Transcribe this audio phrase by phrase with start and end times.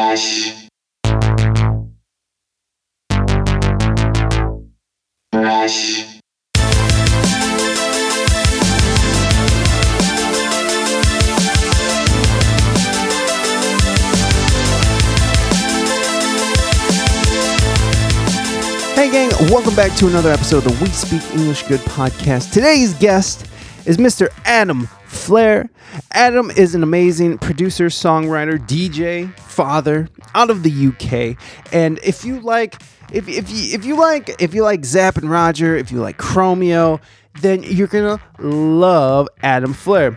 [0.00, 0.54] Fresh.
[5.30, 6.06] Fresh.
[18.94, 22.54] Hey, gang, welcome back to another episode of the We Speak English Good podcast.
[22.54, 23.46] Today's guest
[23.84, 24.28] is Mr.
[24.46, 25.68] Adam Flair.
[26.12, 31.36] Adam is an amazing producer, songwriter, DJ, father out of the UK.
[31.72, 32.80] And if you like,
[33.12, 36.16] if, if you if you like if you like Zapp and Roger, if you like
[36.16, 37.00] Chromeo,
[37.40, 40.16] then you're gonna love Adam Flair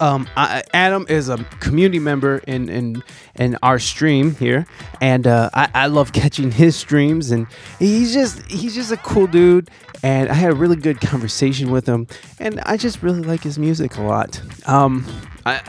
[0.00, 3.02] um, I, Adam is a community member in in,
[3.36, 4.66] in our stream here,
[5.00, 7.46] and uh, I, I love catching his streams, and
[7.78, 9.70] he's just he's just a cool dude,
[10.02, 12.06] and I had a really good conversation with him,
[12.38, 14.40] and I just really like his music a lot.
[14.68, 15.06] Um,
[15.44, 15.60] I.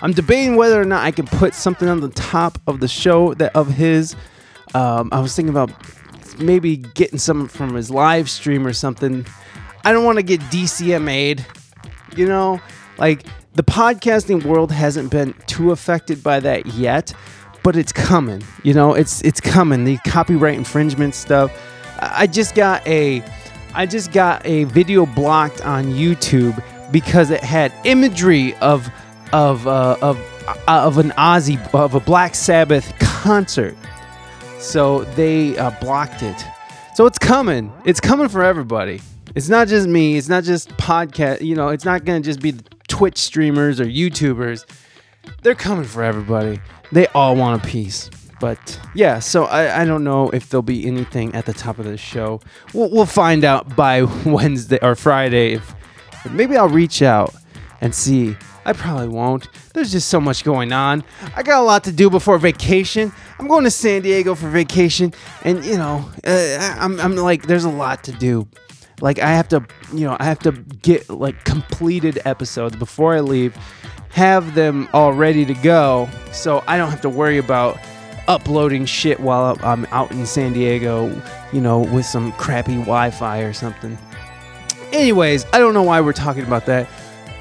[0.00, 3.34] I'm debating whether or not I can put something on the top of the show
[3.34, 4.14] that of his.
[4.72, 5.72] Um, I was thinking about
[6.38, 9.26] maybe getting some from his live stream or something.
[9.82, 11.44] I don't want to get DCMA'd,
[12.16, 12.60] you know
[12.98, 13.24] like
[13.54, 17.14] the podcasting world hasn't been too affected by that yet,
[17.62, 18.42] but it's coming.
[18.62, 19.84] You know, it's it's coming.
[19.84, 21.52] The copyright infringement stuff.
[22.00, 23.22] I just got a
[23.74, 28.88] I just got a video blocked on YouTube because it had imagery of
[29.32, 33.76] of uh, of uh, of an Ozzy of a Black Sabbath concert.
[34.58, 36.44] So they uh, blocked it.
[36.94, 37.72] So it's coming.
[37.84, 39.00] It's coming for everybody.
[39.34, 40.16] It's not just me.
[40.16, 41.42] It's not just podcast.
[41.42, 42.54] You know, it's not gonna just be
[42.88, 44.64] Twitch streamers or YouTubers,
[45.42, 46.60] they're coming for everybody.
[46.90, 48.10] They all want a piece.
[48.40, 51.84] But yeah, so I, I don't know if there'll be anything at the top of
[51.84, 52.40] the show.
[52.72, 55.54] We'll, we'll find out by Wednesday or Friday.
[55.54, 55.74] If,
[56.30, 57.34] maybe I'll reach out
[57.80, 58.36] and see.
[58.64, 59.48] I probably won't.
[59.72, 61.02] There's just so much going on.
[61.34, 63.12] I got a lot to do before vacation.
[63.38, 67.64] I'm going to San Diego for vacation, and you know, uh, I'm, I'm like, there's
[67.64, 68.46] a lot to do
[69.00, 73.20] like I have to, you know, I have to get like completed episodes before I
[73.20, 73.56] leave,
[74.10, 77.78] have them all ready to go, so I don't have to worry about
[78.28, 81.20] uploading shit while I'm out in San Diego,
[81.52, 83.98] you know, with some crappy Wi-Fi or something.
[84.92, 86.88] Anyways, I don't know why we're talking about that.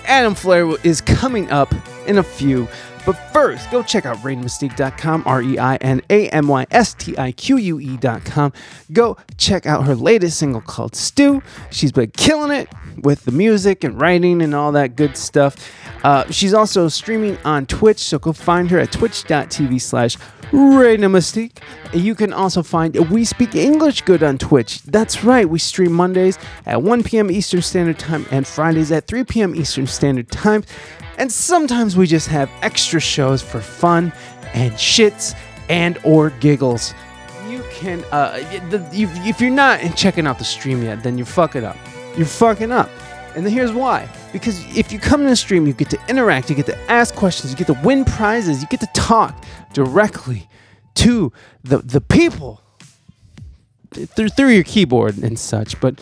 [0.05, 1.73] Adam Flair is coming up
[2.07, 2.67] in a few.
[3.07, 7.17] But first, go check out ReinaMystique.com, R E I N A M Y S T
[7.17, 8.51] I Q U E.com.
[8.91, 11.41] Go check out her latest single called Stew.
[11.71, 15.55] She's been killing it with the music and writing and all that good stuff.
[16.03, 20.17] Uh, she's also streaming on Twitch, so go find her at twitch.tv slash
[20.51, 21.59] Reina Mystique.
[21.93, 24.83] You can also find We Speak English Good on Twitch.
[24.83, 27.31] That's right, we stream Mondays at 1 p.m.
[27.31, 29.55] Eastern Standard Time and Fridays at 3 p.m.
[29.55, 30.65] Eastern Standard Time.
[31.17, 34.13] And sometimes we just have extra shows for fun
[34.53, 35.35] and shits
[35.67, 36.93] and or giggles.
[37.49, 38.33] You can, uh,
[38.93, 41.77] if you're not checking out the stream yet, then you're fucking up.
[42.15, 42.89] You're fucking up.
[43.35, 44.07] And here's why.
[44.31, 47.15] Because if you come to the stream, you get to interact, you get to ask
[47.15, 50.47] questions, you get to win prizes, you get to talk directly
[50.95, 51.31] to
[51.63, 52.61] the, the people
[53.91, 55.79] through, through your keyboard and such.
[55.79, 55.99] But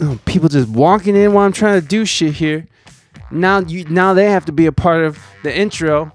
[0.00, 2.66] oh, people just walking in while I'm trying to do shit here
[3.30, 6.12] now you now they have to be a part of the intro.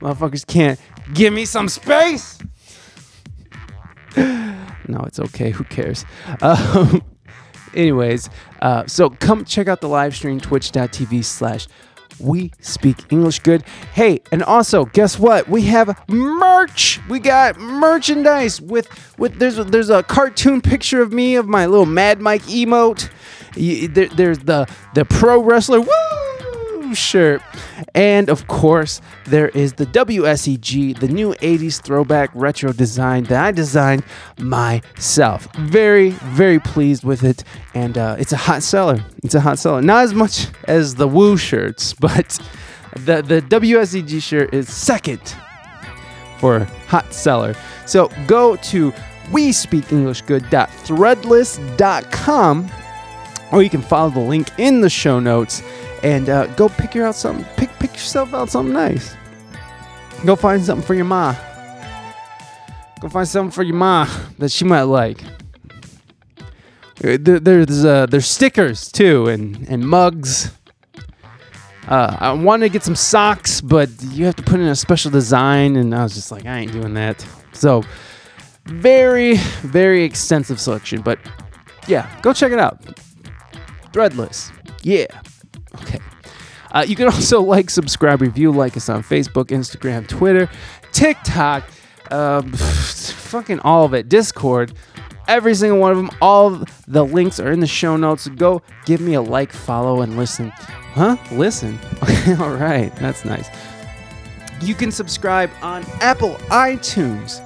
[0.00, 0.80] Motherfuckers can't
[1.12, 2.38] give me some space.
[4.16, 5.50] no, it's okay.
[5.50, 6.04] Who cares?
[6.40, 7.02] Um,
[7.74, 11.66] anyways, uh, so come check out the live stream twitch.tv slash
[12.20, 13.62] we speak English good.
[13.92, 15.48] Hey, and also, guess what?
[15.48, 17.00] We have merch.
[17.08, 18.88] We got merchandise with
[19.18, 23.08] with there's a, there's a cartoon picture of me of my little Mad Mike emote.
[23.94, 25.80] there, there's the the pro wrestler.
[25.80, 26.17] Woo!
[26.94, 27.42] Shirt.
[27.94, 33.50] And of course, there is the WSEG, the new 80s throwback retro design that I
[33.50, 34.04] designed
[34.38, 35.48] myself.
[35.56, 37.44] Very, very pleased with it.
[37.74, 39.04] And uh, it's a hot seller.
[39.22, 39.82] It's a hot seller.
[39.82, 42.38] Not as much as the Woo shirts, but
[42.94, 45.20] the, the WSEG shirt is second
[46.38, 47.54] for hot seller.
[47.86, 48.92] So go to
[49.32, 50.22] we speak English
[53.50, 55.62] or you can follow the link in the show notes
[56.02, 57.44] and uh, go pick out something.
[57.56, 59.14] Pick pick yourself out something nice.
[60.24, 61.34] Go find something for your ma.
[63.00, 64.08] Go find something for your ma
[64.38, 65.22] that she might like.
[67.04, 70.52] Uh, there, there's uh, there's stickers too and and mugs.
[71.86, 75.10] Uh, I wanted to get some socks, but you have to put in a special
[75.10, 77.26] design, and I was just like, I ain't doing that.
[77.52, 77.82] So,
[78.66, 81.18] very, very extensive selection, but
[81.86, 82.82] yeah, go check it out.
[83.92, 84.52] Threadless,
[84.82, 85.06] yeah.
[85.82, 86.00] Okay.
[86.72, 90.48] Uh, you can also like, subscribe, review, like us on Facebook, Instagram, Twitter,
[90.92, 91.64] TikTok,
[92.10, 94.72] um, fucking all of it, Discord.
[95.26, 96.10] Every single one of them.
[96.22, 98.28] All the links are in the show notes.
[98.28, 100.50] Go give me a like, follow, and listen.
[100.94, 101.18] Huh?
[101.30, 101.78] Listen.
[102.40, 102.94] all right.
[102.96, 103.48] That's nice.
[104.62, 107.44] You can subscribe on Apple iTunes.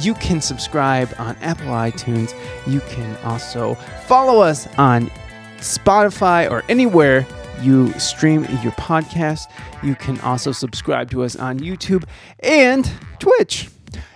[0.00, 2.34] You can subscribe on Apple iTunes.
[2.66, 3.74] You can also
[4.06, 5.10] follow us on
[5.58, 7.26] Spotify or anywhere
[7.60, 9.50] you stream your podcast.
[9.82, 12.04] You can also subscribe to us on YouTube
[12.40, 13.68] and Twitch.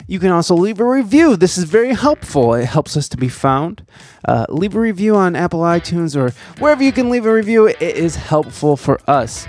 [0.06, 1.37] You can also leave a review.
[1.37, 2.55] This is very helpful.
[2.55, 3.87] It helps us to be found.
[4.25, 6.31] Uh, leave a review on Apple iTunes or
[6.61, 7.67] wherever you can leave a review.
[7.67, 9.46] It is helpful for us.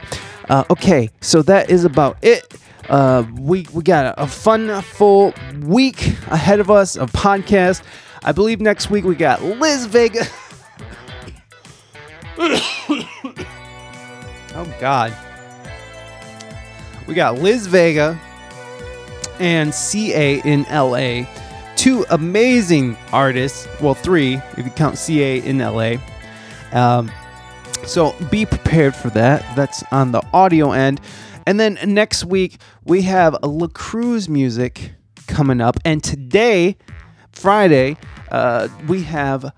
[0.49, 2.53] Uh, okay, so that is about it.
[2.89, 7.83] Uh, we we got a, a fun, full week ahead of us of podcast.
[8.23, 10.25] I believe next week we got Liz Vega.
[14.59, 15.15] Oh God,
[17.07, 18.19] we got Liz Vega
[19.39, 21.25] and CA in LA.
[21.77, 23.67] Two amazing artists.
[23.79, 25.95] Well, three if you count CA in LA.
[26.73, 27.09] Um,
[27.85, 29.55] so be prepared for that.
[29.55, 30.99] That's on the audio end.
[31.45, 34.91] And then next week, we have La Cruz music
[35.27, 35.77] coming up.
[35.85, 36.75] And today,
[37.31, 37.95] Friday,
[38.29, 39.51] uh, we have,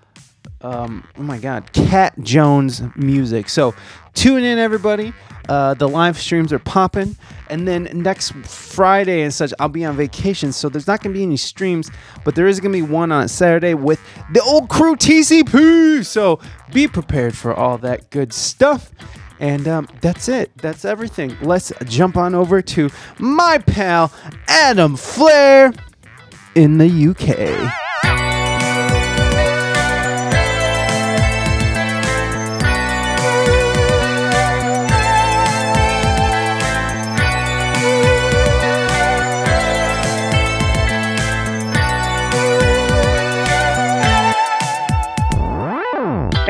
[0.64, 3.50] um, oh my God, Cat Jones music.
[3.50, 3.74] So
[4.14, 5.14] tune in, everybody.
[5.50, 7.16] Uh, the live streams are popping.
[7.50, 10.52] And then next Friday and such, I'll be on vacation.
[10.52, 11.92] So there's not going to be any streams,
[12.24, 14.00] but there is going to be one on Saturday with
[14.32, 16.06] the old crew TCP.
[16.06, 16.40] So
[16.72, 18.92] be prepared for all that good stuff.
[19.40, 20.52] And um, that's it.
[20.58, 21.36] That's everything.
[21.42, 24.12] Let's jump on over to my pal,
[24.48, 25.74] Adam Flair
[26.54, 27.74] in the UK.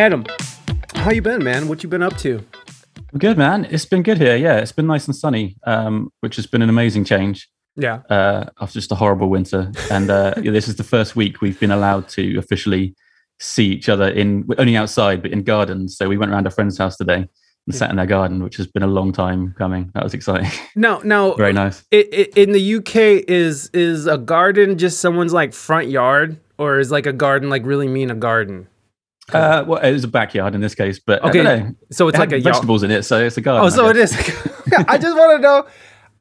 [0.02, 0.26] Adam,
[0.96, 1.68] how you been, man?
[1.68, 2.44] What you been up to?
[3.16, 3.66] Good man.
[3.70, 4.36] It's been good here.
[4.36, 8.00] Yeah, it's been nice and sunny, um, which has been an amazing change Yeah.
[8.10, 9.72] uh, after just a horrible winter.
[9.92, 12.96] And uh, this is the first week we've been allowed to officially
[13.40, 15.98] see each other in only outside, but in gardens.
[15.98, 17.28] So we went around a friend's house today
[17.68, 19.92] and sat in their garden, which has been a long time coming.
[19.94, 20.50] That was exciting.
[20.76, 21.84] No, no, Very nice.
[21.94, 22.96] i i in the UK,
[23.30, 27.64] is is a garden just someone's like front yard, or is like a garden like
[27.68, 28.68] really mean a garden?
[29.34, 31.76] Uh, well, it was a backyard in this case, but Okay, I don't know.
[31.92, 32.56] so it's It like a yard.
[32.56, 33.66] vegetables in it, so it's a garden.
[33.66, 34.14] Oh, so it is.
[34.88, 35.66] I just want to know.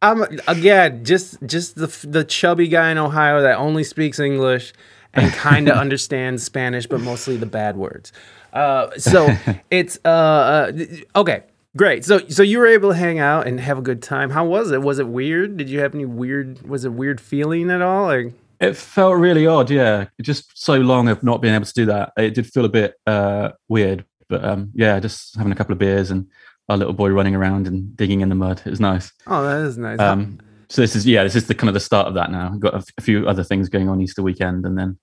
[0.02, 4.72] I'm again just just the the chubby guy in Ohio that only speaks English
[5.12, 8.12] and kind of understands Spanish, but mostly the bad words.
[8.52, 9.28] Uh, so
[9.70, 10.72] it's uh, uh,
[11.16, 11.42] okay,
[11.76, 12.04] great.
[12.06, 14.30] So so you were able to hang out and have a good time.
[14.30, 14.80] How was it?
[14.80, 15.58] Was it weird?
[15.58, 16.66] Did you have any weird?
[16.66, 18.04] Was it weird feeling at all?
[18.06, 20.06] Like It felt really odd, yeah.
[20.20, 22.12] Just so long of not being able to do that.
[22.16, 25.78] It did feel a bit uh, weird, but um, yeah, just having a couple of
[25.78, 26.26] beers and
[26.68, 28.62] our little boy running around and digging in the mud.
[28.64, 29.12] It was nice.
[29.26, 29.98] oh, that is nice.
[29.98, 32.50] Um, so this is yeah, this is the kind of the start of that now.
[32.52, 34.98] We've got a, f- a few other things going on Easter weekend, and then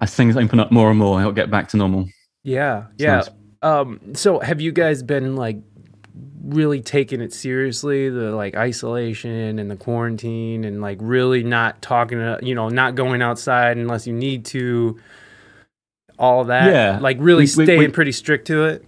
[0.00, 2.06] as things open up more and more, it'll get back to normal.
[2.42, 3.16] Yeah, yeah.
[3.16, 3.30] nice.
[3.62, 5.56] Um, so have you guys been like
[6.44, 12.18] really taking it seriously, the like isolation and the quarantine and like really not talking
[12.18, 14.98] to you know, not going outside unless you need to,
[16.18, 16.72] all that.
[16.72, 16.98] Yeah.
[17.00, 18.84] Like really We- we- staying we- pretty strict to it.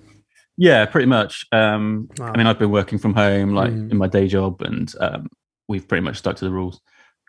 [0.58, 1.44] Yeah, pretty much.
[1.52, 2.32] Um, Wow.
[2.32, 3.90] I mean, I've been working from home, like Mhm.
[3.90, 5.26] in my day job, and um,
[5.68, 6.80] we've pretty much stuck to the rules.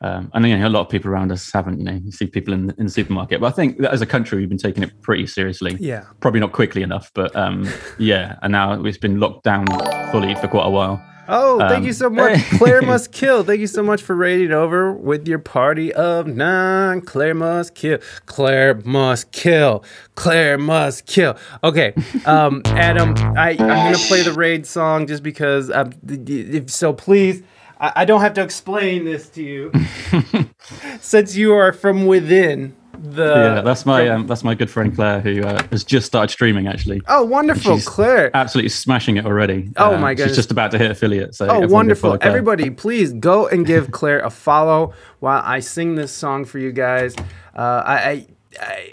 [0.02, 1.80] Um, and you know, a lot of people around us haven't.
[1.80, 4.06] You know, you see people in, in the supermarket, but I think that as a
[4.06, 5.76] country, we've been taking it pretty seriously.
[5.80, 6.06] Yeah.
[6.20, 8.38] Probably not quickly enough, but um, yeah.
[8.42, 9.66] And now it's been locked down
[10.12, 11.02] fully for quite a while.
[11.30, 12.40] Oh, thank Um, you so much.
[12.58, 13.44] Claire must kill.
[13.44, 17.02] Thank you so much for raiding over with your party of nine.
[17.02, 17.98] Claire must kill.
[18.28, 19.84] Claire must kill.
[20.16, 21.36] Claire must kill.
[21.66, 21.94] Okay,
[22.26, 25.70] um, Adam, I, I'm gonna play the raid song just because.
[26.08, 27.44] Th- so, please.
[27.80, 29.72] I, I don't have to explain this to you,
[31.00, 33.26] since you are from within the.
[33.26, 36.68] yeah, that's my um, that's my good friend Claire, who uh, has just started streaming.
[36.68, 38.32] Actually, Oh, wonderful, She's Claire.
[38.36, 39.72] absolutely smashing it already.
[39.78, 40.32] Oh Uh, my goodness.
[40.32, 41.36] She's just about to hit affiliate.
[41.36, 42.18] So Oh, wonderful.
[42.22, 46.72] Everybody, please go and give Claire a follow while I sing this song for you
[46.72, 47.16] guys.
[47.56, 48.28] Uh, I, I-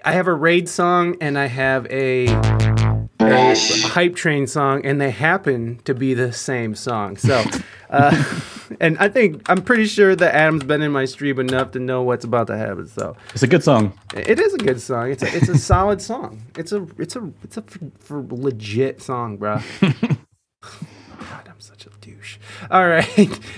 [0.04, 2.26] I have a raid song and I have a,
[3.34, 7.16] a hype train song, and they happen to be the same song.
[7.16, 7.44] So,
[7.90, 8.24] uh,
[8.80, 12.02] and I think, I'm pretty sure that Adam's been in my stream enough to know
[12.02, 12.86] what's about to happen.
[12.88, 13.98] So, It's a good song.
[14.14, 15.10] it is a good song.
[15.10, 16.42] It's a, it's a solid song.
[16.56, 19.60] It's a it's a it's a for, for legit song, bro.
[19.80, 22.38] God, I'm such a douche.
[22.70, 23.04] All right,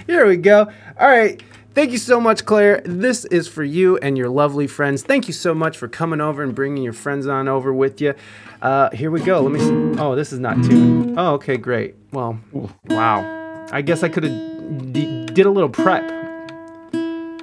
[0.06, 0.70] here we go.
[0.98, 1.42] All right.
[1.74, 2.80] Thank you so much, Claire.
[2.86, 5.02] This is for you and your lovely friends.
[5.02, 8.14] Thank you so much for coming over and bringing your friends on over with you.
[8.62, 9.40] Uh, here we go.
[9.42, 10.00] Let me see.
[10.00, 11.18] Oh, this is not tuned.
[11.18, 11.94] Oh, okay, great.
[12.12, 12.38] Well,
[12.86, 13.66] wow.
[13.70, 16.02] I guess I could have d- did a little prep.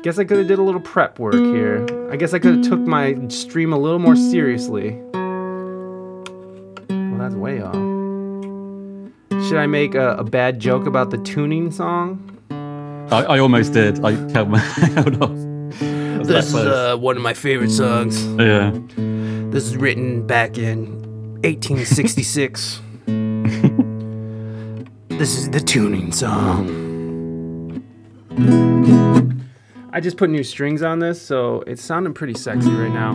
[0.03, 1.85] Guess I could have did a little prep work here.
[2.11, 4.99] I guess I could have took my stream a little more seriously.
[6.89, 7.73] Well, that's way off.
[9.47, 12.29] Should I make a, a bad joke about the tuning song?
[13.11, 14.03] I, I almost did.
[14.03, 15.29] I held my held off.
[15.29, 18.25] I was that This is uh, one of my favorite songs.
[18.39, 18.71] yeah.
[19.53, 20.87] This is written back in
[21.43, 22.81] 1866.
[25.09, 27.83] this is the tuning song.
[29.91, 33.11] I just put new strings on this, so it's sounding pretty sexy right now.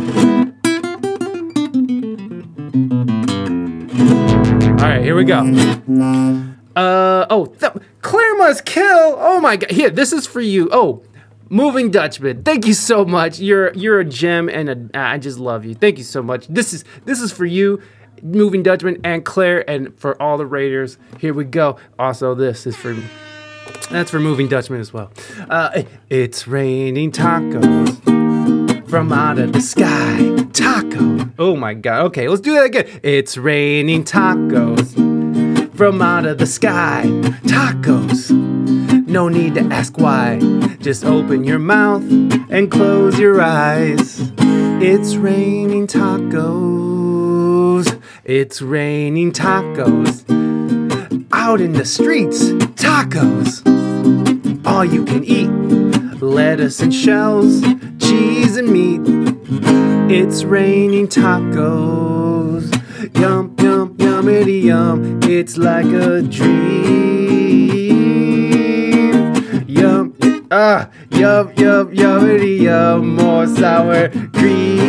[4.71, 5.41] All right, here we go.
[6.77, 9.17] Uh oh, th- Claire must kill.
[9.19, 9.73] Oh my god.
[9.73, 10.69] Here, this is for you.
[10.71, 11.03] Oh,
[11.51, 12.43] Moving Dutchman.
[12.43, 13.39] Thank you so much.
[13.39, 15.75] You're you're a gem and a, I just love you.
[15.75, 16.47] Thank you so much.
[16.49, 17.81] This is this is for you,
[18.23, 20.99] Moving Dutchman and Claire and for all the Raiders.
[21.19, 21.79] Here we go.
[21.99, 22.95] Also, this is for
[23.91, 25.11] that's for Moving Dutchman as well.
[25.49, 27.97] Uh, it's raining tacos
[28.89, 30.45] from out of the sky.
[30.53, 31.31] Taco.
[31.39, 32.07] Oh my god.
[32.07, 33.01] Okay, let's do that again.
[33.03, 35.08] It's raining tacos
[35.79, 37.05] from out of the sky.
[37.45, 38.33] Tacos.
[39.07, 40.41] No need to ask why.
[40.81, 42.03] Just open your mouth
[42.51, 44.33] and close your eyes.
[44.83, 47.17] It's raining tacos.
[48.25, 50.25] It's raining tacos.
[51.31, 53.63] Out in the streets, tacos.
[54.67, 55.49] All you can eat.
[56.21, 57.63] Lettuce and shells,
[58.01, 59.03] cheese and meat.
[60.11, 62.75] It's raining tacos.
[63.17, 65.21] Yum, yum, yummity yum.
[65.25, 67.19] It's like a dream.
[69.67, 70.15] Yum,
[70.51, 73.17] ah, yum, yum, yummity yum.
[73.17, 74.89] More sour cream.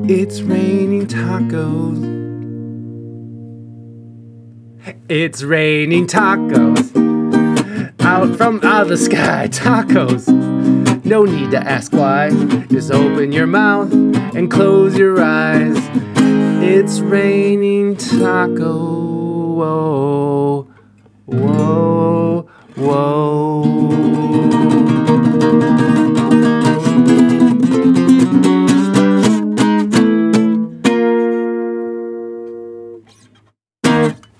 [0.09, 2.16] it's raining tacos.
[5.09, 6.91] It's raining tacos.
[8.01, 10.27] Out from out of the sky, tacos.
[11.05, 12.31] No need to ask why.
[12.67, 15.77] Just open your mouth and close your eyes.
[16.61, 19.55] It's raining taco.
[19.55, 20.69] Whoa,
[21.27, 23.63] whoa, whoa.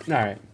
[0.09, 0.46] All right.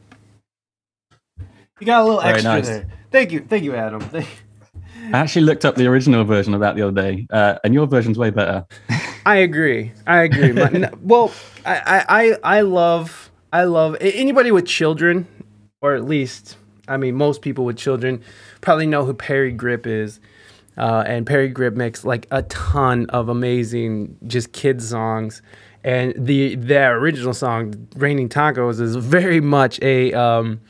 [1.83, 2.69] You got a little Very extra nice.
[2.69, 2.87] there.
[3.11, 4.01] Thank you, thank you, Adam.
[4.01, 4.29] Thank-
[5.13, 7.89] I actually looked up the original version of that the other day, uh, and your
[7.89, 8.65] version's way better.
[9.27, 9.91] I agree.
[10.07, 10.53] I agree.
[10.53, 11.33] My- n- well,
[11.67, 15.27] I, I, I I love, I love anybody with children,
[15.81, 18.23] or at least, I mean, most people with children
[18.61, 20.21] probably know who Parry Gripp is.
[20.79, 25.43] Uh, and Parry Gripp makes like a ton of amazing just kids songs,
[25.83, 30.61] and the their original song "Raining Tacos" is very much a um,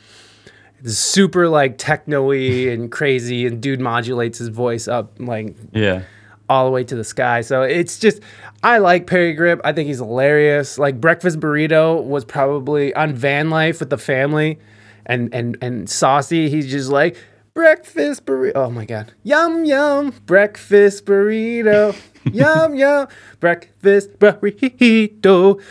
[0.85, 6.03] super like techno-y and crazy, and dude modulates his voice up like Yeah.
[6.49, 7.41] all the way to the sky.
[7.41, 8.19] So it's just,
[8.63, 9.61] I like Parry Gripp.
[9.63, 10.77] I think he's hilarious.
[10.77, 14.59] Like Breakfast Burrito was probably on Van Life with the family,
[15.05, 16.49] and and and Saucy.
[16.49, 17.17] He's just like
[17.53, 18.51] breakfast burrito.
[18.55, 21.95] Oh my god, yum yum, breakfast burrito,
[22.31, 23.07] yum yum,
[23.39, 25.61] breakfast burrito.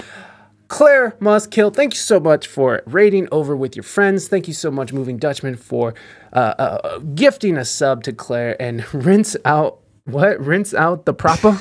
[0.73, 1.71] Claire must kill.
[1.71, 4.27] Thank you so much for rating over with your friends.
[4.27, 5.93] Thank you so much, Moving Dutchman, for
[6.33, 10.41] uh, uh, gifting a sub to Claire and rinse out what?
[10.41, 11.61] Rinse out the proper.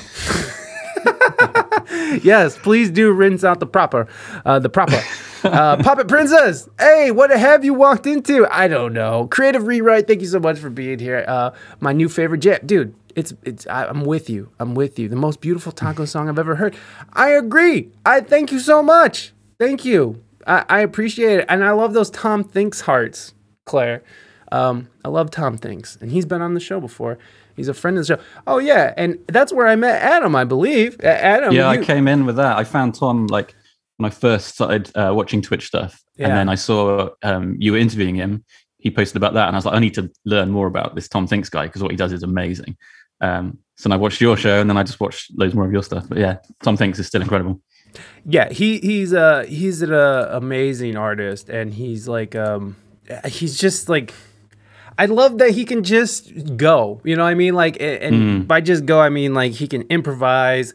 [2.24, 4.08] yes, please do rinse out the proper,
[4.46, 4.98] uh, the proper.
[5.44, 8.46] Uh, Puppet Princess, hey, what have you walked into?
[8.50, 9.26] I don't know.
[9.30, 11.22] Creative Rewrite, thank you so much for being here.
[11.28, 11.50] Uh,
[11.80, 12.94] my new favorite jam, dude.
[13.16, 13.66] It's it's.
[13.66, 14.50] I, I'm with you.
[14.58, 15.08] I'm with you.
[15.08, 16.76] The most beautiful taco song I've ever heard.
[17.12, 17.90] I agree.
[18.06, 19.32] I thank you so much.
[19.58, 20.22] Thank you.
[20.46, 23.32] I, I appreciate it, and I love those Tom Thinks hearts,
[23.66, 24.02] Claire.
[24.50, 27.18] Um, I love Tom Thinks, and he's been on the show before.
[27.56, 28.22] He's a friend of the show.
[28.46, 31.00] Oh yeah, and that's where I met Adam, I believe.
[31.02, 32.56] Adam, Yeah, you- I came in with that.
[32.56, 33.54] I found Tom like
[33.98, 36.28] when I first started uh, watching Twitch stuff, Yeah.
[36.28, 38.44] and then I saw um, you were interviewing him.
[38.78, 41.08] He posted about that, and I was like, I need to learn more about this
[41.08, 42.76] Tom Thinks guy because what he does is amazing.
[43.22, 45.82] Um, so I watched your show, and then I just watched loads more of your
[45.82, 46.08] stuff.
[46.08, 47.60] But yeah, Tom Thinks is still incredible.
[48.24, 52.76] Yeah, he he's a he's an uh, amazing artist, and he's like um
[53.26, 54.12] he's just like
[54.98, 57.00] I love that he can just go.
[57.04, 57.54] You know what I mean?
[57.54, 58.14] Like, and
[58.44, 58.46] Mm.
[58.46, 60.74] by just go, I mean like he can improvise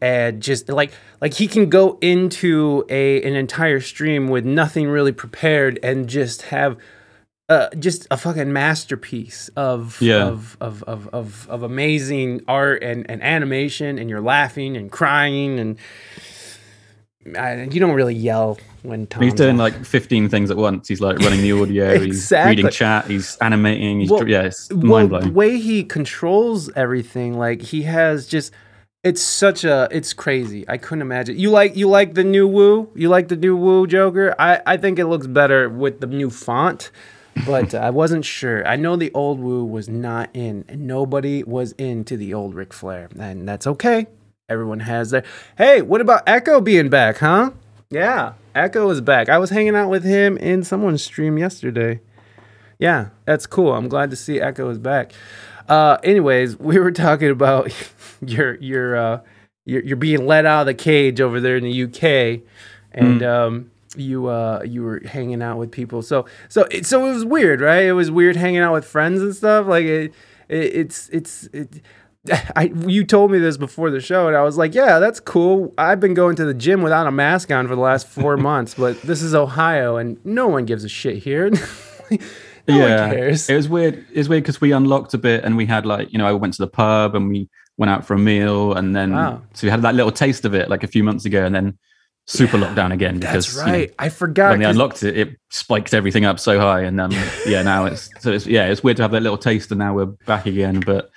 [0.00, 5.12] and just like like he can go into a an entire stream with nothing really
[5.12, 6.76] prepared and just have
[7.48, 10.26] uh, just a fucking masterpiece of, Yeah.
[10.26, 15.58] of, of, of, of, of amazing art and, and animation and you're laughing and crying
[15.60, 15.78] and
[17.36, 20.86] uh, you don't really yell when Tom's He's doing like 15 things at once.
[20.86, 24.00] He's like running the audio, he's reading chat, he's animating.
[24.00, 28.52] He's, Well- yeah, it's well, mind the way he controls everything, like he has just
[29.02, 30.64] it's such a it's crazy.
[30.68, 31.38] I couldn't imagine.
[31.38, 32.90] You like you like the new Woo?
[32.96, 34.34] You like the new Woo Joker?
[34.38, 36.90] I I think it looks better with the new font.
[37.44, 38.66] But I wasn't sure.
[38.66, 43.10] I know the old Woo was not in, nobody was into the old Ric Flair,
[43.18, 44.06] and that's okay.
[44.48, 45.24] Everyone has their.
[45.58, 47.50] Hey, what about Echo being back, huh?
[47.90, 49.28] Yeah, Echo is back.
[49.28, 52.00] I was hanging out with him in someone's stream yesterday.
[52.78, 53.72] Yeah, that's cool.
[53.74, 55.12] I'm glad to see Echo is back.
[55.68, 57.72] Uh, anyways, we were talking about
[58.24, 59.20] your your uh,
[59.64, 62.42] you're, you're being let out of the cage over there in the UK,
[62.92, 66.02] and um, you uh, you were hanging out with people.
[66.02, 67.84] So so it, so it was weird, right?
[67.84, 69.66] It was weird hanging out with friends and stuff.
[69.66, 70.12] Like it,
[70.48, 71.82] it it's it's it.
[72.56, 75.72] I you told me this before the show, and I was like, "Yeah, that's cool."
[75.78, 78.74] I've been going to the gym without a mask on for the last four months,
[78.74, 81.50] but this is Ohio, and no one gives a shit here.
[82.68, 83.48] no one cares.
[83.48, 84.04] It was weird.
[84.12, 86.32] It was weird because we unlocked a bit and we had like, you know, I
[86.32, 89.42] went to the pub and we went out for a meal and then Wow.
[89.52, 91.76] so we had that little taste of it like a few months ago and then
[92.26, 93.94] super lockdown again because That's you know, right.
[93.98, 94.50] I forgot.
[94.50, 97.12] when they unlocked it, it spiked everything up so high and um
[97.46, 99.94] yeah now it's so it's yeah it's weird to have that little taste and now
[99.94, 101.10] we're back again but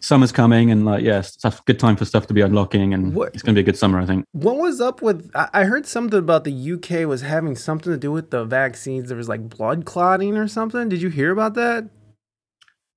[0.00, 3.14] summer's coming and like yeah it's a good time for stuff to be unlocking and
[3.14, 5.30] What- it's gonna be a good summer I think What was up with?
[5.34, 9.08] I heard something about the UK was having something to do with the vaccines.
[9.08, 10.88] There was like blood clotting or something.
[10.88, 11.88] Did you hear about that?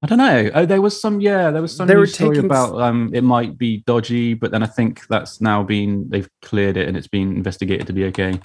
[0.04, 0.51] I don't know.
[0.54, 1.22] Oh, there was some.
[1.22, 4.51] Yeah, there was some They were story taking about um, it might be dodgy, but
[4.51, 8.05] then I think that's now been they've cleared it and it's been investigated to be
[8.05, 8.40] okay.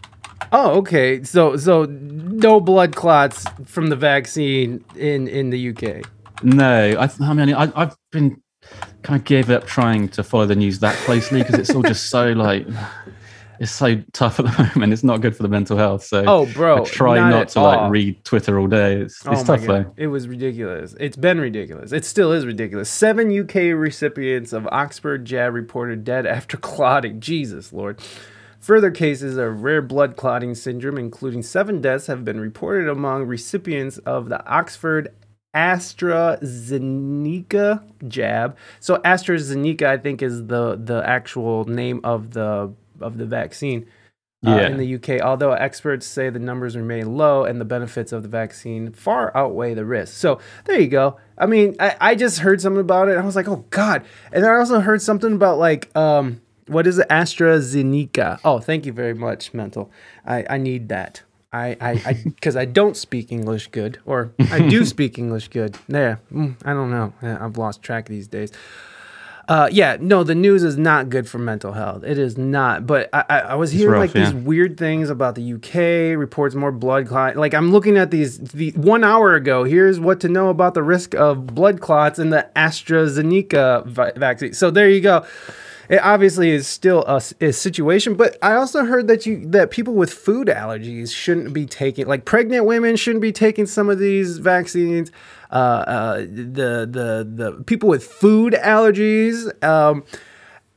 [0.51, 1.23] Oh, okay.
[1.25, 6.07] So so no blood clots from the vaccine in in the UK.
[6.43, 8.43] No, I, I mean, I, I've been
[9.03, 12.11] kind of gave up trying to follow the news that closely because it's all just
[12.11, 12.67] so like
[13.63, 14.93] it's so tough at the moment.
[14.93, 16.03] It's not good for the mental health.
[16.03, 18.97] So Oh, bro, I try not not, to like read Twitter all day.
[18.97, 19.95] It's, oh it's oh tough though.
[19.97, 20.97] it was ridiculous.
[20.99, 21.93] It's been ridiculous.
[21.93, 22.91] It still is ridiculous.
[22.91, 27.21] Seven UK recipients of Oxford jab reported dead after clotting.
[27.21, 28.01] Jesus Lord.
[28.59, 33.99] Further cases of rare blood clotting syndrome, including seven deaths, have been reported among recipients
[33.99, 35.09] of the Oxford
[35.55, 38.57] AstraZeneca jab.
[38.81, 42.73] So AstraZeneca, I think, is the the actual name of the
[43.03, 43.87] of the vaccine
[44.47, 44.67] uh, Yeah.
[44.69, 45.21] in the UK.
[45.21, 49.75] Although experts say the numbers remain low and the benefits of the vaccine far outweigh
[49.75, 50.17] the risks.
[50.17, 51.19] So there you go.
[51.39, 53.13] I mean, I, I just heard something about it.
[53.13, 54.05] And I was like, oh god.
[54.33, 57.09] And then I also heard something about like um what is it?
[57.09, 58.41] AstraZeneca.
[58.45, 59.91] Oh, thank you very much, mental.
[60.27, 61.23] I I need that.
[61.53, 65.77] I I because I, don't speak English good, or I do speak English good.
[65.87, 67.13] There, mm, I don't know.
[67.21, 68.53] I've lost track these days.
[69.49, 72.05] Uh, yeah, no, the news is not good for mental health.
[72.05, 72.87] It is not.
[72.87, 76.55] But I, I, I was hearing rough, like these weird things about the UK reports
[76.55, 77.37] more blood clot.
[77.37, 79.65] Like I'm looking at these the one hour ago.
[79.65, 84.53] Here's what to know about the risk of blood clots in the AstraZeneca vi- vaccine.
[84.55, 85.27] So there you go.
[85.89, 90.11] It obviously is still a situation, but I also heard that you that people with
[90.11, 95.11] food allergies shouldn't be taking like pregnant women shouldn't be taking some of these vaccines.
[95.53, 99.63] Uh, uh, the the the people with food allergies.
[99.63, 100.05] Um,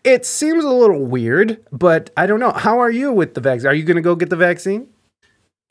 [0.04, 2.52] it seems a little weird, but I don't know.
[2.52, 3.68] How are you with the vaccine?
[3.68, 4.90] Are you going to go get the vaccine?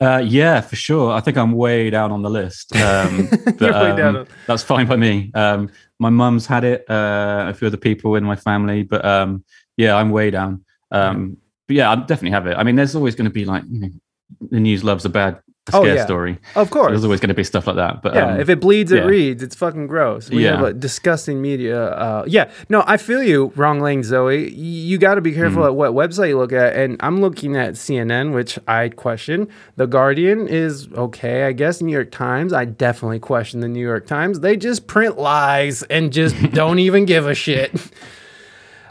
[0.01, 1.13] Uh, yeah, for sure.
[1.13, 2.73] I think I'm way down on the list.
[2.75, 5.31] Um, but, You're way um, down on- That's fine by me.
[5.33, 6.83] Um, my mum's had it.
[6.89, 9.45] Uh, a few other people in my family, but um,
[9.77, 10.65] yeah, I'm way down.
[10.91, 11.37] Um,
[11.67, 12.57] but yeah, I definitely have it.
[12.57, 13.89] I mean, there's always going to be like you know,
[14.51, 15.39] the news loves a bad
[15.73, 16.05] a Oh, scare yeah.
[16.05, 16.37] story.
[16.55, 16.91] Of course.
[16.91, 18.01] there's always going to be stuff like that.
[18.03, 19.05] But Yeah, um, if it bleeds, it yeah.
[19.09, 19.41] reads.
[19.41, 20.29] It's fucking gross.
[20.29, 20.67] We have Yeah.
[20.67, 21.87] a disgusting media.
[21.89, 24.49] Uh, yeah, no, I feel you, wrong lane, Zoe.
[24.51, 25.67] You got to be careful Mm.
[25.67, 26.75] at what website you look at.
[26.75, 29.47] And I'm looking at CNN, which I question.
[29.75, 31.81] The Guardian is okay, I guess.
[31.81, 34.41] New York Times, I definitely question the New York Times.
[34.41, 37.71] They just print lies and just don't even give a shit.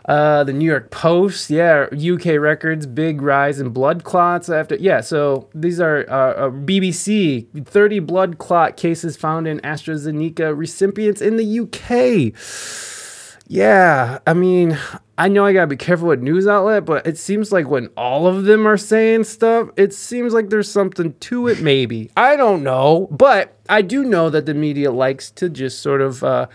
[0.06, 5.00] Uh, the New York Post, yeah, UK records, big rise in blood clots after, yeah.
[5.00, 11.36] So these are uh, uh, BBC, 30 blood clot cases found in AstraZeneca recipients in
[11.36, 12.34] the UK.
[13.46, 14.78] Yeah, I mean,
[15.16, 18.26] I know I gotta be careful with news outlet, but it seems like when all
[18.26, 21.60] of them are saying stuff, it seems like there's something to it.
[21.60, 26.00] Maybe I don't know, but I do know that the media likes to just sort
[26.00, 26.46] of uh,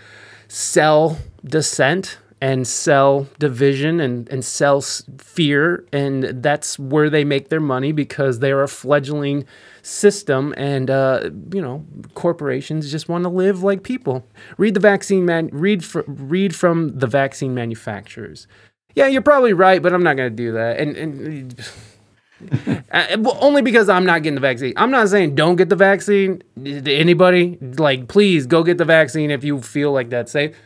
[0.46, 4.80] sell dissent and sell division and, and sell
[5.18, 5.84] fear.
[5.92, 9.44] And that's where they make their money because they're a fledgling
[9.82, 10.54] system.
[10.56, 14.26] And, uh, you know, corporations just want to live like people.
[14.56, 18.46] Read the vaccine man, read, fr- read from the vaccine manufacturers.
[18.94, 20.80] Yeah, you're probably right, but I'm not going to do that.
[20.80, 21.54] And, and
[22.90, 24.72] uh, well, only because I'm not getting the vaccine.
[24.76, 26.42] I'm not saying don't get the vaccine.
[26.64, 30.56] Anybody, like, please go get the vaccine if you feel like that's safe.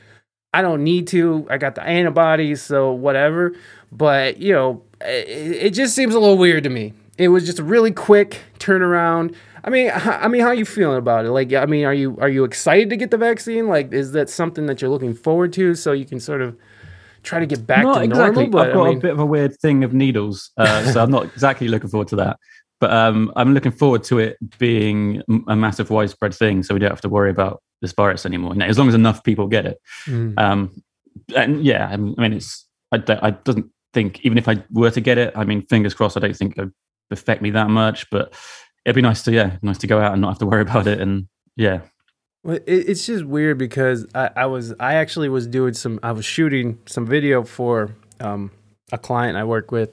[0.55, 1.47] I don't need to.
[1.51, 3.55] I got the antibodies, so whatever.
[3.91, 6.95] But you know, it, it just seems a little weird to me.
[7.19, 9.35] It was just a really quick turnaround.
[9.65, 11.31] I mean, I mean, how are you feeling about it?
[11.31, 13.67] Like, I mean, are you are you excited to get the vaccine?
[13.67, 16.57] Like, is that something that you're looking forward to, so you can sort of
[17.25, 18.45] try to get back Not to exactly.
[18.45, 18.51] normal?
[18.51, 21.03] But I've got I mean, a bit of a weird thing of needles, uh, so
[21.03, 22.39] I'm not exactly looking forward to that.
[22.81, 26.91] But um, I'm looking forward to it being a massive widespread thing, so we don't
[26.91, 28.53] have to worry about this virus anymore.
[28.55, 29.79] You know, as long as enough people get it.
[30.07, 30.83] mm, Um,
[31.37, 35.01] and yeah, I mean, it's I, don't- I doesn't think even if I were to
[35.01, 36.73] get it, I mean, fingers crossed, I don't think it would
[37.11, 38.09] affect me that much.
[38.11, 38.35] But
[38.85, 40.87] it'd be nice to yeah, nice to go out and not have to worry about
[40.87, 41.01] it.
[41.01, 41.81] And yeah,
[42.43, 46.25] Well, it's just weird because I, I was I actually was doing some I was
[46.25, 48.51] shooting some video for um,
[48.93, 49.91] a client I work with,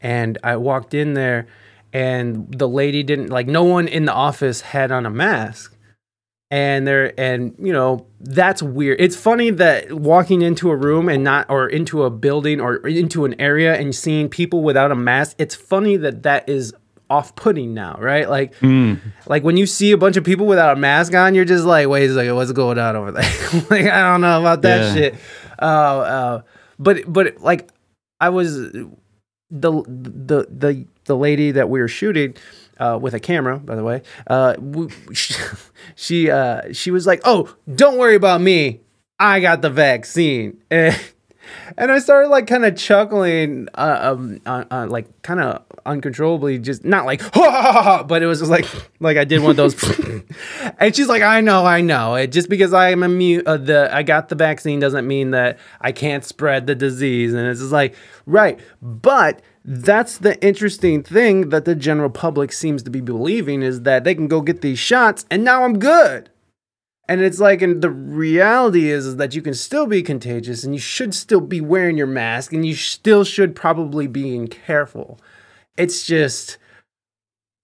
[0.00, 1.46] and I walked in there,
[1.92, 5.71] and the lady didn't like no one in the office had on a mask,
[6.52, 9.00] and there and you know that's weird.
[9.00, 13.24] It's funny that walking into a room and not or into a building or into
[13.24, 15.34] an area and seeing people without a mask.
[15.38, 16.74] It's funny that that is
[17.08, 18.28] off-putting now, right?
[18.28, 18.52] Like
[19.26, 21.88] like when you see a bunch of people without a mask on, you're just like,
[21.88, 23.22] wait a second, what's going on over there?
[23.70, 24.94] like I don't know about that Yeah.
[24.94, 25.14] shit.
[25.60, 26.42] Uh, uh,
[26.78, 27.70] but but like
[28.20, 28.90] I was the
[29.50, 32.34] the the the lady that we were shooting
[32.82, 34.02] uh, with a camera, by the way.
[34.26, 34.56] Uh,
[35.12, 35.34] she
[35.94, 38.80] she, uh, she was like, "Oh, don't worry about me.
[39.18, 40.98] I got the vaccine." And,
[41.76, 44.16] and I started like kind of chuckling, uh,
[44.46, 48.50] um, like kind of uncontrollably, just not like, ha, ha, ha, but it was just
[48.50, 48.64] like,
[49.00, 49.74] like I did one of those.
[50.78, 52.14] and she's like, I know, I know.
[52.14, 55.58] It, just because I am immune, uh, the I got the vaccine doesn't mean that
[55.80, 57.34] I can't spread the disease.
[57.34, 62.82] And it's just like, right, but that's the interesting thing that the general public seems
[62.82, 66.30] to be believing is that they can go get these shots and now I'm good.
[67.08, 70.74] And it's like, and the reality is, is that you can still be contagious and
[70.74, 75.20] you should still be wearing your mask and you still should probably be being careful.
[75.76, 76.58] It's just,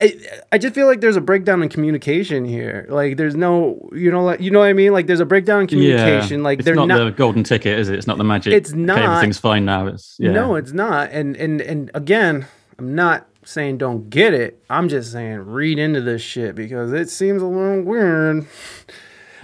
[0.00, 2.86] I just feel like there's a breakdown in communication here.
[2.88, 4.92] Like there's no, you know, like you know what I mean.
[4.92, 6.38] Like there's a breakdown in communication.
[6.38, 7.04] yeah, like it's they're not, not.
[7.04, 7.96] the golden ticket, is it?
[7.96, 8.52] It's not the magic.
[8.52, 8.98] It's okay, not.
[8.98, 9.88] everything's fine now.
[9.88, 10.30] It's yeah.
[10.30, 11.10] No, it's not.
[11.10, 12.46] And and and again,
[12.78, 14.62] I'm not saying don't get it.
[14.70, 18.46] I'm just saying read into this shit because it seems a little weird.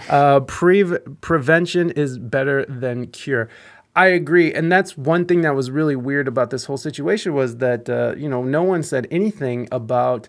[0.07, 3.49] Uh, pre- prevention is better than cure.
[3.95, 7.57] I agree, and that's one thing that was really weird about this whole situation was
[7.57, 10.27] that uh, you know no one said anything about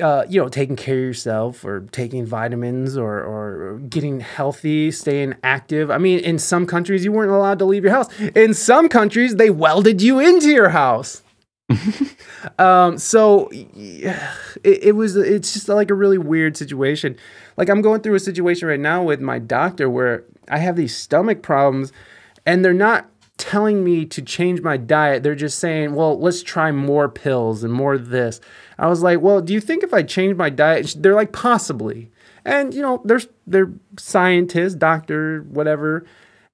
[0.00, 5.34] uh, you know taking care of yourself or taking vitamins or or getting healthy, staying
[5.42, 5.90] active.
[5.90, 8.08] I mean, in some countries you weren't allowed to leave your house.
[8.36, 11.22] In some countries they welded you into your house.
[12.58, 17.16] um, so yeah, it, it was it's just like a really weird situation.
[17.56, 20.96] Like I'm going through a situation right now with my doctor where I have these
[20.96, 21.92] stomach problems
[22.46, 25.22] and they're not telling me to change my diet.
[25.22, 28.40] They're just saying, "Well, let's try more pills and more of this."
[28.78, 32.10] I was like, "Well, do you think if I change my diet?" They're like, "Possibly."
[32.44, 36.04] And you know, there's they're scientists, doctor, whatever.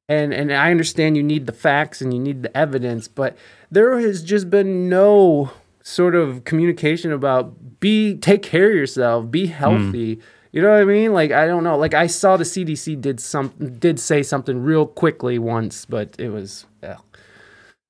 [0.09, 3.37] And and I understand you need the facts and you need the evidence, but
[3.70, 5.51] there has just been no
[5.83, 9.53] sort of communication about be take care of yourself, be hmm.
[9.53, 10.20] healthy.
[10.52, 11.12] You know what I mean?
[11.12, 11.76] Like I don't know.
[11.76, 16.30] Like I saw the CDC did some did say something real quickly once, but it
[16.30, 16.98] was yeah.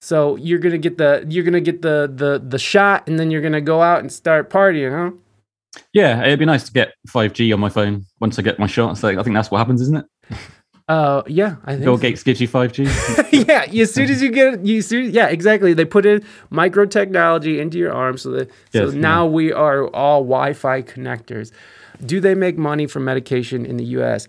[0.00, 3.42] So you're gonna get the you're gonna get the the the shot, and then you're
[3.42, 5.16] gonna go out and start partying, huh?
[5.92, 8.96] Yeah, it'd be nice to get 5G on my phone once I get my shot.
[8.96, 10.36] So I think that's what happens, isn't it?
[10.88, 11.84] Uh, yeah, I think.
[11.84, 12.02] Bill so.
[12.02, 13.46] Gates gives you 5G.
[13.48, 15.74] yeah, as soon as you get it, you soon, yeah, exactly.
[15.74, 19.86] They put in micro technology into your arm, so that so Yes, now we are
[19.88, 21.52] all Wi-Fi connectors.
[22.04, 24.28] Do they make money from medication in the U.S.?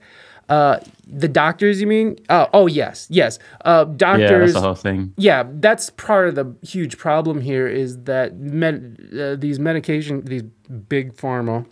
[0.50, 2.18] Uh, the doctors, you mean?
[2.28, 3.38] Uh, oh yes, yes.
[3.66, 4.54] Uh, yeah, doctors.
[4.54, 5.14] that's the whole thing.
[5.18, 10.42] yeah, that's part of the huge problem here is that med- uh, these medication, these
[10.42, 11.68] big pharma,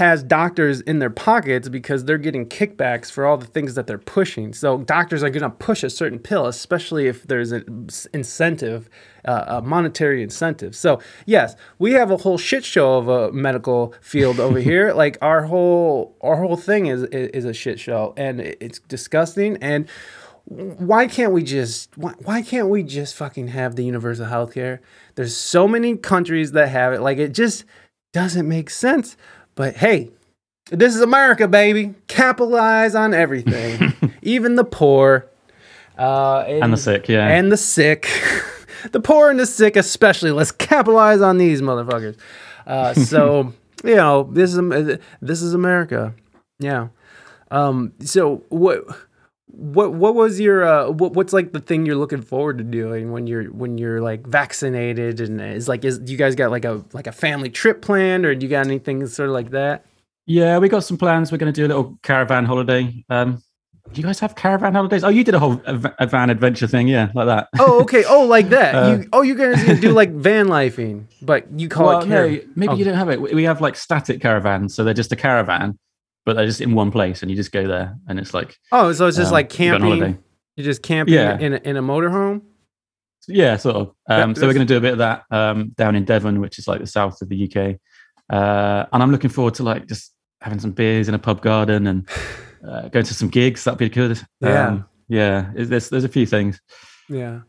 [0.00, 3.98] has doctors in their pockets because they're getting kickbacks for all the things that they're
[3.98, 4.54] pushing.
[4.54, 8.88] So doctors are going to push a certain pill, especially if there's an incentive,
[9.26, 10.74] uh, a monetary incentive.
[10.74, 14.94] So yes, we have a whole shit show of a medical field over here.
[14.94, 19.58] Like our whole our whole thing is is a shit show, and it's disgusting.
[19.58, 19.86] And
[20.46, 24.80] why can't we just why, why can't we just fucking have the universal health care?
[25.16, 27.02] There's so many countries that have it.
[27.02, 27.66] Like it just
[28.14, 29.18] doesn't make sense.
[29.54, 30.10] But hey,
[30.70, 31.94] this is America, baby.
[32.08, 35.26] Capitalize on everything, even the poor.
[35.98, 37.28] Uh, and, And the sick, yeah.
[37.28, 38.08] And the sick.
[38.92, 40.30] the poor and the sick, especially.
[40.30, 42.16] Let's capitalize on these motherfuckers.
[42.66, 43.52] Uh, so,
[43.84, 46.14] you know, this is this is America.
[46.58, 46.88] Yeah.
[47.50, 48.84] Um, so what
[49.52, 53.12] what what was your uh what, what's like the thing you're looking forward to doing
[53.12, 56.84] when you're when you're like vaccinated and is like is you guys got like a
[56.92, 59.84] like a family trip planned or do you got anything sort of like that
[60.26, 61.32] Yeah, we got some plans.
[61.32, 63.04] We're going to do a little caravan holiday.
[63.08, 63.42] Um,
[63.92, 65.02] do you guys have caravan holidays?
[65.02, 67.48] Oh, you did a whole a, a van adventure thing, yeah, like that.
[67.58, 71.46] oh okay oh like that Uh, you oh you guys do like van lifing but
[71.58, 72.76] you call well, it no, maybe oh.
[72.76, 73.20] you don't have it.
[73.20, 75.78] We we have like static caravans, so they're just a caravan,
[76.26, 78.92] but they're just in one place, and you just go there, and it's like oh
[78.92, 80.18] so it's just um, like you camping
[80.56, 81.38] you're just camping Yeah.
[81.38, 82.42] in a, in a motorhome
[83.28, 83.94] Yeah, sort of.
[84.08, 86.58] Um, so we're going to do a bit of that um, down in Devon, which
[86.58, 87.76] is like the south of the UK,
[88.32, 91.86] uh, and I'm looking forward to like just having some beers in a pub garden
[91.86, 92.08] and
[92.68, 93.64] uh, going to some gigs.
[93.64, 94.20] That'd be good.
[94.40, 94.68] Yeah.
[94.68, 95.50] Um, yeah.
[95.54, 96.60] There's there's a few things.
[97.08, 97.40] Yeah.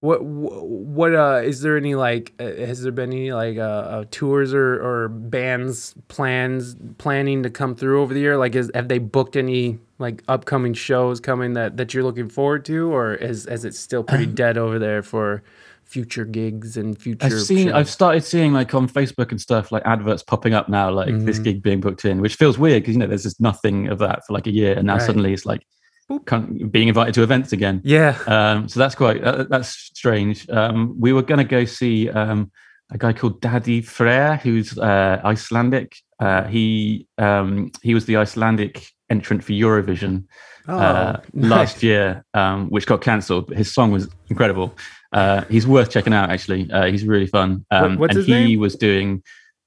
[0.00, 4.04] What what uh is there any like uh, has there been any like uh, uh
[4.12, 8.86] tours or or bands plans planning to come through over the year like is have
[8.86, 13.46] they booked any like upcoming shows coming that that you're looking forward to or is
[13.46, 15.42] is it still pretty dead over there for
[15.84, 17.74] future gigs and future I've seen shows?
[17.74, 21.40] I've started seeing like on Facebook and stuff like adverts popping up now, like this
[21.40, 21.44] Mhm.
[21.44, 24.24] gig being booked in, which feels weird because you know there's just nothing of that
[24.26, 25.02] for like a year, and now Right.
[25.02, 25.62] suddenly it's like
[26.70, 27.80] being invited to events again.
[27.84, 30.48] yeah Um, so that's quite uh, that's strange.
[30.50, 32.50] Um, we were going to go see um,
[32.90, 35.96] a guy called Daði Freyr, who's uh, Icelandic.
[36.18, 40.24] Uh, he um, he was the Icelandic entrant for Eurovision
[40.68, 41.50] oh uh, nice.
[41.50, 43.48] last year, um, which got cancelled.
[43.48, 44.74] But his song was incredible.
[45.12, 46.30] Uh, he's worth checking out.
[46.30, 47.64] Actually, uh, he's really fun.
[47.70, 48.60] Um, what's and his he name?
[48.60, 49.22] was doing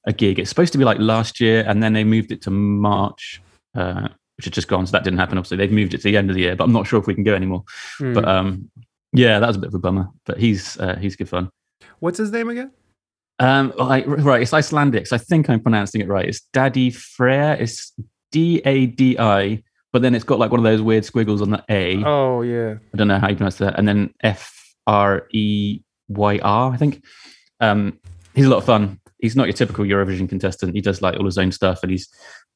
[0.06, 0.40] a gig.
[0.40, 3.42] It's supposed to be like last year, and then they moved it to March,
[3.76, 4.10] uh,
[4.42, 4.88] which had just gone.
[4.88, 5.38] So that didn't happen.
[5.38, 6.56] Obviously, they've moved it to the end of the year.
[6.56, 7.64] But I'm not sure if we can go anymore.
[8.00, 8.14] Hmm.
[8.14, 8.72] But um,
[9.14, 10.08] yeah, that was a bit of a bummer.
[10.26, 11.52] But he's uh, he's good fun.
[12.00, 12.72] what's his name again
[13.38, 15.06] Um, like, right, it's Icelandic.
[15.06, 16.26] So I think I'm pronouncing it right.
[16.28, 17.56] It's Daði Freyr.
[17.60, 17.94] It's
[18.32, 19.62] D A D I,
[19.94, 22.04] but then it's got like one of those weird squiggles on the A.
[22.04, 23.78] oh yeah I don't know how you pronounce that.
[23.78, 27.04] And then F R E Y R, I think.
[27.60, 28.00] Um,
[28.34, 29.00] he's a lot of fun.
[29.20, 30.74] He's not your typical Eurovision contestant.
[30.74, 32.08] He does like all his own stuff, and he's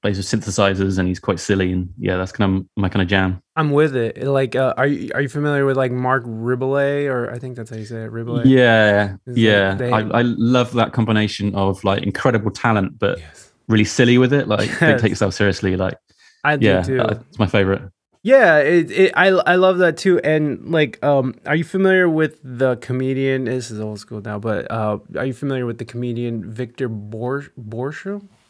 [0.06, 1.72] plays with synthesizers, and he's quite silly.
[1.72, 3.42] And yeah, that's kind of my kind of jam.
[3.56, 7.32] I'm with it like uh, are you are you familiar with like Marc Rebillet or
[7.32, 9.78] I think that's how you say it Rebillet Yeah, Is yeah.
[9.82, 14.48] I, I love that combination of like incredible talent, but yes really silly with it.
[14.48, 15.76] Like don't take yourself seriously.
[15.76, 15.98] Like
[16.44, 17.82] I do yeah, too it's my favorite.
[18.24, 20.20] Yeah, it, it I I love that too.
[20.20, 23.46] And like, um, are you familiar with the comedian?
[23.46, 27.46] This is old school now, but uh, are you familiar with the comedian Victor Bor?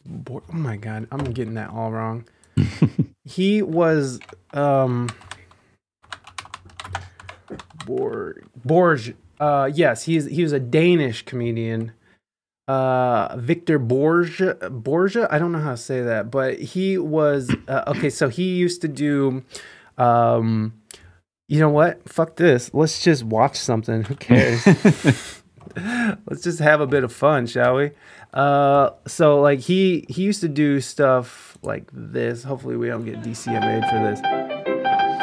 [0.05, 2.25] Bor- oh my god, I'm getting that all wrong.
[3.25, 4.19] he was
[4.53, 5.09] um
[7.85, 9.15] Borg Borge.
[9.39, 11.91] Uh, yes, he's he was a Danish comedian.
[12.67, 15.27] Uh, Victor Borgia, Borgia.
[15.29, 18.09] I don't know how to say that, but he was uh, okay.
[18.09, 19.43] So he used to do,
[19.99, 20.73] um,
[21.47, 22.07] you know what?
[22.09, 22.73] Fuck this.
[22.73, 24.03] Let's just watch something.
[24.03, 24.65] Who cares?
[25.75, 27.91] Let's just have a bit of fun, shall we?
[28.35, 32.43] Uh, so like he he used to do stuff like this.
[32.43, 34.19] Hopefully we don't get DCMA'd for this.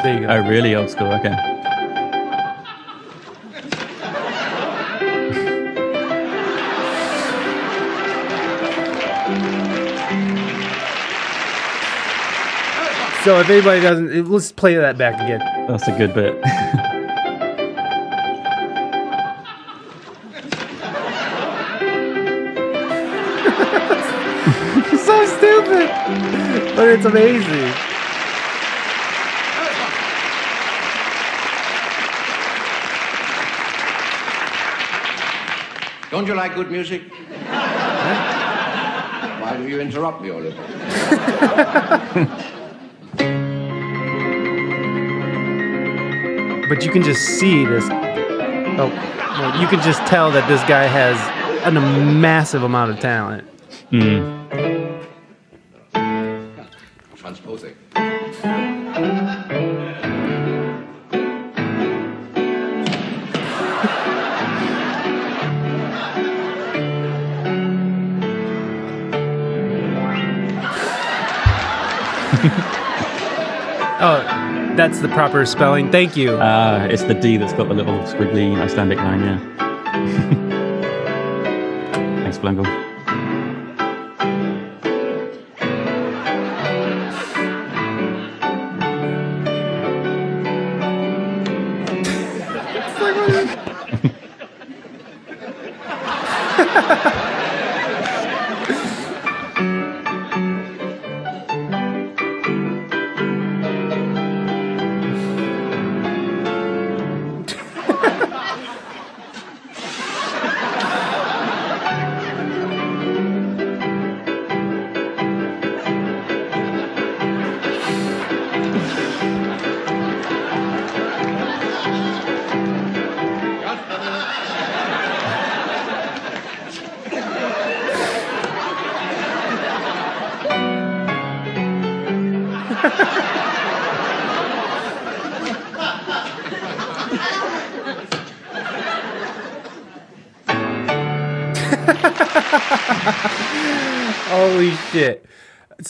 [0.03, 0.33] There you go.
[0.33, 1.11] Oh, really old school.
[1.13, 1.29] Okay.
[13.23, 15.39] So if anybody doesn't, let's play that back again.
[15.67, 16.43] That's a good bit.
[26.93, 27.73] it's amazing.
[36.11, 37.01] Don't you like good music?
[39.41, 40.61] Why do you interrupt me, Oliver?
[46.69, 47.83] But you can just see this.
[47.89, 48.91] Oh,
[49.39, 51.17] well, you can just tell that this guy has
[51.65, 53.47] an, a massive amount of talent.
[53.91, 54.82] Mm.
[74.05, 74.21] Oh,
[74.75, 75.89] that's the proper spelling.
[75.89, 76.31] Thank you.
[76.33, 79.39] Uh, it's the D that's got the little squiggly Icelandic line, yeah.
[82.23, 82.92] Thanks, Blangle.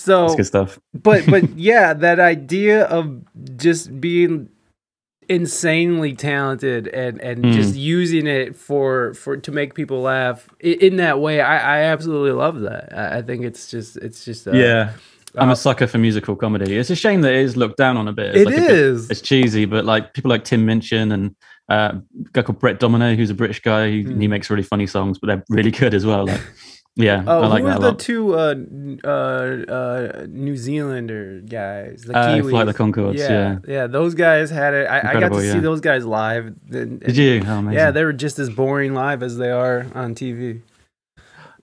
[0.03, 0.79] So That's good stuff.
[0.93, 3.21] but but yeah, that idea of
[3.57, 4.49] just being
[5.29, 7.51] insanely talented and and Hmm.
[7.53, 12.31] just using it for for to make people laugh in that way, I, I absolutely
[12.31, 12.91] love that.
[12.95, 14.91] I, I think it's just it's just uh, yeah.
[15.35, 16.75] I'm a sucker for musical comedy.
[16.77, 18.35] It's a shame that it is looked down on a bit.
[18.35, 21.35] It's It like a bit- it's cheesy, but like people like Tim Minchin and
[21.69, 23.89] uh, a guy called Brett Domino, who's a British guy.
[23.89, 26.27] He, he makes really funny songs, but they're really good as well.
[26.27, 26.41] Like,
[26.95, 28.55] yeah, Oh, I like who that are the two uh,
[29.03, 29.07] uh,
[29.71, 32.03] uh, New Zealander guys?
[32.05, 32.49] The Uh, Kiwis.
[32.51, 33.87] Flight the Conchords, Yeah, yeah, yeah.
[33.87, 34.87] those guys had it.
[34.87, 36.53] I, I got to Incredible, see those guys live.
[36.71, 37.41] and- Did you?
[37.47, 37.69] Oh.
[37.71, 40.61] Yeah, they were just as boring live as they are on TV.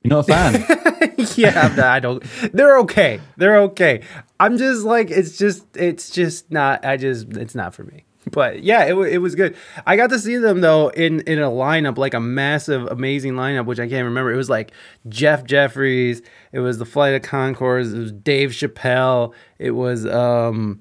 [0.03, 1.25] You're not a fan.
[1.37, 2.25] yeah, I'm not- I don't.
[2.53, 3.21] They're okay.
[3.37, 4.01] They're okay.
[4.41, 6.85] I'm just like it's just it's just not.
[6.85, 8.05] I just it's not for me.
[8.31, 9.57] But yeah, it, it was good.
[9.87, 13.67] I got to see them though in in a lineup like a massive, amazing lineup,
[13.67, 14.33] which I can't remember.
[14.33, 14.73] It was like
[15.09, 16.23] Jeff Jefferies.
[16.53, 17.95] It was the Flight of Conchords.
[17.95, 19.35] It was Dave Chappelle.
[19.59, 20.81] It was um,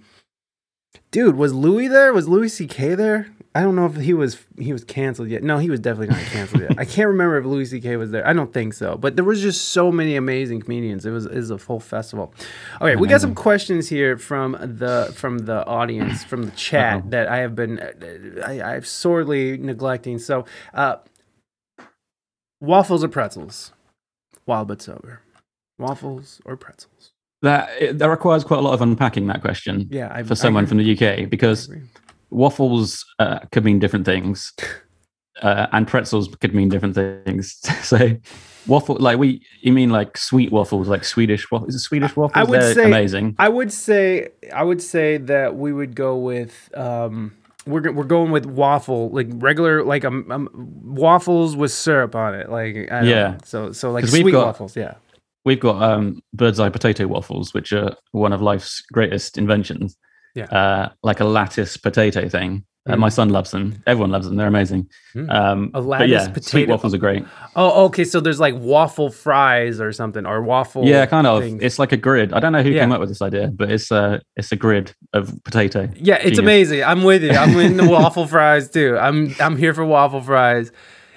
[1.12, 2.14] dude, was Louis there?
[2.14, 2.96] Was Louis C.K.
[2.96, 3.28] there?
[3.60, 5.44] I don't know if he was he was canceled yet.
[5.44, 6.80] No, he was definitely not canceled yet.
[6.80, 7.98] I can't remember if Louis C.K.
[7.98, 8.26] was there.
[8.26, 8.96] I don't think so.
[8.96, 11.06] But there was just so many amazing comedians.
[11.06, 12.34] It was it was a full festival.
[12.80, 17.28] Okay, we got some questions here from the from the audience from the chat that
[17.28, 17.82] I have been
[18.46, 20.20] I, I'm sorely neglecting.
[20.20, 20.96] So, uh,
[22.62, 23.74] waffles or pretzels?
[24.46, 25.20] Wild but sober.
[25.78, 27.12] Waffles or pretzels?
[27.42, 29.28] that that requires quite a lot of unpacking.
[29.28, 29.90] That question.
[29.92, 31.70] Yeah, I, For someone from the UK, because.
[32.30, 34.54] Waffles uh, could mean different things,
[35.42, 37.58] uh, and pretzels could mean different things.
[37.84, 38.16] so,
[38.68, 41.70] waffle like we, you mean like sweet waffles, like Swedish waffles?
[41.70, 42.34] Is it Swedish waffles?
[42.36, 43.36] I would They're say- amazing.
[43.40, 48.32] I would say I would say that we would go with um we're we're going
[48.32, 53.06] with waffle like regular like um, um waffles with syrup on it like I don't
[53.10, 53.28] Yeah.
[53.32, 53.38] know.
[53.44, 54.96] so so like sweet got- waffles yeah
[55.46, 59.98] We've got um, bird's eye potato waffles, which are one of life's greatest inventions.
[60.40, 60.46] Yeah.
[60.60, 62.64] Uh, like a lattice potato thing.
[62.88, 63.84] Uh, my son loves them.
[63.86, 64.36] Everyone loves them.
[64.38, 64.90] They're amazing.
[65.14, 65.30] Mm.
[65.30, 67.24] Um, A lattice yeah, sweet waffles are great.
[67.56, 71.44] oh okay so there's like waffle fries or something or waffle Yeah, kind of.
[71.44, 71.62] things.
[71.62, 72.34] It's like a grid.
[72.34, 72.82] I don't know who Yeah.
[72.82, 75.82] came up with this idea, but it's a it's a grid of potato.
[75.98, 76.40] yeah it's Genius.
[76.40, 80.22] amazing I'm with you I'm in the waffle fries too I'm I'm here for waffle
[80.22, 80.72] fries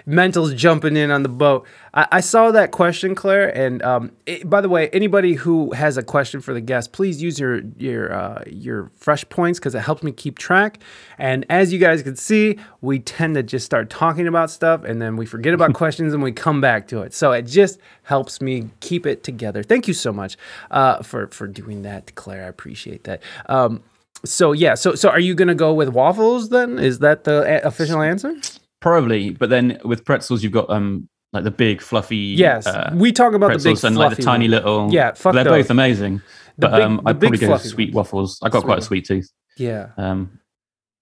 [0.06, 1.66] Mental's jumping in on the boat.
[1.94, 3.48] I, I saw that question, Claire.
[3.56, 7.22] And um, it- by the way, anybody who has a question for the guest, please
[7.22, 10.78] use your your uh, your fresh points because it helps me keep track.
[11.18, 15.00] And as you guys can see, we tend to just start talking about stuff and
[15.00, 17.14] then we forget about questions and we come back to it.
[17.14, 19.62] So it just helps me keep it together.
[19.62, 20.36] Thank you so much
[20.70, 22.44] uh, for for doing that, Claire.
[22.44, 23.22] I appreciate that.
[23.46, 23.82] Um,
[24.24, 26.78] so yeah, so so are you gonna go with waffles then?
[26.78, 28.34] Is that the a- official answer?
[28.82, 33.10] Probably, but then with pretzels, you've got um like the big fluffy Yes, uh, we
[33.12, 34.50] talk about the big and like the tiny one.
[34.50, 35.62] little Yeah, fuck they're those.
[35.64, 36.20] both amazing.
[36.58, 37.94] The but big- um, I'd probably go sweet ones.
[37.94, 38.38] waffles.
[38.42, 39.30] I got Sweet quite a sweet tooth.
[39.56, 39.88] Yeah.
[39.96, 40.38] Um,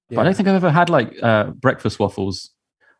[0.08, 0.16] yeah.
[0.16, 2.50] But I don't think I've ever had like uh, breakfast waffles.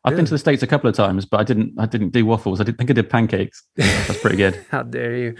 [0.02, 1.74] I've been to the states a couple of times, but I didn't.
[1.78, 2.58] I didn't do waffles.
[2.60, 3.62] I did think I did pancakes.
[3.76, 4.64] That's pretty good.
[4.70, 5.34] How dare you?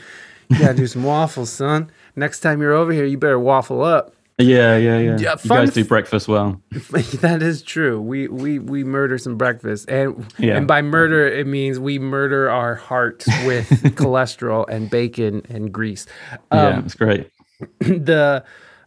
[0.51, 1.91] You gotta do some waffles, son.
[2.15, 4.15] Next time you're over here, you better waffle up.
[4.41, 5.17] Yeah, yeah, yeah.
[5.19, 6.61] Yeah, you guys do breakfast well.
[6.71, 8.01] that is true.
[8.01, 10.57] We we we murder some breakfast, and Yeah.
[10.57, 16.07] and by murder it means we murder our hearts with cholesterol and bacon and grease.
[16.53, 17.31] yeah, Um, it's great.
[17.81, 18.43] the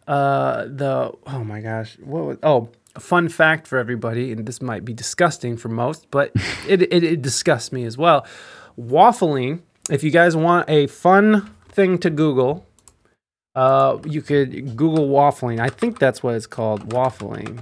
[0.08, 4.60] uh the oh my gosh what was oh a fun fact for everybody and this
[4.60, 6.30] might be disgusting for most but
[6.68, 8.26] it, it, it disgusts me as well
[8.78, 12.66] waffling if you guys want a fun thing to google
[13.54, 17.58] uh you could google waffling i think that's what it's called waffling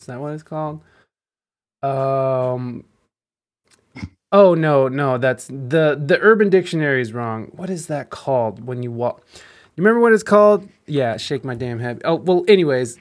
[0.00, 0.80] is that what it's called
[1.82, 2.84] um
[4.32, 8.82] oh no no that's the the urban dictionary is wrong what is that called when
[8.82, 9.22] you walk
[9.80, 10.68] you remember what it's called?
[10.86, 12.02] Yeah, shake my damn head.
[12.04, 12.44] Oh well.
[12.48, 12.98] Anyways,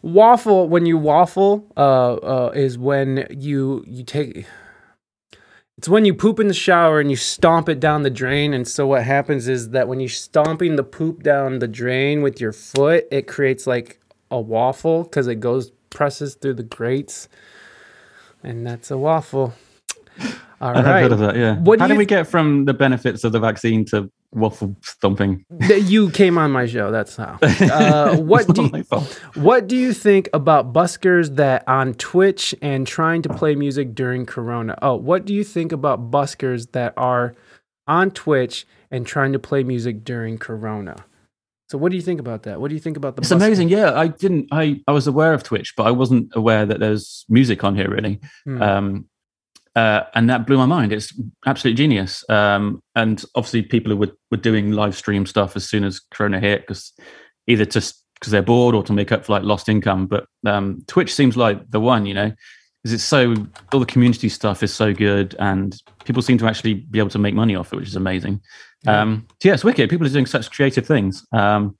[0.00, 4.46] waffle when you waffle uh, uh, is when you you take.
[5.82, 8.54] It's when you poop in the shower and you stomp it down the drain.
[8.54, 12.40] And so what happens is that when you're stomping the poop down the drain with
[12.40, 13.98] your foot, it creates like
[14.30, 17.28] a waffle because it goes presses through the grates,
[18.44, 19.54] and that's a waffle.
[20.60, 21.02] All I have right.
[21.02, 21.34] heard of that.
[21.34, 21.56] Yeah.
[21.58, 24.76] What do How did you- we get from the benefits of the vaccine to waffle
[24.82, 25.44] stomping?
[25.60, 26.90] Th- You came on my show.
[26.90, 27.38] That's how.
[27.60, 28.84] Uh, what do you.
[29.42, 34.26] What do you think about buskers that on Twitch and trying to play music during
[34.26, 34.76] Corona?
[34.82, 37.34] Oh, what do you think about buskers that are
[37.86, 40.96] on Twitch and trying to play music during Corona?
[41.68, 42.60] So, what do you think about that?
[42.60, 43.22] What do you think about the?
[43.22, 43.36] It's busker?
[43.36, 43.68] amazing.
[43.70, 44.48] Yeah, I didn't.
[44.52, 47.88] I I was aware of Twitch, but I wasn't aware that there's music on here
[47.90, 48.20] really.
[48.44, 48.62] Hmm.
[48.62, 49.08] Um,
[49.74, 50.92] uh, and that blew my mind.
[50.92, 52.28] It's absolute genius.
[52.28, 56.62] Um, and obviously, people were were doing live stream stuff as soon as Corona hit,
[56.62, 56.92] because
[57.46, 60.06] either just because they're bored or to make up for like lost income.
[60.06, 62.32] But um, Twitch seems like the one, you know,
[62.82, 63.34] because it's so
[63.72, 67.18] all the community stuff is so good, and people seem to actually be able to
[67.18, 68.40] make money off it, which is amazing.
[68.86, 69.88] Um, so yeah, it's wicked.
[69.88, 71.24] People are doing such creative things.
[71.32, 71.76] Um,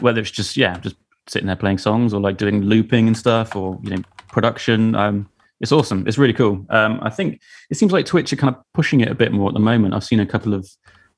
[0.00, 0.96] whether it's just yeah, just
[1.26, 4.94] sitting there playing songs or like doing looping and stuff, or you know, production.
[4.94, 5.28] Um,
[5.60, 6.06] it's awesome.
[6.06, 6.64] It's really cool.
[6.70, 7.40] Um, I think
[7.70, 9.94] it seems like Twitch are kind of pushing it a bit more at the moment.
[9.94, 10.68] I've seen a couple of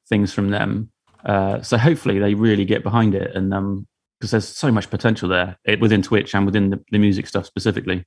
[0.09, 0.91] things from them.
[1.25, 3.87] Uh, so hopefully they really get behind it and um
[4.19, 7.47] because there's so much potential there it, within Twitch and within the, the music stuff
[7.47, 8.05] specifically.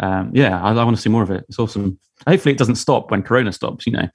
[0.00, 1.44] Um, yeah, I, I want to see more of it.
[1.48, 1.98] It's awesome.
[2.26, 3.86] Hopefully it doesn't stop when Corona stops.
[3.86, 4.08] You know,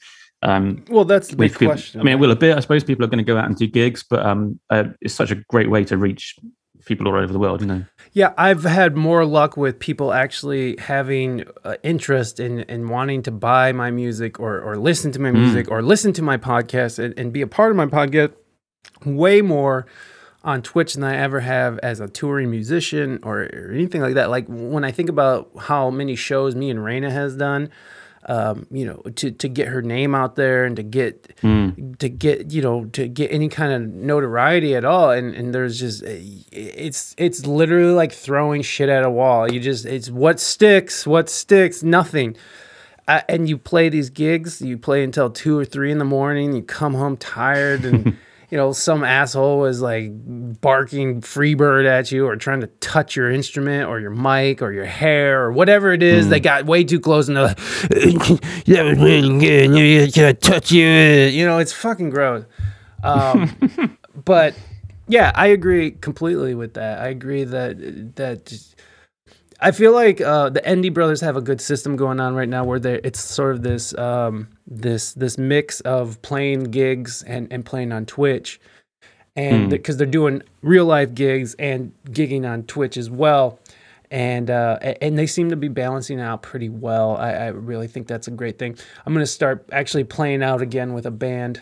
[0.44, 2.02] um, well, that's the big people- question.
[2.02, 2.58] I mean, it will a bit.
[2.58, 5.14] I suppose people are going to go out and do gigs, but um, uh, it's
[5.14, 6.36] such a great way to reach
[6.86, 7.62] people all over the world.
[7.62, 7.86] You know.
[8.14, 13.32] Yeah, I've had more luck with people actually having uh, interest in, in wanting to
[13.32, 17.14] buy my music or, or listen to my music or listen to my podcast and,
[17.16, 18.34] and be a part of my podcast
[19.06, 19.86] way more
[20.44, 24.30] on Twitch than I ever have as a touring musician or, or anything like that.
[24.30, 27.70] Like when I think about how many shows me and Raina has done,
[28.28, 31.38] um, you know, to, to get her name out there and to get
[32.00, 35.80] to get you know to get any kind of notoriety at all, and and there's
[35.80, 39.52] just it's it's literally like throwing shit at a wall.
[39.52, 42.36] You just it's what sticks, what sticks, nothing.
[43.08, 46.54] Uh, and you play these gigs, you play until two or three in the morning.
[46.54, 48.18] You come home tired, and
[48.50, 50.10] you know some asshole is like
[50.62, 54.86] barking Freebird at you, or trying to touch your instrument, or your mic, or your
[54.86, 56.30] hair, or whatever it is.
[56.30, 57.58] They got way too close, and they're like,
[58.66, 59.76] "That was really good.
[59.76, 62.46] You touch you." You know, it's fucking gross.
[63.04, 64.56] Um, but
[65.08, 67.00] yeah, I agree completely with that.
[67.00, 68.46] I agree that that.
[68.46, 68.76] just-
[69.60, 72.64] I feel like uh, the Endy brothers have a good system going on right now,
[72.64, 77.66] where they it's sort of this um, this this mix of playing gigs and, and
[77.66, 78.60] playing on Twitch,
[79.36, 83.60] and because they're doing real life gigs and gigging on Twitch as well,
[84.12, 87.18] and uh, and they seem to be balancing out pretty well.
[87.18, 88.78] I, I really think that's a great thing.
[89.06, 91.62] I'm gonna start actually playing out again with a band.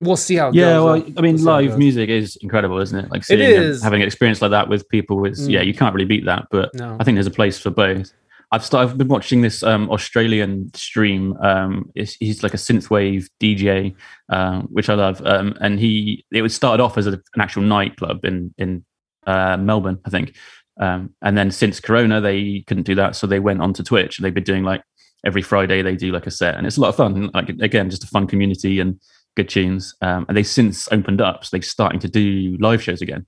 [0.00, 2.78] We'll see how it Yeah, well, uh, I mean, we'll it live music is incredible,
[2.80, 3.10] isn't it?
[3.10, 3.82] Like seeing is.
[3.82, 5.66] having an experience like that with people is yeah, Mm.
[5.66, 6.46] you can't really beat that.
[6.50, 6.96] But No.
[7.00, 8.12] I think there's a place for both.
[8.52, 11.36] I've started, I've been watching this um, Australian stream.
[11.38, 13.94] Um, he's like a synthwave DJ,
[14.28, 15.20] um, which I love.
[15.24, 18.84] Um, and he it was started off as a, an actual nightclub in in
[19.26, 20.36] uh, Melbourne, I think.
[20.78, 24.18] Um, and then since Corona, they couldn't do that, so they went onto Twitch.
[24.18, 24.82] and They've been doing like
[25.24, 27.30] every Friday they do like a set, and it's a lot of fun.
[27.34, 29.00] Like again, just a fun community and
[29.36, 29.94] good tunes.
[30.02, 33.26] Um, and they've since opened up, so they're starting to do live shows again,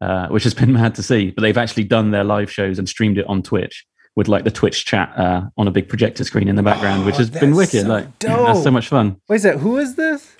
[0.00, 1.30] uh, which has been mad to see.
[1.30, 3.84] But they've actually done their live shows and streamed it on Twitch
[4.16, 7.14] with like the Twitch chat uh, on a big projector screen in the background, which
[7.16, 7.82] Oh, has been wicked.
[7.82, 9.16] so like yeah, that's so much fun.
[9.28, 10.34] Wait a sec, who is this?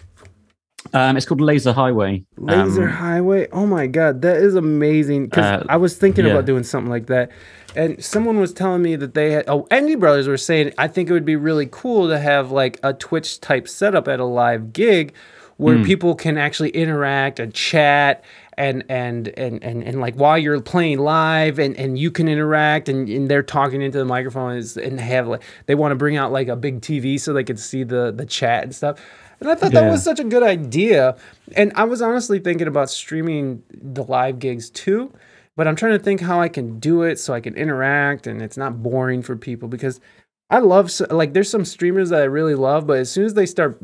[0.94, 2.24] Um, it's called Laser Highway.
[2.36, 3.48] Laser Um, Highway.
[3.52, 5.24] Oh my god, that is amazing.
[5.26, 6.32] Because Uh, I was thinking yeah.
[6.32, 7.30] about doing something like that,
[7.76, 9.44] and someone was telling me that they had.
[9.48, 12.78] Oh, Andy Brothers were saying I think it would be really cool to have like
[12.82, 15.12] a Twitch type setup at a live gig,
[15.56, 15.84] where Hmm.
[15.84, 18.24] people can actually interact and chat.
[18.56, 22.88] And, and and and and like while you're playing live and, and you can interact
[22.88, 26.16] and, and they're talking into the microphone and they have like they want to bring
[26.16, 28.98] out like a big TV so they can see the the chat and stuff.
[29.40, 31.16] And I thought that was such a good idea.
[31.56, 35.12] And I was honestly thinking about streaming the live gigs too,
[35.56, 38.42] but I'm trying to think how I can do it so I can interact and
[38.42, 40.00] it's not boring for people because
[40.50, 43.44] I love like there's some streamers that I really love, but as soon as they
[43.44, 43.78] start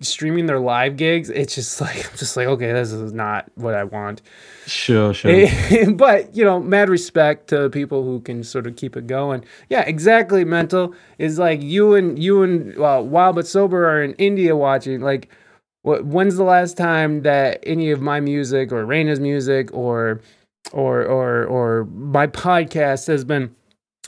[0.00, 3.74] streaming their live gigs, it's just like I'm just like okay, this is not what
[3.74, 4.22] I want.
[4.66, 5.46] Sure, sure.
[5.92, 9.44] but you know, mad respect to people who can sort of keep it going.
[9.68, 10.44] Yeah, exactly.
[10.44, 15.02] Mental is like you and you and uh, Wild but Sober are in India watching.
[15.02, 15.28] Like,
[15.82, 16.06] what?
[16.06, 20.22] When's the last time that any of my music or Raina's music or
[20.72, 23.54] or or or my podcast has been?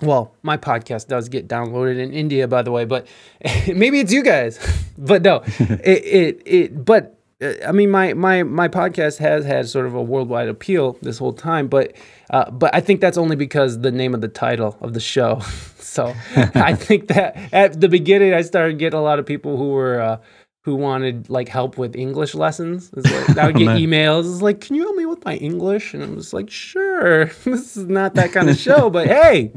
[0.03, 3.07] Well, my podcast does get downloaded in India, by the way, but
[3.69, 4.59] maybe it's you guys.
[4.99, 6.85] but no, it it it.
[6.85, 10.99] But uh, I mean, my my my podcast has had sort of a worldwide appeal
[11.01, 11.95] this whole time, but
[12.31, 15.39] uh, but I think that's only because the name of the title of the show.
[15.79, 19.71] so I think that at the beginning, I started getting a lot of people who
[19.71, 20.01] were.
[20.01, 20.17] Uh,
[20.65, 22.91] who wanted like help with English lessons?
[22.95, 24.31] Like, I would get emails.
[24.33, 25.93] It's like, can you help me with my English?
[25.95, 27.27] And I was like, sure.
[27.45, 29.51] this is not that kind of show, but hey,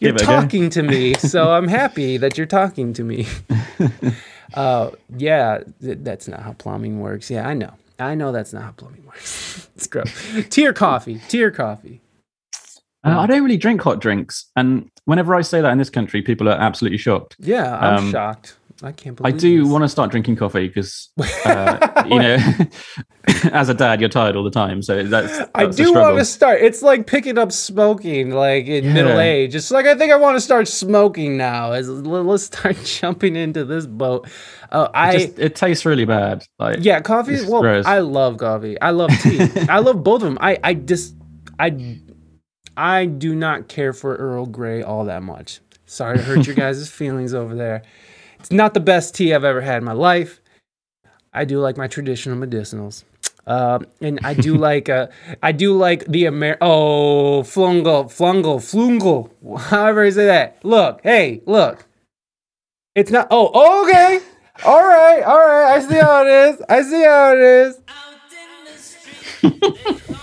[0.00, 0.32] you're Give it a go.
[0.40, 3.26] talking to me, so I'm happy that you're talking to me.
[4.54, 7.30] uh, yeah, th- that's not how plumbing works.
[7.30, 7.72] Yeah, I know.
[7.98, 9.68] I know that's not how plumbing works.
[9.76, 10.12] it's gross.
[10.50, 11.20] Tear coffee?
[11.28, 12.00] Tear coffee?
[13.04, 16.22] Uh, I don't really drink hot drinks, and whenever I say that in this country,
[16.22, 17.36] people are absolutely shocked.
[17.38, 18.56] Yeah, I'm Um, shocked.
[18.84, 19.72] I can't I do this.
[19.72, 21.08] want to start drinking coffee because,
[21.46, 22.36] uh, you know,
[23.50, 24.82] as a dad, you're tired all the time.
[24.82, 26.60] So that's, I that's a do want to start.
[26.60, 29.54] It's like picking up smoking, like in middle age.
[29.54, 31.72] It's like I think I want to start smoking now.
[31.72, 34.28] As let's start jumping into this boat.
[34.70, 36.44] Uh, I Just, it tastes really bad.
[36.58, 37.38] Like yeah, coffee.
[37.46, 37.86] Well, gross.
[37.86, 38.78] I love coffee.
[38.82, 39.40] I love tea.
[39.68, 40.38] I love both of them.
[40.42, 41.16] I I just
[41.58, 41.98] I
[42.76, 45.60] I do not care for Earl Grey all that much.
[45.86, 47.82] Sorry to hurt your guys' feelings over there.
[48.44, 50.42] It's not the best tea I've ever had in my life.
[51.32, 53.04] I do like my traditional medicinals.
[53.46, 55.06] Um, and I do like uh,
[55.42, 60.62] I do like the Amer oh flungle flungle flungle however you say that.
[60.62, 61.86] Look, hey, look.
[62.94, 64.20] It's not oh okay.
[64.62, 65.76] All right, all right.
[65.76, 66.62] I see how it is.
[66.68, 67.80] I see how it is.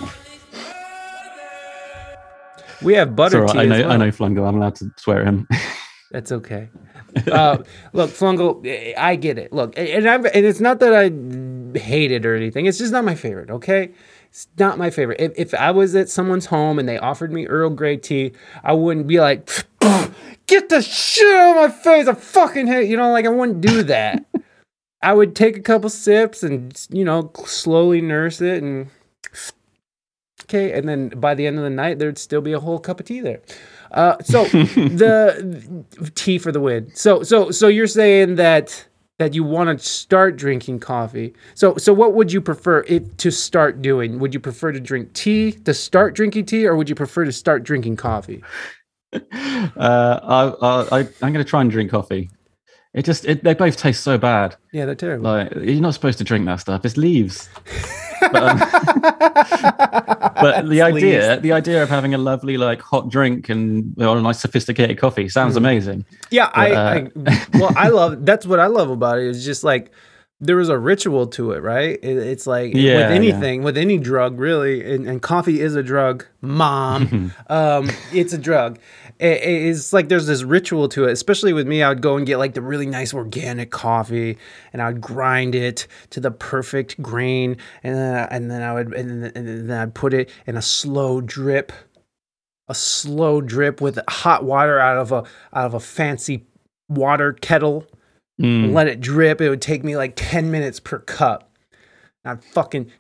[2.84, 3.54] We have butter right.
[3.54, 3.60] tea.
[3.60, 3.92] I know, well.
[3.92, 4.48] I know Flungo.
[4.48, 5.48] I'm allowed to swear at him.
[6.12, 6.70] That's okay.
[7.32, 7.60] Uh,
[7.94, 9.54] look, Flungle, I get it.
[9.54, 12.66] Look, and I've, and it's not that I hate it or anything.
[12.66, 13.50] It's just not my favorite.
[13.50, 13.92] Okay,
[14.30, 15.22] it's not my favorite.
[15.22, 18.34] If, if I was at someone's home and they offered me Earl Grey tea,
[18.64, 19.50] I wouldn't be like,
[20.48, 22.90] "Get the shit out of my face!" I fucking hate.
[22.90, 24.26] You know, like I wouldn't do that.
[25.04, 28.90] I would take a couple sips and you know slowly nurse it and
[30.44, 33.00] okay, and then by the end of the night there'd still be a whole cup
[33.00, 33.42] of tea there.
[33.92, 35.86] Uh, so the
[36.16, 36.92] tea for the win.
[36.96, 38.88] So so so you're saying that
[39.20, 41.34] that you want to start drinking coffee.
[41.54, 44.20] So so what would you prefer it to start doing?
[44.20, 47.32] Would you prefer to drink tea to start drinking tea, or would you prefer to
[47.32, 48.44] start drinking coffee?
[49.14, 49.20] uh,
[49.76, 52.30] I, I, I'm going to try and drink coffee.
[52.94, 54.56] It just, it, they both taste so bad.
[54.74, 55.26] Yeah, they're terrible.
[55.26, 56.86] Like you're not supposed to drink that stuff.
[56.86, 57.50] It's leaves.
[58.22, 58.58] but, um,
[60.42, 64.22] but the idea, the idea of having a lovely like hot drink and or a
[64.22, 65.60] nice sophisticated coffee sounds Hmm.
[65.66, 66.06] amazing.
[66.30, 69.64] Yeah, I, uh, I well, I love that's what I love about it is just
[69.64, 69.92] like
[70.44, 72.00] there was a ritual to it, right?
[72.02, 73.16] It, it's like Yeah, with yeah.
[73.16, 77.32] anything, with any drug, really, and, and coffee is a drug, mom.
[77.48, 78.80] um, it's a drug.
[79.20, 81.12] It- it's like there's this ritual to it.
[81.12, 84.38] Especially with me, I would go and get like the really nice organic coffee,
[84.74, 88.74] and I would grind it to the perfect grain, and then I, and then I
[88.74, 91.72] would and then, and then I'd put it in a slow drip
[92.68, 95.18] a slow drip with hot water out of a
[95.54, 96.46] out of a fancy
[96.90, 97.86] water kettle
[98.42, 98.74] Mm.
[98.74, 99.40] let it drip.
[99.42, 101.50] It would take me like 10 minutes per cup.
[102.26, 102.92] I'd fucking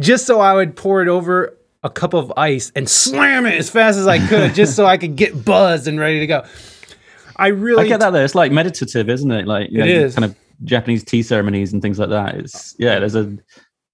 [0.00, 3.70] just so I would pour it over a cup of ice and slam it as
[3.70, 6.44] fast as I could just so I could get buzzed and ready to go.
[7.36, 8.24] I really I get that though.
[8.24, 9.46] It's like meditative, isn't it?
[9.46, 10.14] Like you It know, is.
[10.14, 10.34] kind of
[10.64, 12.34] Japanese tea ceremonies and things like that.
[12.36, 13.36] It's yeah, there's a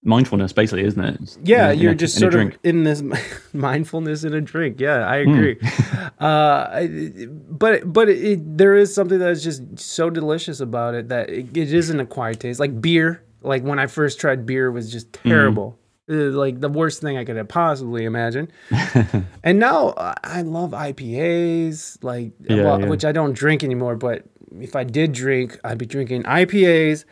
[0.04, 1.38] mindfulness basically, isn't it?
[1.44, 3.02] Yeah, in you're in a- just sort of in this
[3.52, 4.80] mindfulness in a drink.
[4.80, 5.30] Yeah, I Hmm.
[5.34, 5.58] agree.
[6.20, 11.30] uh, I- but but it, there is something that's just so delicious about it that
[11.30, 12.58] it, it is an acquired taste.
[12.60, 15.28] Like beer, like when I first tried beer, was just Hmm.
[15.28, 15.78] terrible.
[16.10, 18.48] Uh, Like the worst thing I could have possibly imagine.
[19.44, 22.88] and now uh, I love IPAs, like Yeah, well, yeah.
[22.88, 23.94] which I don't drink anymore.
[23.96, 24.24] But
[24.60, 27.04] if I did drink, I'd be drinking IPAs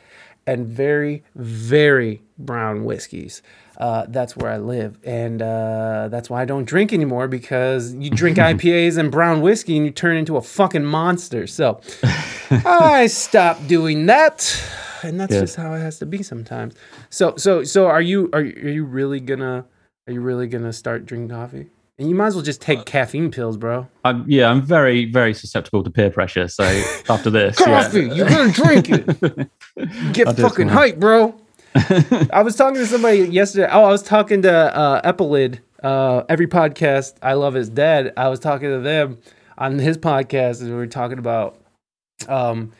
[0.46, 3.42] and very, very brown whiskeys.
[3.78, 8.10] Uh, that's where I live, and uh, that's why I don't drink anymore because you
[8.10, 11.46] drink IPAs and brown whiskey and you turn into a fucking monster.
[11.46, 11.80] So
[12.50, 14.62] I stopped doing that.
[15.02, 15.40] and that's Yeah.
[15.40, 16.74] just how it has to be sometimes.
[17.08, 19.64] So so so are you are are you really gonna
[20.06, 21.68] are you really gonna start drinking coffee?
[22.00, 23.86] And you might as well just Uh, take caffeine pills, bro.
[24.06, 26.48] I'm, yeah, I'm very, very susceptible to peer pressure.
[26.48, 26.64] So
[27.10, 28.14] after this, Coffee, yeah.
[28.14, 29.50] you gotta drink it.
[30.14, 31.38] Get I'll fucking hype, bro.
[32.32, 33.68] I was talking to somebody yesterday.
[33.70, 35.60] Oh, I was talking to uh, Epilid.
[35.82, 38.14] Uh, every podcast I love is dead.
[38.16, 39.18] I was talking to them
[39.58, 41.60] on his podcast, and we were talking about
[42.28, 42.72] um,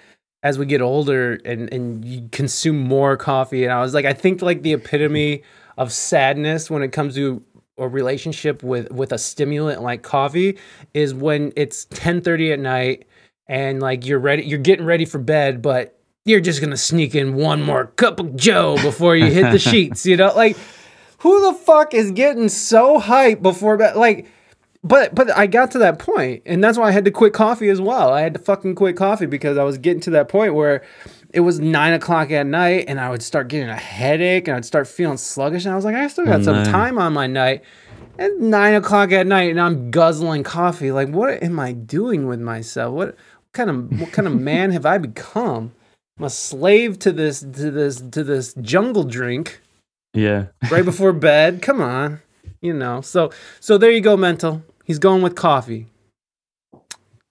[0.43, 3.65] as we get older and and you consume more coffee.
[3.65, 5.43] And I was like, I think like the epitome
[5.77, 7.43] of sadness when it comes to
[7.81, 10.59] a relationship with with a stimulant like coffee
[10.95, 13.07] is when it's 10:30 at night
[13.49, 17.15] and like you're ready you're getting ready for bed but you're just going to sneak
[17.15, 20.57] in one more cup of joe before you hit the sheets you know like
[21.19, 24.29] who the fuck is getting so hype before bed like
[24.83, 27.69] but but I got to that point, and that's why I had to quit coffee
[27.69, 28.13] as well.
[28.13, 30.83] I had to fucking quit coffee because I was getting to that point where
[31.33, 34.65] it was nine o'clock at night, and I would start getting a headache, and I'd
[34.65, 36.65] start feeling sluggish, and I was like, I still got some no.
[36.65, 37.63] time on my night.
[38.19, 40.93] At nine o'clock at night, and I'm guzzling coffee.
[40.93, 42.93] Like, what am I doing with myself?
[42.95, 45.73] What, what kind of what kind of man have I become?
[46.19, 49.61] I'm a slave to this to this to this jungle drink
[50.13, 50.47] yeah.
[50.71, 51.63] right before bed.
[51.63, 52.21] Come on,
[52.61, 53.01] you know.
[53.01, 54.63] So so there you go, mental.
[54.85, 55.87] He's going with coffee.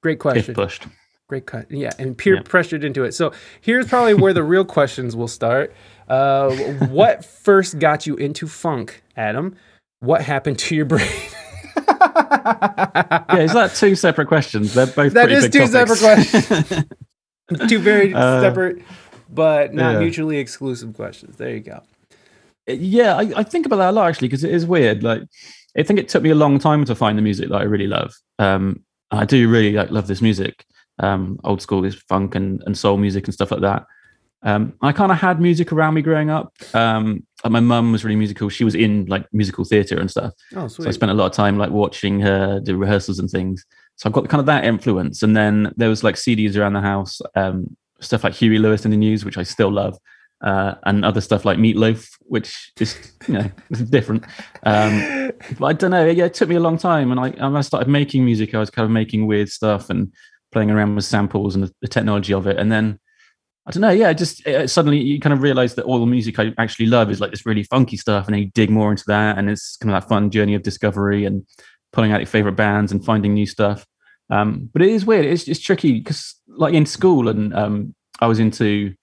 [0.01, 0.55] Great If question.
[0.55, 0.87] pushed.
[1.29, 1.71] Great cut.
[1.71, 2.41] Yeah, and peer Yeah.
[2.43, 3.13] pressured into it.
[3.13, 5.73] So here's probably where the real questions will start.
[6.07, 6.49] Uh,
[6.89, 9.55] what first got you into funk, Adam?
[9.99, 11.07] What happened to your brain?
[11.81, 14.73] Yeah, is that two separate questions?
[14.73, 16.85] They're both That is two separate questions.
[17.67, 18.81] Two very Uh, separate,
[19.29, 19.99] but not yeah.
[19.99, 21.35] mutually exclusive questions.
[21.37, 21.81] There you go.
[22.67, 25.03] yeah, I, I think about that a lot actually because it is weird.
[25.03, 25.23] Like,
[25.77, 27.87] I think it took me a long time to find the music that I really
[27.87, 28.13] love.
[28.39, 30.65] Um, I do really like love this music,
[30.99, 33.85] um, old school, this funk and, and soul music and stuff like that.
[34.41, 36.53] Um, I kind of had music around me growing up.
[36.73, 38.49] Um, my mum was really musical.
[38.49, 40.33] She was in like musical theatre and stuff.
[40.55, 43.65] Oh, So I spent a lot of time like watching her do rehearsals and things.
[43.97, 45.23] So I've got kind of that influence.
[45.23, 48.93] And then there was like CDs around the house, um, stuff like Huey Lewis and
[48.93, 49.97] the News, which I still love,
[50.41, 52.97] uh, and other stuff like Meatloaf, which is
[53.27, 53.51] you know
[53.89, 54.23] different.
[54.63, 56.05] Um, but I don't know.
[56.05, 58.55] Yeah, it took me a long time, and I and when I started making music,
[58.55, 60.13] I was kind of making weird stuff and
[60.51, 62.99] playing around with samples and the, the technology of it, and then.
[63.67, 63.91] I don't know.
[63.91, 67.11] Yeah, just uh, suddenly you kind of realize that all the music I actually love
[67.11, 69.77] is like this really funky stuff, and then you dig more into that, and it's
[69.77, 71.45] kind of that fun journey of discovery and
[71.93, 73.85] pulling out your favorite bands and finding new stuff.
[74.31, 75.25] Um, but it is weird.
[75.25, 78.93] It's it's tricky because like in school, and um, I was into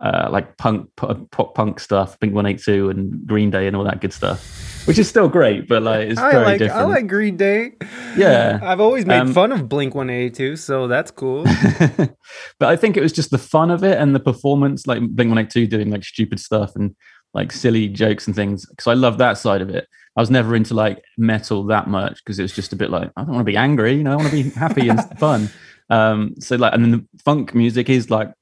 [0.00, 3.76] uh, like punk, pop, pop punk stuff, Blink One Eight Two, and Green Day, and
[3.76, 5.68] all that good stuff, which is still great.
[5.68, 6.80] But like it's I very like different.
[6.80, 7.72] I like Green Day.
[8.16, 8.58] Yeah.
[8.62, 11.44] I've always made Um, fun of Blink 182, so that's cool.
[12.58, 15.28] but I think it was just the fun of it and the performance, like Blink
[15.28, 16.96] One Eight Two doing like stupid stuff and
[17.34, 18.66] like silly jokes and things.
[18.66, 19.86] Because I love that side of it.
[20.16, 23.10] I was never into like metal that much because it was just a bit like
[23.16, 25.48] I don't want to be angry, you know, I want to be happy and fun.
[25.90, 28.32] Um, so like, and then the funk music is like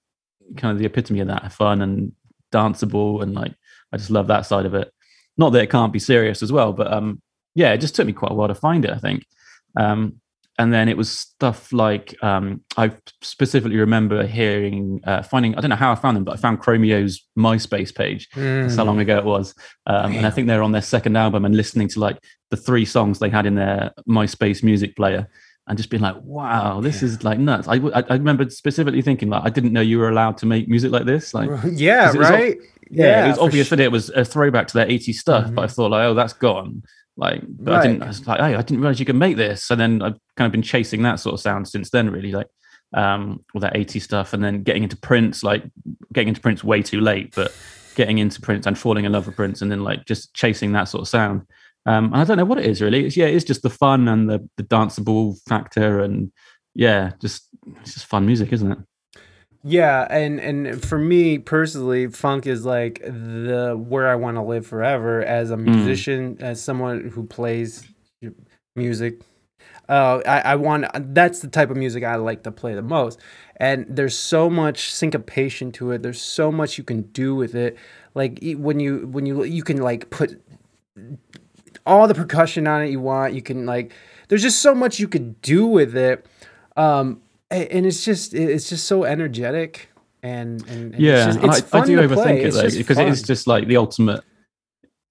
[0.57, 2.13] kind of the epitome of that, fun and
[2.53, 3.53] danceable, and like
[3.93, 4.91] I just love that side of it.
[5.39, 7.21] Not that it can't be serious as well, but um,
[7.55, 8.91] yeah, it just took me quite a while to find it.
[8.91, 9.25] I think.
[9.77, 10.21] Um,
[10.59, 15.55] and then it was stuff like um, I specifically remember hearing, uh, finding.
[15.55, 18.27] I don't know how I found them, but I found Chromeo's MySpace page.
[18.35, 18.87] That's how Mm.
[18.87, 19.55] long ago it was.
[19.87, 22.17] Um, and I think they're on their second album and listening to like
[22.51, 25.29] the three songs they had in their MySpace music player
[25.69, 27.67] and just being like, wow, this is like nuts.
[27.69, 30.69] I, I, I remember specifically thinking like, I didn't know you were allowed to make
[30.69, 31.35] music like this.
[31.35, 32.57] Like, yeah, 'Cause it was all- right.
[32.91, 33.77] yeah, it was obvious sure.
[33.77, 36.33] that it was a throwback to their 80s stuff, but I thought like, oh, that's
[36.35, 36.83] gone.
[37.17, 38.03] Like, but I didn't.
[38.03, 39.71] I was like, hey, I didn't realize you could make this.
[39.71, 42.49] And then I've kind of been chasing that sort of sound since then, really, like
[42.95, 45.65] um, all that 80s stuff, and then getting into Prince, like
[46.13, 47.53] getting into Prince way too late, but
[47.95, 50.85] getting into Prince and falling in love with Prince, and then like just chasing that
[50.85, 51.43] sort of sound.
[51.87, 53.07] Um, and I don't know what it is really.
[53.07, 56.33] It's yeah, it's just the fun and the the danceable factor, and
[56.75, 57.49] yeah, just
[57.81, 58.79] it's just fun music, isn't it?
[59.63, 64.67] Yeah, and and for me personally, funk is like the where I want to live
[64.67, 67.85] forever as a musician, as someone who plays
[68.75, 69.21] music.
[69.89, 73.21] Uh, I, I want that's the type of music I like to play the most,
[73.57, 76.03] and there's so much syncopation to it.
[76.03, 77.77] There's so much you can do with it.
[78.15, 80.41] Like when you when you you can like put
[81.87, 83.33] all the percussion on it you want.
[83.35, 83.93] You can like
[84.29, 86.27] there's just so much you could do with it.
[86.77, 89.89] Um, and it's just it's just so energetic
[90.23, 92.79] and and, and it's yeah, just, and it's I, I do overthink it though just
[92.79, 94.23] because it is just like the ultimate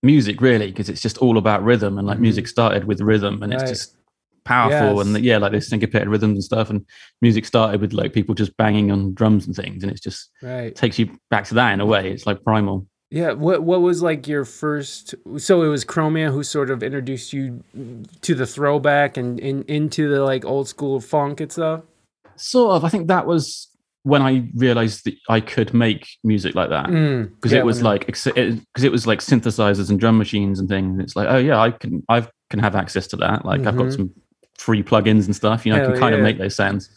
[0.04, 2.22] music, really, because it's just all about rhythm and like Mhm.
[2.22, 3.70] music started with rhythm, and it's Right.
[3.70, 3.96] just
[4.44, 5.08] powerful Yes.
[5.08, 6.70] and yeah, like those syncopated rhythms and stuff.
[6.70, 6.86] And
[7.22, 10.76] music started with like people just banging on drums and things, and it's just Right.
[10.76, 12.12] takes you back to that in a way.
[12.12, 12.86] It's like primal.
[13.12, 13.34] Yeah.
[13.34, 15.16] What What was like your first?
[15.38, 17.64] So it was Chromeo who sort of introduced you
[18.22, 21.82] to the throwback and in, into the like old school funk and stuff.
[22.36, 22.84] Sort of.
[22.84, 23.70] I think that was
[24.04, 26.88] when I realized that I could make music like that.
[26.88, 30.60] Mm, because yeah, it was like because it, it was like synthesizers and drum machines
[30.60, 31.00] and things.
[31.00, 33.46] It's like, oh yeah, I can I can have access to that.
[33.46, 33.96] Like I've got Mhm.
[33.96, 34.12] some
[34.58, 35.66] free plugins and stuff.
[35.66, 36.20] You know, I can kind yeah.
[36.20, 36.90] of make those sounds.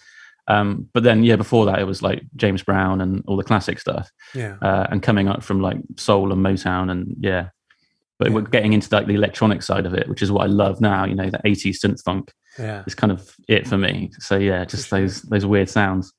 [0.48, 3.78] Um, but then yeah, before that it was like James Brown and all the classic
[3.78, 4.56] stuff, yeah.
[4.62, 7.50] uh, and coming up from like soul and Motown and yeah.
[8.18, 8.34] But Yeah.
[8.34, 11.04] we're getting into like the electronic side of it, which is what I love now.
[11.04, 12.82] You know, the 80s synth funk Yeah.
[12.86, 14.10] is kind of it for me.
[14.18, 15.00] So yeah, just sure.
[15.00, 16.12] those those weird sounds.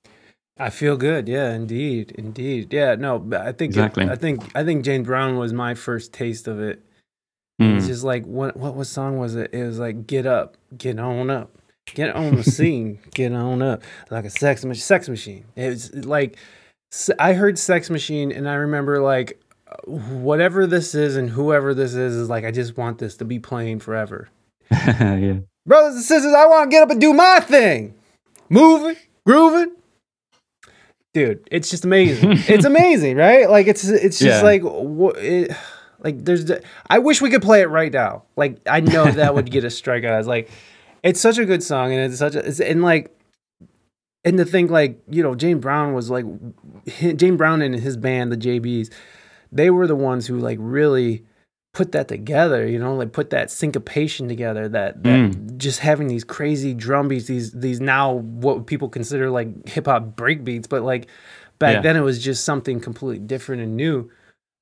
[0.57, 1.27] I feel good.
[1.27, 2.71] Yeah, indeed, indeed.
[2.73, 4.09] Yeah, no, but I think it- Exactly.
[4.09, 6.83] I think I think James Brown was my first taste of it.
[7.61, 7.77] Mm.
[7.77, 9.49] It's just like what what what song was it?
[9.53, 11.57] It was like get up, get on up,
[11.93, 14.81] get on the scene, get on up, like a sex machine.
[14.81, 15.45] Sex machine.
[15.55, 16.37] It was like
[17.19, 19.41] I heard sex machine, and I remember like
[19.85, 23.39] whatever this is and whoever this is is like I just want this to be
[23.39, 24.29] playing forever.
[24.71, 25.39] yeah.
[25.65, 27.93] Brothers and sisters, I want to get up and do my thing,
[28.49, 29.75] moving, grooving.
[31.13, 32.31] Dude, it's just amazing.
[32.47, 33.49] it's amazing, right?
[33.49, 34.43] Like it's it's just Yeah.
[34.43, 35.51] like what it,
[35.99, 36.49] like there's
[36.89, 38.23] I wish we could play it right now.
[38.35, 40.17] Like I know that would get a strikeout.
[40.19, 40.49] It's like
[41.03, 43.15] it's such a good song and it's such a it's and like
[44.25, 46.25] and to think like you know James Brown was like
[47.15, 48.91] James Brown and his band the JBs,
[49.51, 51.23] they were the ones who like really
[51.73, 52.67] put that together.
[52.67, 54.67] You know, like put that syncopation together.
[54.67, 59.67] That that just having these crazy drum beats, these these now what people consider like
[59.69, 61.07] hip hop break beats, but like
[61.59, 61.81] back Yeah.
[61.81, 64.09] then it was just something completely different and new.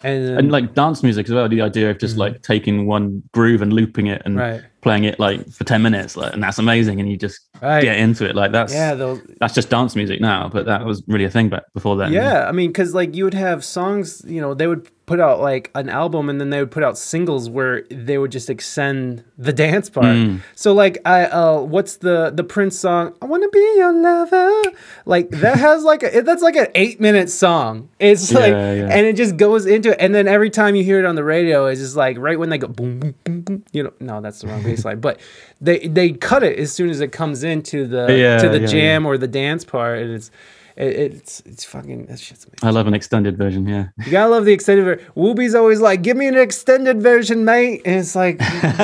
[0.03, 1.49] And, then, and like dance music as well.
[1.49, 2.19] The idea of just Mhm.
[2.19, 6.15] like taking one groove and looping it and right, playing it like for ten minutes,
[6.15, 6.99] like, and that's amazing.
[6.99, 8.35] And you just right, get into it.
[8.35, 8.95] Like that's yeah,
[9.39, 12.13] that's just dance music now, but that was really a thing back before then.
[12.13, 15.39] Yeah, I mean, because like you would have songs, you know, they would put out
[15.39, 19.23] like an album and then they would put out singles where they would just extend
[19.37, 20.05] the dance part.
[20.05, 20.41] Mm.
[20.53, 23.15] So like, I uh, what's the the Prince song?
[23.21, 24.61] I want to be your lover.
[25.05, 27.89] Like that has like a, that's like an eight minute song.
[27.99, 28.89] It's like, Yeah, yeah.
[28.91, 31.23] and it just goes into it, and then every time you hear it on the
[31.23, 33.63] radio, it's just like right when they go boom boom boom boom.
[33.71, 35.19] You know, no, that's the wrong bass line, but
[35.59, 38.67] they they cut it as soon as it comes into the Yeah, to the yeah,
[38.67, 40.31] jam or the dance part, and it's.
[40.75, 42.59] It, it's it's fucking that shit's amazing.
[42.61, 43.67] I love an extended version.
[43.67, 45.11] Yeah, You gotta love the extended version.
[45.15, 48.39] Wooby's always like, "Give me an extended version, mate." And it's like,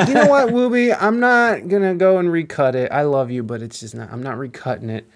[0.07, 0.97] you know what, Wooby?
[0.99, 2.91] I'm not gonna go and recut it.
[2.91, 4.11] I love you, but it's just not.
[4.11, 5.07] I'm not recutting it.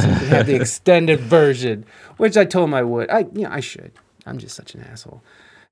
[0.00, 1.84] So have the extended version,
[2.16, 3.08] which I told him I would.
[3.08, 3.92] I yeah, I should.
[4.26, 5.22] I'm just such an asshole.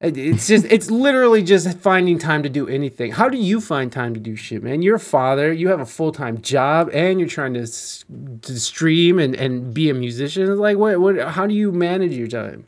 [0.01, 3.13] It- It's just, it's literally just finding time to do anything.
[3.13, 4.83] How do you find time to do shit, man?
[4.83, 9.19] You're a father, you have a full time job, and you're trying to, to stream
[9.19, 10.57] and, and be a musician.
[10.59, 12.67] Like, what, what, how do you manage your time?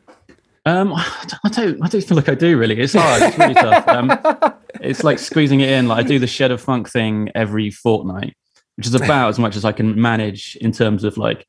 [0.65, 2.77] um, I don't, I don't feel like I do really.
[2.79, 3.21] It's hard.
[3.23, 3.87] It's really tough.
[3.87, 5.87] Um, it's like squeezing it in.
[5.87, 8.35] Like I do the Shed of Funk thing every fortnight,
[8.75, 11.47] which is about as much as I can manage in terms of like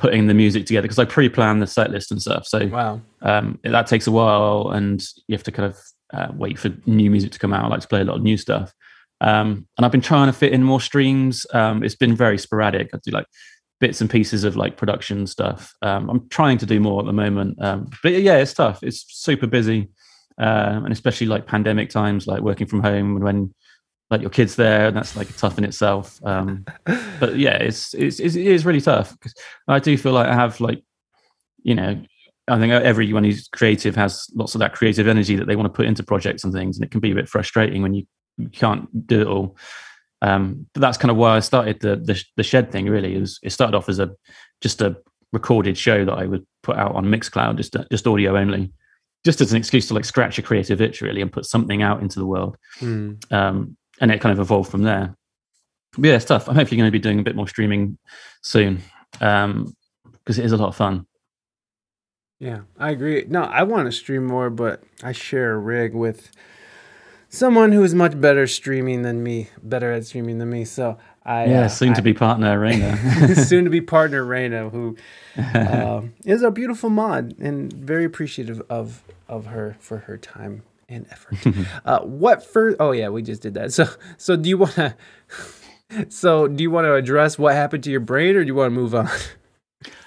[0.00, 2.46] putting the music together because I pre-plan the set list and stuff.
[2.46, 3.00] So Wow.
[3.22, 5.78] um, that takes a while, and you have to kind of
[6.12, 7.64] uh, wait for new music to come out.
[7.64, 8.72] I like to play a lot of new stuff,
[9.20, 11.46] um, and I've been trying to fit in more streams.
[11.52, 12.90] Um, it's been very sporadic.
[12.94, 13.26] I do like
[13.78, 15.72] bits and pieces of like production stuff.
[15.82, 18.82] Um, I'm trying to do more at the moment, um, but yeah, it's tough.
[18.82, 19.88] It's super busy,
[20.38, 23.54] uh, and especially like pandemic times, like working from home and when
[24.10, 26.20] like your kids there, and that's like tough in itself.
[26.24, 26.64] Um,
[27.20, 29.34] but yeah, it's, it's it's it is really tough because
[29.68, 30.82] I do feel like I have like
[31.62, 32.02] you know
[32.50, 35.76] I think everyone who's creative has lots of that creative energy that they want to
[35.76, 38.06] put into projects and things, and it can be a bit frustrating when you,
[38.52, 39.54] can't do it all.
[40.22, 42.86] Um, but that's kind of why I started the, the the shed thing.
[42.86, 44.10] Really, it was it started off as a
[44.62, 44.96] just a
[45.32, 48.72] recorded show that I would put out on Mixcloud, just just audio only,
[49.24, 52.00] just as an excuse to like scratch a creative itch really and put something out
[52.00, 52.56] into the world.
[52.78, 53.14] Hmm.
[53.30, 55.14] Um, and it kind of evolved from there.
[55.96, 56.48] But yeah, it's tough.
[56.48, 57.98] I'm hopefully going to be doing a bit more streaming
[58.42, 58.82] soon
[59.12, 61.06] because it is a lot of fun.
[62.38, 63.26] Yeah, I agree.
[63.28, 66.30] No, I want to stream more, but I share a rig with
[67.28, 70.64] someone who is much better streaming than me, better at streaming than me.
[70.64, 73.34] So I Yeah, uh, soon to I- be partner Raina.
[73.46, 74.96] soon to be partner Raina, who
[75.54, 81.06] um, is a beautiful mod and very appreciative of of her for her time and
[81.10, 81.38] effort.
[81.86, 82.76] uh, what first?
[82.80, 83.72] Oh yeah, we just did that.
[83.72, 83.86] So
[84.18, 84.94] so do you want to?
[86.08, 88.70] So do you want to address what happened to your brain, or do you want
[88.72, 89.08] to move on?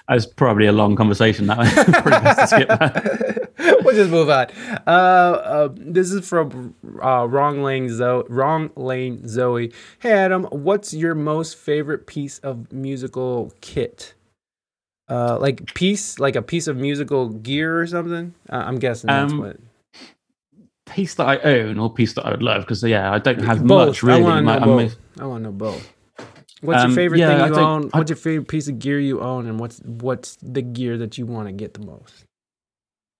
[0.08, 1.46] That's probably a long conversation.
[1.46, 1.68] That one.
[1.70, 3.50] probably best to skip that.
[3.58, 4.46] well, we'll just move on.
[4.86, 8.22] Uh, uh, this is from uh, Wrong Lane Zoe.
[8.28, 9.72] Wrong Lane Zoe.
[10.00, 14.14] Hey Adam, what's your most favorite piece of musical kit?
[15.08, 18.34] Uh, like piece, like a piece of musical gear or something.
[18.50, 19.56] Uh, I'm guessing that's Um, what.
[20.86, 23.66] Piece that I own or piece that I would love because yeah, I don't have
[23.66, 23.88] Both.
[23.88, 24.20] much really.
[24.20, 24.96] I want to know both.
[25.18, 25.92] I want to know both.
[26.60, 27.90] What's Um, your favorite yeah, thing I you think- own?
[27.92, 31.16] I- What's your favorite piece of gear you own, and what's what's the gear that
[31.18, 32.24] you want to get the most?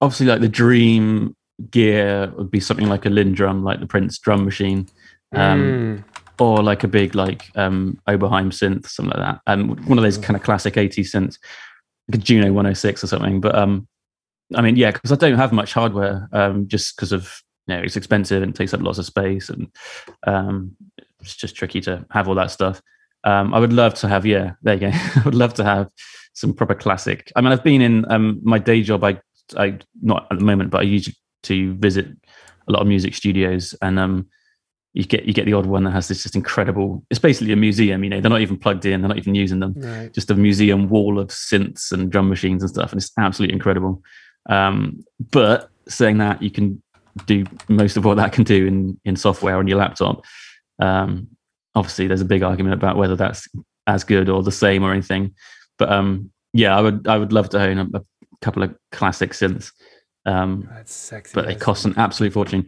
[0.00, 1.34] obviously like the dream
[1.70, 4.86] gear would be something like a LinnDrum, like the Prince drum machine,
[5.32, 6.04] um, Mm.
[6.38, 9.40] or like a big like um, Oberheim synth, something like that.
[9.46, 11.38] Um, one of those kind of classic 80s synths,
[12.08, 13.40] like a Juno 106 or something.
[13.40, 13.88] But um,
[14.54, 17.82] I mean, yeah, because I don't have much hardware, um, just because of you know
[17.82, 19.68] it's expensive and it takes up lots of space, and
[20.26, 20.76] um,
[21.20, 22.80] it's just tricky to have all that stuff.
[23.24, 24.90] Um, I would love to have, yeah, there you go.
[24.92, 25.88] I would love to have
[26.34, 27.32] some proper classic.
[27.34, 29.02] I mean, I've been in um, my day job.
[29.02, 29.18] I,
[29.56, 31.10] I not at the moment, but I used
[31.44, 32.08] to visit
[32.68, 34.28] a lot of music studios, and um,
[34.92, 37.04] you get you get the odd one that has this just incredible.
[37.10, 38.04] It's basically a museum.
[38.04, 39.00] You know, they're not even plugged in.
[39.00, 39.74] They're not even using them.
[39.76, 40.12] Right.
[40.12, 44.02] Just a museum wall of synths and drum machines and stuff, and it's absolutely incredible.
[44.48, 46.82] Um, but saying that, you can
[47.26, 50.24] do most of what that can do in in software on your laptop.
[50.78, 51.28] Um,
[51.74, 53.48] obviously, there's a big argument about whether that's
[53.86, 55.34] as good or the same or anything.
[55.78, 58.02] But um, yeah, I would I would love to own a, a
[58.40, 59.72] couple of classic synths,
[60.26, 61.32] um, That's sexy.
[61.34, 62.66] but they cost an absolute fortune.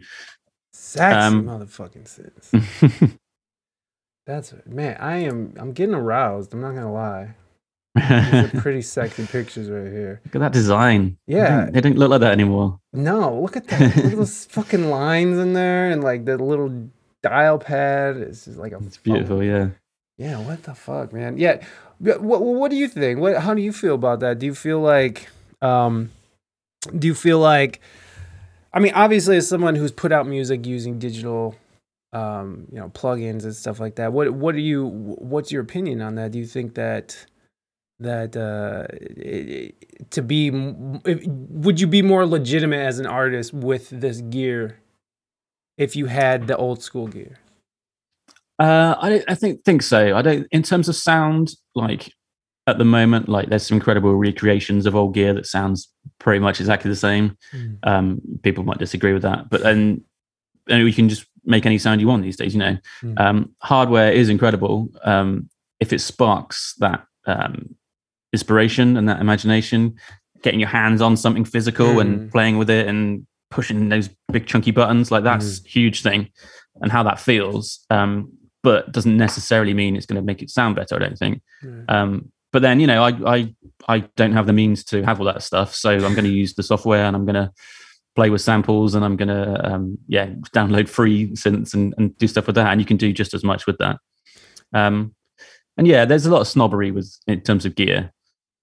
[0.71, 2.07] sexy um, motherfucking
[2.87, 3.13] sense.
[4.25, 4.97] That's man.
[4.99, 5.53] I am.
[5.57, 6.53] I'm getting aroused.
[6.53, 7.35] I'm not gonna lie.
[7.97, 10.21] These are pretty sexy pictures right here.
[10.25, 11.17] Look at that design.
[11.27, 11.57] They Yeah.
[11.65, 12.79] don't- they don't look like that anymore.
[12.93, 13.95] No, look at that.
[13.95, 16.89] look at those fucking lines in there, and like the little
[17.23, 18.17] dial pad.
[18.17, 18.77] It's just like a.
[18.85, 19.43] It's beautiful.
[19.43, 19.69] Yeah.
[20.17, 20.39] Yeah.
[20.39, 21.37] What the fuck, man?
[21.37, 21.63] Yeah.
[21.99, 23.19] What, what, what do you think?
[23.19, 23.37] What?
[23.37, 24.39] How do you feel about that?
[24.39, 25.29] Do you feel like?
[25.61, 26.11] Um,
[26.97, 27.81] do you feel like?
[28.73, 31.55] I mean, obviously, as someone who's put out music using digital,
[32.13, 34.13] um, you know, plugins and stuff like that.
[34.13, 34.85] What What do you?
[34.87, 36.31] What's your opinion on that?
[36.31, 37.25] Do you think that?
[37.99, 38.85] That uh,
[40.11, 40.47] to be,
[41.05, 44.79] if- would you be more legitimate as an artist with this gear
[45.79, 47.37] if you had the old school gear?
[48.59, 50.15] Uh, I I think think so.
[50.15, 52.11] I don't in terms of sound like
[52.67, 55.87] at the moment like there's some incredible recreations of old gear that sounds
[56.19, 57.37] pretty much exactly the same.
[57.83, 60.03] Um, people might disagree with that, but then
[60.67, 62.53] and you can just make any sound you want these days.
[62.53, 63.19] You know, Mm.
[63.19, 64.89] um, hardware is incredible.
[65.03, 67.75] Um, if it sparks that um,
[68.37, 69.95] inspiration and that imagination,
[70.43, 72.01] getting your hands on something physical Mm.
[72.01, 76.29] and playing with it and pushing those big chunky buttons, like that's a huge thing,
[76.81, 77.85] and how that feels.
[77.89, 78.31] Um,
[78.63, 80.95] but doesn't necessarily mean it's going to make it sound better.
[80.95, 81.41] I don't think.
[81.63, 81.89] Right.
[81.95, 83.55] Um, but then you know, I I
[83.87, 86.53] I don't have the means to have all that stuff, so I'm going to use
[86.53, 87.51] the software and I'm going to
[88.15, 90.27] play with samples and I'm going to um, yeah
[90.57, 93.43] download free synths and, and do stuff with that, and you can do just as
[93.43, 93.97] much with that.
[94.73, 95.13] Um,
[95.77, 98.11] and yeah, there's a lot of snobbery with in terms of gear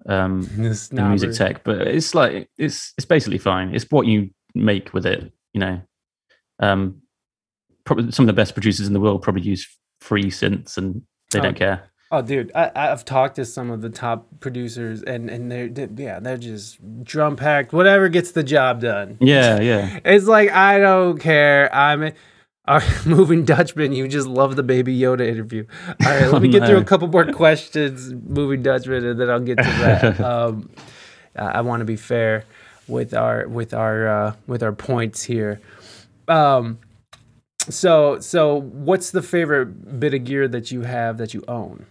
[0.08, 3.74] um, in music tech, but it's like it's it's basically fine.
[3.74, 5.80] It's what you make with it, you know.
[6.60, 7.02] Um,
[7.84, 9.66] probably some of the best producers in the world probably use
[10.00, 11.02] free synths and
[11.32, 11.90] they Oh, don't care.
[12.10, 15.88] Oh, dude, I, I've talked to some of the top producers, and and they're, they
[16.04, 17.72] yeah, they're just drum packed.
[17.72, 19.16] Whatever gets the job done.
[19.20, 19.98] Yeah, yeah.
[20.04, 21.74] It's like I don't care.
[21.74, 22.12] I'm
[22.66, 23.92] our moving Dutchman.
[23.92, 25.66] You just love the Baby Yoda interview.
[25.88, 29.40] All right, let me get through a couple more questions, moving Dutchman, and then I'll
[29.40, 30.20] get to that.
[30.20, 30.70] um,
[31.36, 32.44] I I want to be fair
[32.88, 35.60] with our with our uh, with our points here.
[36.28, 36.78] Um,
[37.68, 41.86] so so what's the favorite bit of gear that you have that you own?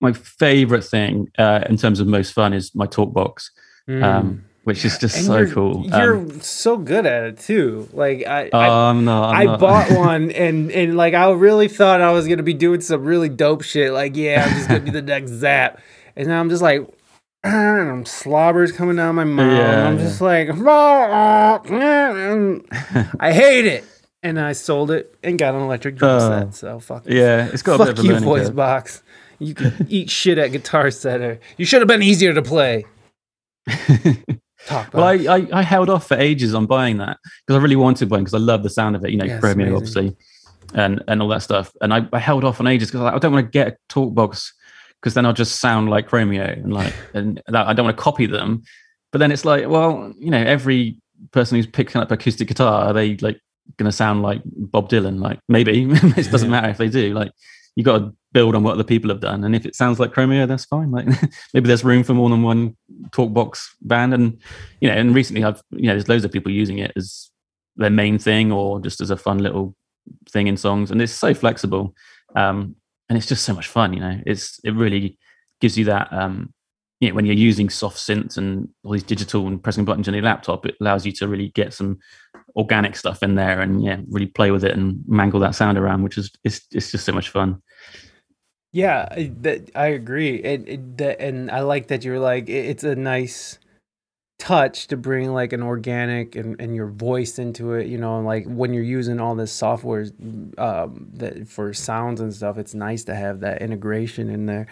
[0.00, 3.50] My favorite thing uh, in terms of most fun is my talk box,
[3.88, 5.16] um, which is just.
[5.16, 5.86] And so you're, cool.
[5.86, 7.88] You're Um, so good at it too.
[7.92, 9.30] Like I, oh, I, I'm not.
[9.34, 9.60] I'm I not.
[9.60, 13.28] bought one and and like I really thought I was gonna be doing some really
[13.28, 13.92] dope shit.
[13.92, 15.80] Like yeah, I'm just gonna be the next Zapp,
[16.16, 16.88] and now I'm just like.
[17.46, 19.52] And I'm slobbers coming down my mouth.
[19.58, 20.02] Yeah, I'm yeah.
[20.04, 20.48] just like,
[23.20, 23.84] I hate it.
[24.22, 26.28] And I sold it and got an electric drum Oh.
[26.40, 26.54] set.
[26.54, 28.56] So fuck yeah, it's got a bit Fuck of a you, voice curve.
[28.56, 29.02] box.
[29.38, 31.38] You can eat shit at Guitar Center.
[31.58, 32.86] You should have been easier to play.
[34.66, 35.04] Talk Well.
[35.04, 38.20] I, I, I held off for ages on buying that because I really wanted one
[38.20, 39.74] because I love the sound of it, you know, Yeah, amazing.
[39.74, 40.16] obviously,
[40.74, 41.72] and and all that stuff.
[41.80, 43.76] And I, I held off on ages because I, I don't want to get a
[43.88, 44.52] talk box
[45.00, 48.02] because then I'll just sound like Chromeo and like, and that, I don't want to
[48.02, 48.62] copy them.
[49.12, 50.96] But then it's like, well, you know, every
[51.30, 53.38] person who's picking up acoustic guitar, are they like
[53.76, 55.20] going to sound like Bob Dylan?
[55.20, 57.12] Like maybe it doesn't matter if they do.
[57.14, 57.30] Like
[57.76, 59.44] you got to build on what other people have done.
[59.44, 60.90] And if it sounds like Chromeo, that's fine.
[60.90, 61.06] Like
[61.54, 62.76] maybe there's room for more than one
[63.10, 64.12] Talkbox band.
[64.12, 64.38] And
[64.80, 67.30] you know, and recently I've you know there's loads of people using it as
[67.76, 69.74] their main thing or just as a fun little
[70.28, 70.90] thing in songs.
[70.90, 71.94] And it's so flexible,
[72.36, 72.74] um,
[73.08, 73.94] and it's just so much fun.
[73.94, 75.16] You know, it's it really
[75.60, 76.12] gives you that.
[76.12, 76.52] Um,
[77.00, 80.14] you know, when you're using soft synths and all these digital and pressing buttons on
[80.14, 81.98] your laptop, it allows you to really get some
[82.56, 86.02] organic stuff in there and yeah, really play with it and mangle that sound around,
[86.02, 87.60] which is it's it's just so much fun.
[88.74, 92.82] Yeah, I, that, I agree, and that, and I like that you're like it, it's
[92.82, 93.60] a nice
[94.40, 97.86] touch to bring like an organic and, and your voice into it.
[97.86, 100.06] You know, like when you're using all this software
[100.58, 104.66] um, that for sounds and stuff, it's nice to have that integration in there.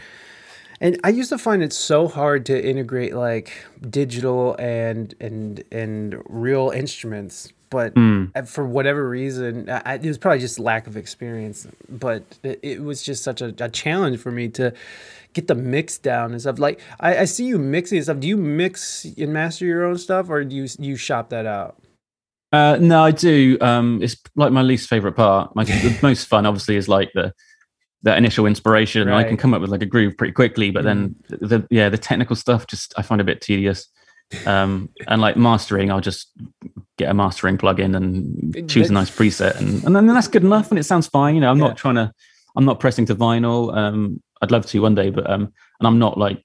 [0.81, 3.53] And I used to find it so hard to integrate like
[3.89, 8.47] digital and and and real instruments but Mm.
[8.47, 11.67] for whatever reason, I, it was probably just lack of experience.
[11.89, 14.73] But it, it was just such a, a challenge for me to
[15.33, 16.59] get the mix down and stuff.
[16.59, 18.21] Like I, I see you mixing and stuff.
[18.21, 21.83] Do you mix and master your own stuff, or do you you shop that out?
[22.53, 23.57] Uh, no, I do.
[23.63, 25.57] Um, it's like my least favorite part.
[25.57, 27.33] My the most fun, obviously, is like the
[28.03, 29.09] that initial inspiration.
[29.09, 31.89] I can come up with like a groove pretty quickly, but then the, the yeah,
[31.89, 33.89] the technical stuff just I find a bit tedious.
[34.47, 36.31] Um, and like mastering, I'll just
[36.99, 40.71] get a mastering plugin and choose a nice preset, and and then that's good enough,
[40.71, 41.35] and it sounds fine.
[41.35, 41.69] You know, I'm Yeah.
[41.69, 42.13] not trying to,
[42.57, 43.77] I'm not pressing to vinyl.
[43.77, 46.45] Um, I'd love to one day, but um, and I'm not like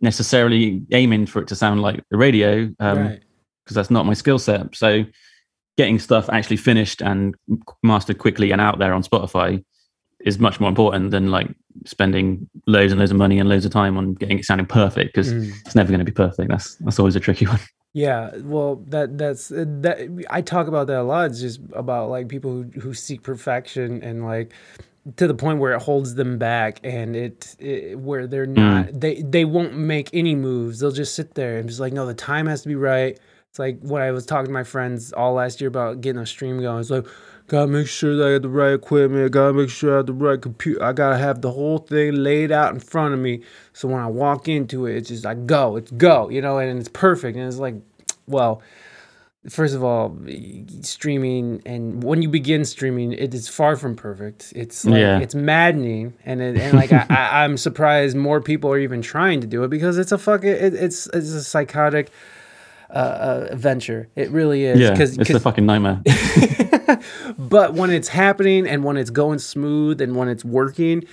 [0.00, 2.70] necessarily aiming for it to sound like the radio.
[2.80, 3.22] Um, right.
[3.64, 4.76] because that's not my skill set.
[4.76, 5.04] So
[5.76, 7.34] getting stuff actually finished and
[7.82, 9.64] mastered quickly and out there on Spotify
[10.26, 11.48] is much more important than like
[11.84, 15.14] spending loads and loads of money and loads of time on getting it sounding perfect
[15.14, 15.52] because Mm.
[15.64, 16.48] it's never going to be perfect.
[16.50, 17.60] That's that's always a tricky one.
[17.94, 20.24] Yeah, well, that that's that.
[20.28, 21.30] I talk about that a lot.
[21.30, 24.52] It's just about like people who, who seek perfection and like
[25.16, 29.22] to the point where it holds them back, and it, it where they're not they
[29.22, 30.80] they won't make any moves.
[30.80, 33.18] They'll just sit there and just like, no, the time has to be right.
[33.48, 36.26] It's like when I was talking to my friends all last year about getting a
[36.26, 36.80] stream going.
[36.80, 37.06] It's like,
[37.46, 39.24] gotta make sure that I got the right equipment.
[39.24, 40.82] I gotta make sure I have the right computer.
[40.82, 43.42] I gotta have the whole thing laid out in front of me.
[43.72, 46.78] So when I walk into it, it's just like go, it's go, you know, and
[46.78, 47.36] it's perfect.
[47.36, 47.74] And it's like,
[48.26, 48.62] well,
[49.48, 50.16] first of all,
[50.82, 54.52] streaming and when you begin streaming, it is far from perfect.
[54.56, 55.20] It's like, Yeah.
[55.20, 59.40] it's maddening, and it, and like I, I, I'm surprised more people are even trying
[59.42, 62.10] to do it because it's a fucking it, it's it's a psychotic
[62.90, 64.08] uh, uh, venture.
[64.16, 64.78] It really is.
[64.78, 66.02] Yeah, Cause, it's a 'cause- fucking nightmare.
[67.38, 71.04] but when it's happening and when it's going smooth and when it's working,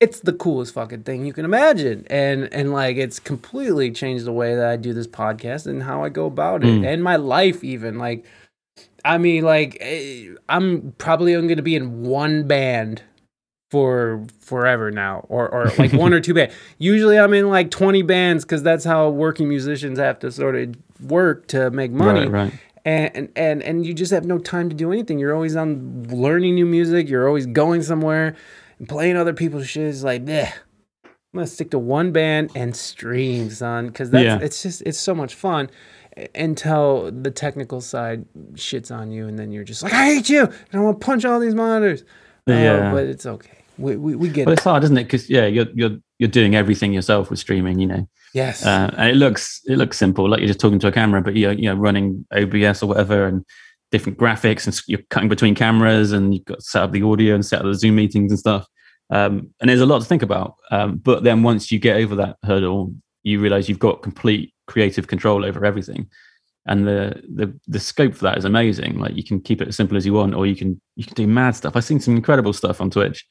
[0.00, 2.06] it's the coolest fucking thing you can imagine.
[2.08, 6.04] And and like it's completely changed the way that I do this podcast and how
[6.04, 6.86] I go about it Mm.
[6.86, 8.24] and my life even like
[9.04, 13.02] I mean like eh, I'm probably only going to be in one band
[13.70, 16.54] for forever now or or like one or two bands.
[16.78, 20.74] Usually I'm in like 20 bands cuz that's how working musicians have to sort of
[21.02, 22.52] work to make money Right, right.
[22.84, 25.18] and and and you just have no time to do anything.
[25.18, 27.08] You're always on learning new music.
[27.10, 28.34] You're always going somewhere
[28.78, 29.82] and playing other people's shit.
[29.84, 30.50] Is like, bleh.
[31.04, 31.10] I'm
[31.40, 34.38] gonna stick to one band and stream, son, because that's Yeah.
[34.40, 35.68] it's just it's so much fun
[36.16, 40.30] uh, until the technical side shits on you, and then you're just like, I hate
[40.30, 42.00] you, and I want to punch all these monitors.
[42.48, 42.92] Uh, Yeah.
[42.92, 43.57] but it's okay.
[43.78, 44.58] We we, we get Well, it.
[44.58, 45.04] it's hard, isn't it?
[45.04, 47.78] Because yeah, you're you're you're doing everything yourself with streaming.
[47.78, 48.64] You know, Yes.
[48.66, 51.36] uh, and it looks it looks simple, like you're just talking to a camera, but
[51.36, 53.44] you're you know running OBS or whatever and
[53.90, 57.34] different graphics, and you're cutting between cameras, and you've got to set up the audio
[57.34, 58.66] and set up the Zoom meetings and stuff.
[59.10, 60.56] Um, and there's a lot to think about.
[60.70, 65.06] Um, but then once you get over that hurdle, you realize you've got complete creative
[65.06, 66.08] control over everything,
[66.66, 68.98] and the the the scope for that is amazing.
[68.98, 71.14] Like you can keep it as simple as you want, or you can you can
[71.14, 71.76] do mad stuff.
[71.76, 73.24] I've seen some incredible stuff on Twitch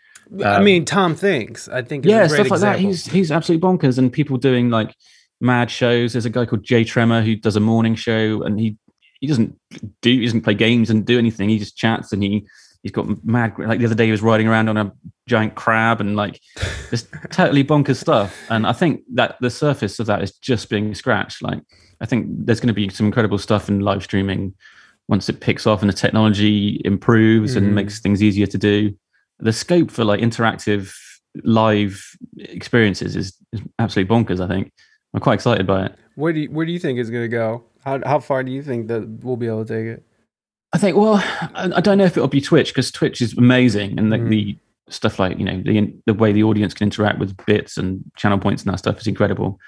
[0.43, 1.67] I um, mean, Tom thinks.
[1.67, 2.05] I think.
[2.05, 2.79] Yeah, stuff like that.
[2.79, 4.93] He's he's absolutely bonkers, and people doing like
[5.39, 6.13] mad shows.
[6.13, 8.77] There's a guy called Jay Tremor who does a morning show, and he
[9.19, 9.57] he doesn't
[10.01, 11.49] do he doesn't play games and do anything.
[11.49, 12.47] He just chats, and he
[12.83, 13.53] he's got mad.
[13.57, 14.91] Like the other day, he was riding around on a
[15.27, 16.39] giant crab, and like
[16.89, 18.37] just totally bonkers stuff.
[18.49, 21.41] And I think that the surface of that is just being scratched.
[21.41, 21.61] Like
[22.01, 24.55] I think there's going to be some incredible stuff in live streaming
[25.07, 27.57] once it picks off and the technology improves Mhm.
[27.57, 28.93] and makes things easier to do
[29.39, 30.93] the scope for like interactive
[31.43, 32.03] live
[32.39, 34.43] experiences is, is absolutely bonkers.
[34.43, 34.71] I think
[35.13, 35.95] I'm quite excited by it.
[36.15, 37.63] Where do you, where do you think it's gonna go?
[37.83, 40.03] How how far do you think that we'll be able to take it?
[40.73, 40.97] I think.
[40.97, 41.15] Well,
[41.55, 44.29] I, I don't know if it'll be Twitch because Twitch is amazing, and the, Mhm.
[44.29, 44.57] the
[44.89, 48.37] stuff like you know the the way the audience can interact with bits and channel
[48.39, 49.59] points and that stuff is incredible.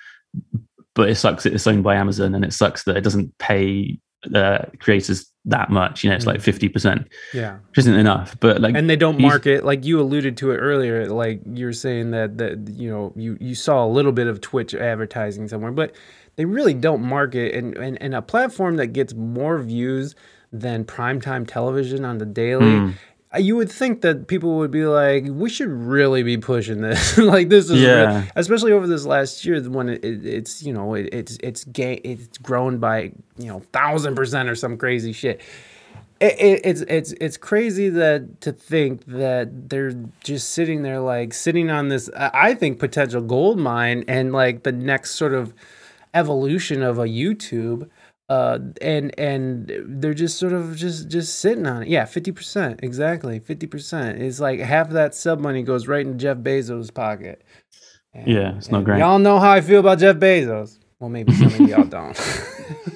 [0.96, 4.00] But it sucks that it's owned by Amazon, and it sucks that it doesn't pay
[4.36, 6.04] uh, creators that much.
[6.04, 7.58] You know, it's like fifty percent, Yeah.
[7.70, 8.36] which isn't enough.
[8.40, 12.12] But like, and they don't market like you alluded to it earlier like you're saying
[12.12, 15.96] that that you know you you saw a little bit of twitch advertising somewhere but
[16.36, 20.14] they really don't market and and, and a platform that gets more views
[20.52, 22.90] than primetime television on the daily Hmm.
[23.38, 27.50] You would think that people would be like we should really be pushing this like
[27.50, 28.26] this is real- Yeah.
[28.36, 32.02] especially over this last year when it, it, it's you know it, it's it's ga-
[32.04, 35.42] it's grown by you know thousand percent or some crazy shit
[36.20, 41.34] it, it, it's it's it's crazy that to think that they're just sitting there like
[41.34, 45.54] sitting on this I I think potential gold mine and like the next sort of
[46.14, 47.88] evolution of a YouTube
[48.30, 51.90] uh and and they're just sort of just just sitting on it.
[51.90, 53.40] Yeah 50% exactly.
[53.40, 57.44] 50% it's like half of that sub money goes right in Jeff Bezos pocket.
[58.14, 59.00] And- Yeah, it's not and great.
[59.00, 62.18] y'all know how I feel about Jeff Bezos well maybe some of y'all don't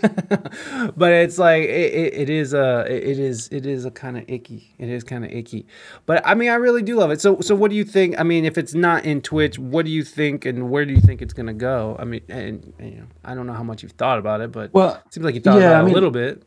[0.95, 4.25] but it's like it, it, it is a it is it is a kind of
[4.27, 5.65] icky it is kind of icky
[6.05, 8.23] but i mean i really do love it so so what do you think i
[8.23, 11.21] mean if it's not in twitch what do you think and where do you think
[11.21, 13.83] it's going to go i mean and, and, you know i don't know how much
[13.83, 15.83] you've thought about it but well, it seems like you thought yeah, about I it
[15.85, 16.43] mean- a little bit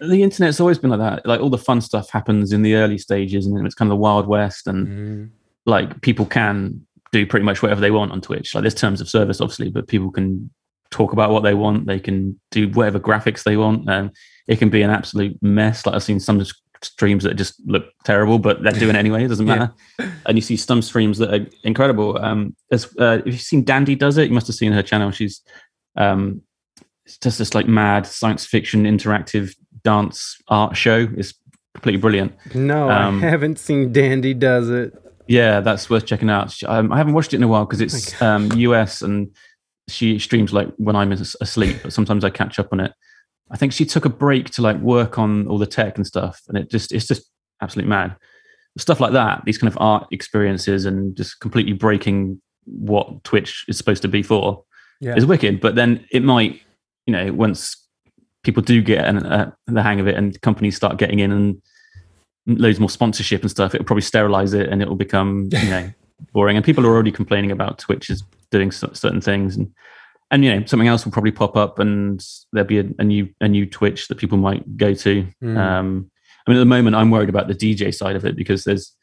[0.00, 1.24] the internet's always been like that.
[1.24, 4.00] Like all the fun stuff happens in the early stages, and it's kind of the
[4.00, 5.30] wild west, and Mhm.
[5.66, 8.56] like people can do pretty much whatever they want on Twitch.
[8.56, 10.50] Like there's terms of service, obviously, but people can
[10.90, 11.86] talk about what they want.
[11.86, 14.10] They can do whatever graphics they want, and
[14.46, 15.84] it can be an absolute mess.
[15.86, 16.44] Like I've seen some
[16.82, 19.24] streams that just look terrible, but they're doing it anyway.
[19.24, 19.68] It doesn't Yeah.
[19.98, 20.12] matter.
[20.26, 22.16] And you see some streams that are incredible.
[22.18, 25.10] Um, there's, uh, if you've seen Dandy does it, you must have seen her channel.
[25.10, 25.42] She's
[25.96, 26.42] um,
[27.04, 31.08] it's just this like mad science fiction interactive dance art show.
[31.16, 31.34] It's
[31.74, 32.32] completely brilliant.
[32.54, 34.92] no Um, i haven't seen dandy does it
[35.26, 36.54] Yeah, that's worth checking out.
[36.66, 39.34] Um, I haven't watched it in a while because it's um, US and
[39.88, 42.92] she streams like when I'm asleep, but sometimes I catch up on it.
[43.50, 46.40] I think she took a break to like work on all the tech and stuff,
[46.48, 47.30] and it just it's just
[47.62, 48.16] absolutely mad.
[48.76, 53.78] Stuff like that, these kind of art experiences, and just completely breaking what Twitch is
[53.78, 54.64] supposed to be for
[55.00, 55.60] yeah is wicked.
[55.60, 56.60] But then it might,
[57.06, 57.76] you know, once
[58.44, 61.62] people do get an, uh, the hang of it and companies start getting in and
[62.46, 65.90] loads more sponsorship and stuff, it'll probably sterilize it and it will become, you know,
[66.32, 66.56] boring.
[66.56, 69.72] And people are already complaining about Twitch is doing certain things and.
[70.30, 72.22] And you know something else will probably pop up, and
[72.52, 75.26] there'll be a, a new a new Twitch that people might go to.
[75.42, 75.56] Mm.
[75.56, 76.10] Um,
[76.46, 78.94] I mean, at the moment, I'm worried about the DJ side of it because there's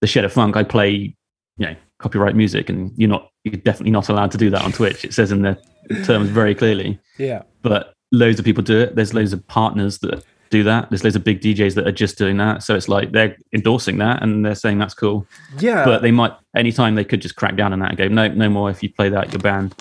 [0.00, 0.56] the Shed of Funk.
[0.56, 1.16] I play,
[1.56, 4.70] you know, copyright music, and you're not, you're definitely not allowed to do that on
[4.70, 5.04] Twitch.
[5.04, 5.58] It says in the
[6.04, 6.98] terms very clearly.
[7.18, 8.94] yeah But loads of people do it.
[8.94, 10.88] There's loads of partners that do that.
[10.90, 12.62] There's loads of big DJs that are just doing that.
[12.62, 15.26] So it's like they're endorsing that and they're saying that's cool.
[15.58, 18.28] yeah But they might anytime they could just crack down on that and go, no,
[18.28, 18.70] no more.
[18.70, 19.74] If you play that, you're banned.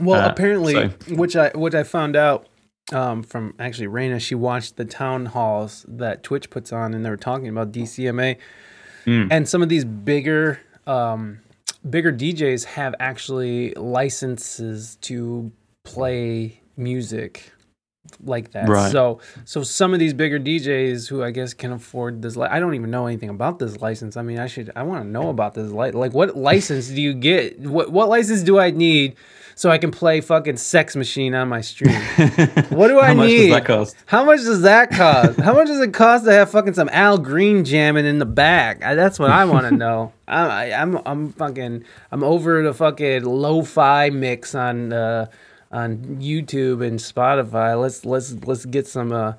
[0.00, 2.46] Well, Uh, apparently, so- which I which I found out
[2.92, 7.10] um, from actually Raina, she watched the town halls that Twitch puts on, and they
[7.10, 8.36] were talking about DCMA,
[9.06, 9.28] Mm.
[9.30, 11.38] and some of these bigger um,
[11.88, 15.50] bigger DJs have actually licenses to
[15.84, 17.52] play music
[18.24, 18.68] like that.
[18.68, 18.90] Right.
[18.92, 22.60] So so some of these bigger DJs who I guess can afford this li- I
[22.60, 24.16] don't even know anything about this license.
[24.16, 27.00] I mean, I should I want to know about this li- like what license do
[27.00, 27.60] you get?
[27.60, 29.16] What what license do I need
[29.54, 31.94] so I can play fucking Sex Machine on my stream?
[32.70, 33.38] What do I How much need?
[33.48, 33.96] does that cost?
[34.06, 35.38] How much does that cost?
[35.40, 38.84] How much does it cost to have fucking some Al Green jamming in the back?
[38.84, 40.12] I, that's what I want to know.
[40.28, 45.26] I, I, I'm I'm fucking I'm over the fucking lo-fi mix on uh,
[45.70, 47.80] on YouTube and Spotify.
[47.80, 49.34] Let's let's let's get some uh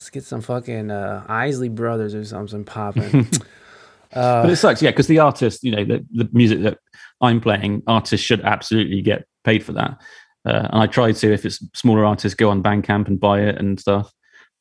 [0.00, 3.28] let's get some fucking uh, Isley Brothers or something popping.
[4.12, 6.78] but uh, it sucks, yeah, because the artist, you know, the, the music that
[7.20, 10.00] I'm playing, artists should absolutely get paid for that.
[10.44, 13.58] Uh, and I try to, if it's smaller artists, go on Bandcamp and buy it
[13.58, 14.12] and stuff.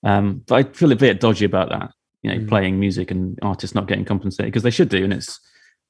[0.04, 1.90] Um, but I feel a bit dodgy about that,
[2.22, 2.48] you know, Mm.
[2.48, 5.40] playing music and artists not getting compensated because they should do, and it's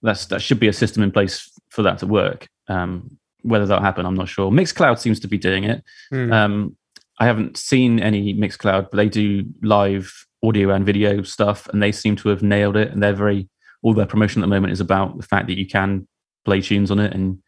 [0.01, 2.47] that's that should be a system in place for that to work.
[2.69, 4.51] Um, whether that'll happen, I'm not sure.
[4.51, 5.83] Mixcloud seems to be doing it.
[6.09, 6.31] hmm.
[6.31, 6.75] Um,
[7.19, 11.91] I haven't seen any Mixcloud, but they do live audio and video stuff, and they
[11.91, 12.91] seem to have nailed it.
[12.91, 13.47] And they're very
[13.83, 16.07] all their promotion at the moment is about the fact that you can
[16.45, 17.41] play tunes on it, and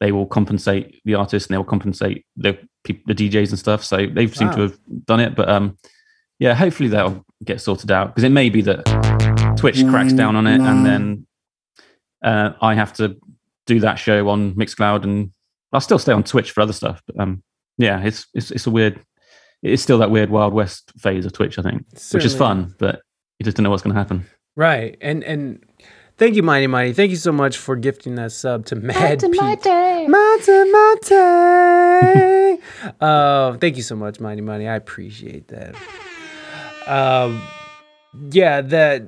[0.00, 3.84] they will compensate the artists and they will compensate the the DJs and stuff.
[3.84, 5.34] So they've seemed to have done it.
[5.34, 5.76] But um,
[6.38, 8.84] yeah, hopefully that'll get sorted out because it may be that
[9.58, 11.26] Twitch cracks down on it, and then
[12.24, 13.16] uh, I have to
[13.66, 15.32] do that show on Mixcloud, and
[15.72, 17.02] I'll still stay on Twitch for other stuff.
[17.06, 17.42] But um,
[17.76, 19.00] yeah, it's it's it's a weird.
[19.62, 23.02] It's still that weird Wild West phase of Twitch, I think, which is fun, but
[23.38, 24.24] you just don't know what's going to happen.
[24.54, 24.96] Right.
[25.00, 25.64] And and
[26.16, 26.92] thank you, Mighty Mighty.
[26.92, 29.30] Thank you so much for gifting that sub to Mad Pete.
[29.30, 30.08] Mate, mate.
[33.00, 34.68] uh, thank you so much, Mighty Mighty.
[34.68, 35.74] I appreciate that.
[36.86, 37.42] um,
[38.30, 39.02] yeah, that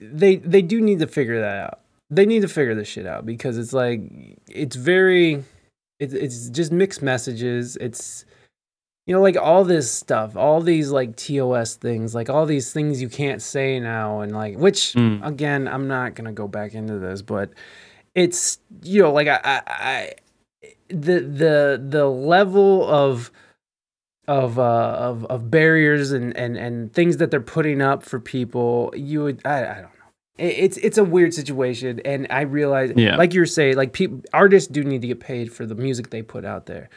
[0.00, 1.80] they they do need to figure that out.
[2.08, 4.00] They need to figure this shit out because it's like
[4.48, 5.44] it's very
[6.00, 7.76] it's it's just mixed messages.
[7.76, 8.24] It's
[9.06, 13.02] you know like all this stuff, all these like TOS things, like all these things
[13.02, 15.26] you can't say now and like which Mm.
[15.26, 17.50] again, I'm not going to go back into this, but
[18.14, 20.12] it's you know like I I, I
[20.88, 23.30] the the the level of
[24.28, 24.62] of uh
[24.98, 29.40] of of barriers and and and things that they're putting up for people you would
[29.44, 29.95] i, I don't
[30.38, 33.16] it's it's a weird situation and i realize Yeah.
[33.16, 36.22] like you're saying like people artists do need to get paid for the music they
[36.22, 36.88] put out there.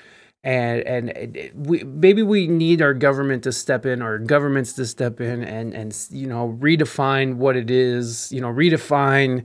[0.41, 5.19] And and we maybe we need our government to step in or governments to step
[5.19, 9.43] in and and you know redefine what it is you know redefine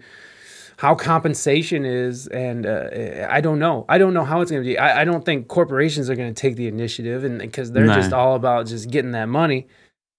[0.77, 2.27] how compensation is.
[2.29, 3.85] And uh, i don't know.
[3.89, 4.79] I don't know how it's going to be.
[4.79, 7.95] I, I don't think corporations are going to take the initiative and because they're No.
[7.95, 9.67] just all about just getting that money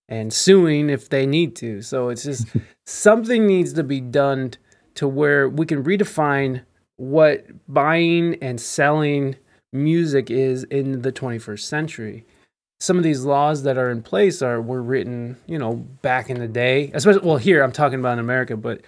[0.09, 2.47] and suing if they need to so it's just
[2.85, 4.51] something needs to be done
[4.95, 6.61] to where we can redefine
[6.97, 9.35] what buying and selling
[9.73, 12.25] music is in the 21st century
[12.79, 16.39] some of these laws that are in place are were written you know back in
[16.39, 18.81] the day especially well here i'm talking about in america but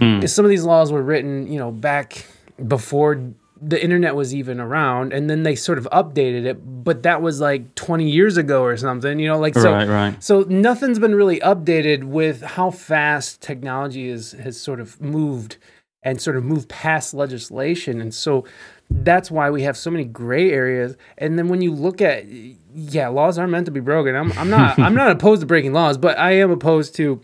[0.00, 0.26] Mm.
[0.30, 2.24] some of these laws were written, you know, back
[2.66, 3.22] before
[3.60, 6.84] the internet was even around, and then they sort of updated it.
[6.84, 9.72] But that was like 20 years ago or something, you know, like so.
[9.72, 10.22] right, right.
[10.22, 15.58] So nothing's been really updated with how fast technology is has sort of moved
[16.02, 18.44] and sort of moved past legislation, and so
[18.90, 20.96] that's why we have so many gray areas.
[21.18, 24.16] And then when you look at, yeah, laws are meant to be broken.
[24.16, 27.20] I'm, I'm not I'm not opposed to breaking laws, but I am opposed to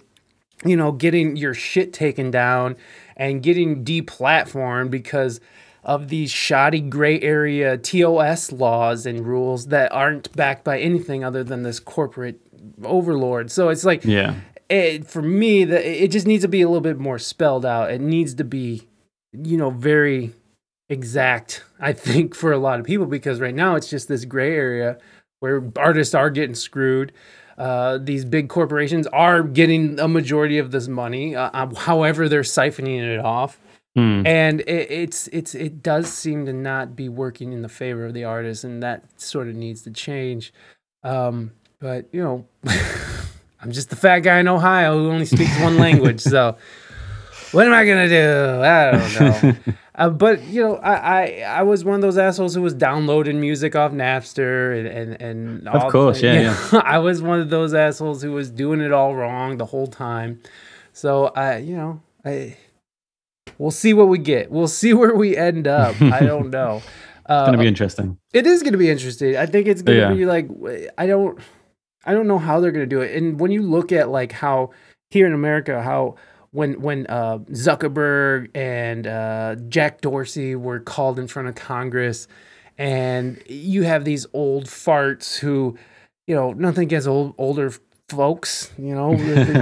[0.64, 2.76] you know, getting your shit taken down
[3.16, 5.40] and getting deplatformed because
[5.86, 11.42] of these shoddy gray area TOS laws and rules that aren't backed by anything other
[11.44, 12.40] than this corporate
[12.84, 13.50] overlord.
[13.52, 14.34] So it's like, Yeah.
[14.68, 17.92] it, for me, the, it just needs to be a little bit more spelled out.
[17.92, 18.82] It needs to be,
[19.32, 20.32] you know, very
[20.88, 24.54] exact, I think, for a lot of people because right now it's just this gray
[24.56, 24.98] area
[25.40, 27.12] where artists are getting screwed.
[27.56, 32.42] Uh, these big corporations are getting a majority of this money, uh, uh, however they're
[32.42, 33.58] siphoning it off,
[33.96, 34.26] Mm.
[34.26, 38.12] and it, it's it's it does seem to not be working in the favor of
[38.12, 40.52] the artist, and that sort of needs to change.
[41.02, 42.46] Um, but you know,
[43.60, 46.56] I'm just the fat guy in Ohio who only speaks one language, so
[47.52, 48.62] what am I gonna do?
[48.62, 49.20] I don't
[49.66, 49.74] know.
[49.94, 53.40] uh, but you know, I, I I was one of those assholes who was downloading
[53.40, 56.80] music off Napster and and, and Of course, yeah, yeah.
[56.84, 60.40] I was one of those assholes who was doing it all wrong the whole time.
[60.92, 62.56] So I, you know, I
[63.58, 64.50] we'll see what we get.
[64.50, 66.00] We'll see where we end up.
[66.00, 66.82] I don't know.
[67.28, 68.18] Uh, It's gonna be interesting.
[68.32, 69.36] it is going to be interesting.
[69.36, 70.14] I think it's going to Yeah.
[70.14, 70.48] be like
[70.96, 71.38] I don't
[72.04, 73.16] I don't know how they're going to do it.
[73.16, 74.70] And when you look at like how
[75.10, 76.14] here in America how
[76.52, 82.28] when when uh, Zuckerberg and uh, Jack Dorsey were called in front of Congress,
[82.78, 85.76] and you have these old farts who,
[86.26, 87.72] you know, nothing against old older
[88.08, 89.16] folks, you know,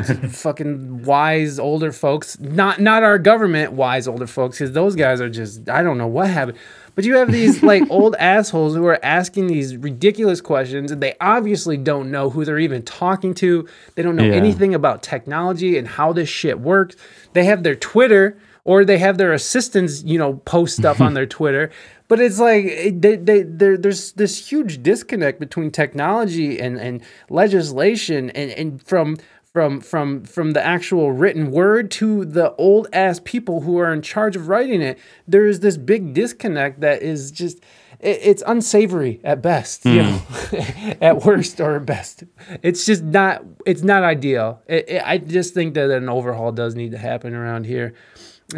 [0.28, 2.38] fucking wise older folks.
[2.38, 6.06] Not not our government wise older folks, because those guys are just I don't know
[6.06, 6.58] what happened.
[6.94, 11.14] But you have these like old assholes who are asking these ridiculous questions, and they
[11.20, 13.66] obviously don't know who they're even talking to.
[13.94, 14.34] They don't know Yeah.
[14.34, 16.96] anything about technology and how this shit works.
[17.32, 21.26] They have their Twitter or they have their assistants, you know, post stuff on their
[21.26, 21.70] Twitter.
[22.08, 22.64] But it's like
[23.00, 29.16] they, they, there, there's this huge disconnect between technology and, and legislation and, and from
[29.54, 34.02] from from from the actual written word to the old ass people who are in
[34.02, 34.98] charge of writing it.
[35.28, 37.60] There is this big disconnect that is just
[38.00, 40.56] it, it's unsavory at best, you hmm.
[40.56, 42.24] know, at worst or at best.
[42.62, 44.60] It's just not it's not ideal.
[44.66, 47.94] It, it, I just think that an overhaul does need to happen around here,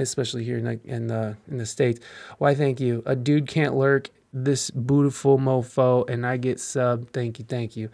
[0.02, 2.00] especially here in the in the in the states.
[2.38, 2.54] Why?
[2.54, 3.02] Thank you.
[3.06, 4.10] A dude can't lurk.
[4.32, 7.10] This beautiful mofo, and I get sub.
[7.12, 7.88] Thank you, thank you.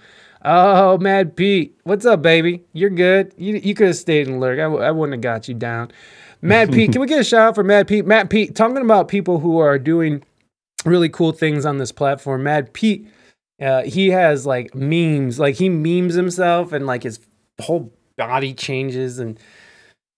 [0.44, 2.64] Oh, Mad Pete, what's up, baby?
[2.72, 3.32] You're good.
[3.36, 4.58] You you could have stayed and lurk.
[4.58, 5.92] I, wouldn't have got you down.
[6.40, 8.04] Mad Pete, can we get a shout out for Mad Pete?
[8.04, 10.24] Mad Pete, talking about people who are doing
[10.84, 12.42] really cool things on this platform.
[12.42, 13.06] Mad Pete,
[13.60, 17.20] uh, he has like memes, like he memes himself and like his
[17.60, 19.38] whole body changes and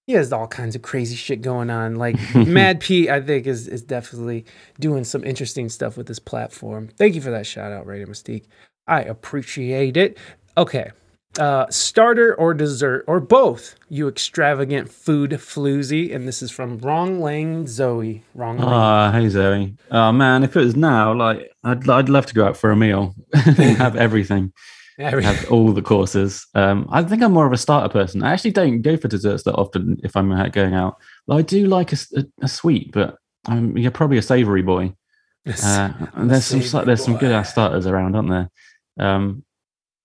[0.07, 1.97] he has all kinds of crazy shit going on.
[1.97, 4.45] Like Mad Pete, I think is is definitely
[4.79, 6.89] doing some interesting stuff with this platform.
[6.97, 8.45] Thank you for that shout out, Radio Mystique.
[8.87, 10.19] I appreciate it.
[10.57, 10.91] Okay.
[11.39, 16.15] Uh, starter or dessert or both, you extravagant food floozy.
[16.15, 18.23] And this is from Wrong Lane Zoe.
[18.37, 18.69] Wrong Lane.
[18.69, 19.75] Ah, hey Zoe.
[19.91, 22.77] Oh man, if it was now, like I'd I'd love to go out for a
[22.77, 24.53] meal and have everything.
[24.99, 26.47] Every- have all the courses.
[26.55, 28.23] Um, I think I'm more of a starter person.
[28.23, 30.99] I actually don't go for desserts that often if I'm going out.
[31.29, 34.95] I do like a sweet, but I'm you're probably a savoury boy.
[35.63, 38.51] Uh, and there's some there's some good ass starters around, aren't there?
[38.99, 39.45] Um,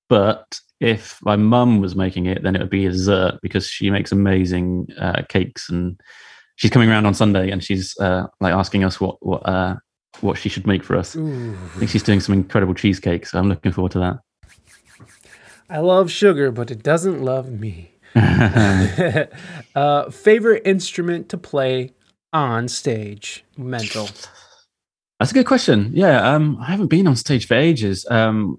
[0.10, 3.90] but if my mum was making it, then it would be a dessert because she
[3.90, 6.00] makes amazing uh, cakes, and
[6.56, 9.76] she's coming around on Sunday, and she's uh, like asking us what what uh,
[10.22, 11.16] what she should make for us.
[11.16, 11.56] Ooh.
[11.76, 14.22] I think she's doing some incredible cheesecake, so I'm looking forward to
[15.70, 17.94] I love sugar, but it doesn't love me.
[18.16, 21.92] uh, favorite instrument to play
[22.34, 23.44] on stage?
[23.58, 24.10] Mental.
[25.20, 25.92] That's a good question.
[25.94, 28.58] Yeah, um, I haven't been on stage for ages, um,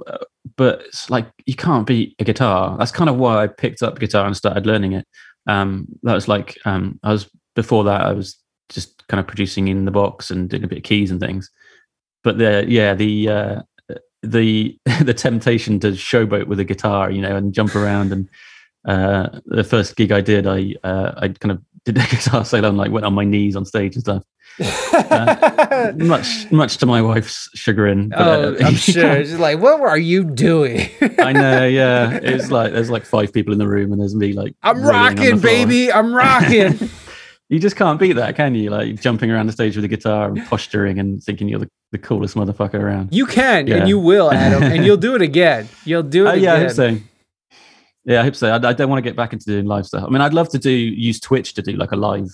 [0.56, 2.76] but it's like you can't beat a guitar.
[2.78, 5.06] That's kind of why I picked up guitar and started learning it.
[5.46, 8.36] Um, that was like um, I was before that I was
[8.68, 11.50] just kind of producing in the box and doing a bit of keys and things.
[12.22, 13.62] But the yeah the uh,
[14.22, 18.28] the the temptation to showboat with a guitar, you know, and jump around and
[18.84, 22.68] uh, the first gig I did, I uh, I kind of did a guitar solo
[22.68, 24.24] and like went on my knees on stage and stuff.
[24.92, 28.08] Uh, much much to my wife's chagrin.
[28.10, 29.16] But, oh, uh, I'm sure.
[29.16, 30.90] She's like, what are you doing?
[31.18, 32.18] I know, yeah.
[32.22, 34.96] It's like there's like five people in the room, and there's me like I'm rolling
[34.96, 35.92] on the rocking, baby.
[35.92, 36.90] I'm rocking.
[37.50, 38.70] You just can't beat that, can you?
[38.70, 41.98] Like jumping around the stage with a guitar and posturing and thinking you're the, the
[41.98, 43.12] coolest motherfucker around.
[43.12, 43.76] you can, Yeah.
[43.76, 45.68] and you will, Adam, and you'll do it again.
[45.84, 46.96] You'll do it Oh, yeah, I hope so.
[48.04, 48.50] Yeah, I hope so.
[48.50, 50.04] I, I don't want to get back into doing live stuff.
[50.06, 52.28] I mean, I'd love to do use Twitch to do like a live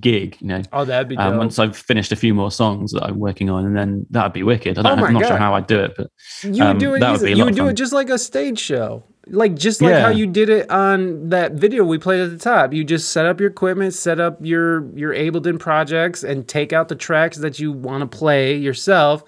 [0.00, 0.62] gig, you know.
[0.72, 1.16] Oh, that'd be.
[1.16, 4.32] Um, once I've finished a few more songs that I'm working on, and then that'd
[4.32, 4.78] be wicked.
[4.78, 6.10] I don't, Oh I'm not sure how I'd do it, but
[6.42, 7.00] you would um, do it.
[7.00, 7.70] that would be a You would do fun.
[7.70, 11.52] it just like a stage show, like just like how you did it on that
[11.52, 12.72] video we played at the top.
[12.72, 16.88] You just set up your equipment, set up your your Ableton projects, and take out
[16.88, 19.22] the tracks that you want to play yourself,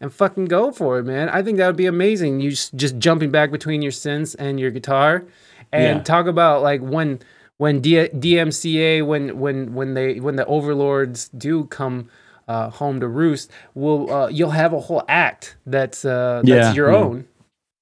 [0.00, 1.28] and fucking go for it, man.
[1.28, 2.40] I think that would be amazing.
[2.40, 5.24] You just, just jumping back between your synths and your guitar,
[5.72, 6.02] and Yeah.
[6.02, 7.20] talk about like when
[7.58, 12.08] when D- DMCA when when when they when the overlords do come.
[12.48, 13.50] Uh, home to roost.
[13.74, 16.96] Will uh, you'll have a whole act that's uh, that's Yeah, your yeah.
[16.96, 17.26] own,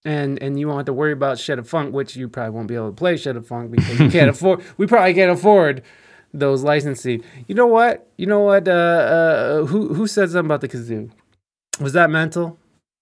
[0.05, 2.67] and and you won't have to worry about Shed of Funk, which you probably won't
[2.67, 4.65] be able to play Shed of Funk because you can't afford.
[4.77, 5.83] We probably can't afford
[6.35, 7.23] those licensing.
[7.47, 8.09] You know what?
[8.17, 8.67] You know what?
[8.67, 11.13] Uh, uh, who who said something about the kazoo?
[11.81, 12.59] Was that mental?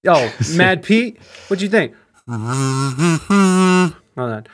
[0.06, 1.16] Oh, Mad Pete.
[1.48, 1.94] What'd you think?
[2.28, 2.42] Hold
[4.18, 4.46] on.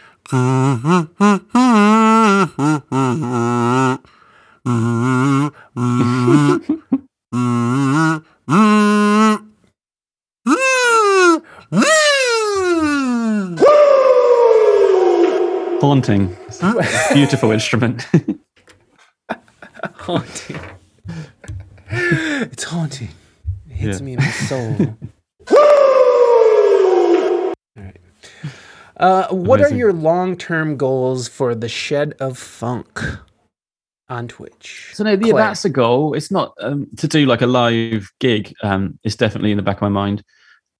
[15.80, 16.36] Haunting.
[17.12, 18.06] Beautiful instrument.
[19.94, 20.60] haunting.
[21.90, 23.08] it's haunting.
[23.68, 24.04] It hits Yeah.
[24.04, 24.76] me in my soul.
[27.76, 27.96] All right.
[29.00, 33.00] Uh, what are your long-term goals for the Shed of Funk
[34.10, 34.90] on Twitch?
[34.92, 36.12] So no, yeah, that's a goal.
[36.12, 38.52] It's not um, to do like a live gig.
[38.62, 40.22] Um, it's definitely in the back of my mind.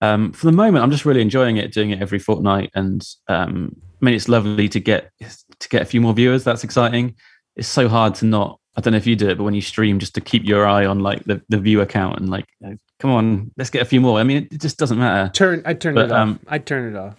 [0.02, 3.74] Um, for the moment, I'm just really enjoying it, doing it every fortnight, and um,
[4.00, 6.44] I mean, it's lovely to get to get a few more viewers.
[6.44, 7.16] That's exciting.
[7.56, 8.58] It's so hard to not.
[8.76, 10.66] I don't know if you do it, but when you stream, just to keep your
[10.66, 13.82] eye on like the, the viewer count and like, you know, come on, let's get
[13.82, 14.20] a few more.
[14.20, 15.30] I mean, it, it just doesn't matter.
[15.32, 15.62] Turn.
[15.66, 16.18] I turn But, it off.
[16.18, 17.16] um, I turned it off.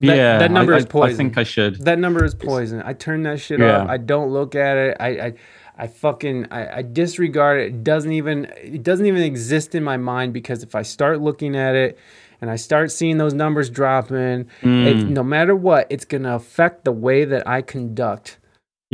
[0.00, 1.84] That- yeah, that number I, is I- I think I should.
[1.84, 2.82] That number is poison.
[2.84, 3.78] I turn that shit Yeah.
[3.82, 3.88] off.
[3.88, 4.96] I don't look at it.
[5.00, 5.32] I, I,
[5.76, 7.66] I fucking, I, I disregard it.
[7.66, 11.56] It doesn't even, it doesn't even exist in my mind because if I start looking
[11.56, 11.98] at it
[12.40, 16.84] and I start seeing those numbers dropping, it, Mm, no matter what, it's gonna affect
[16.84, 18.37] the way that I conduct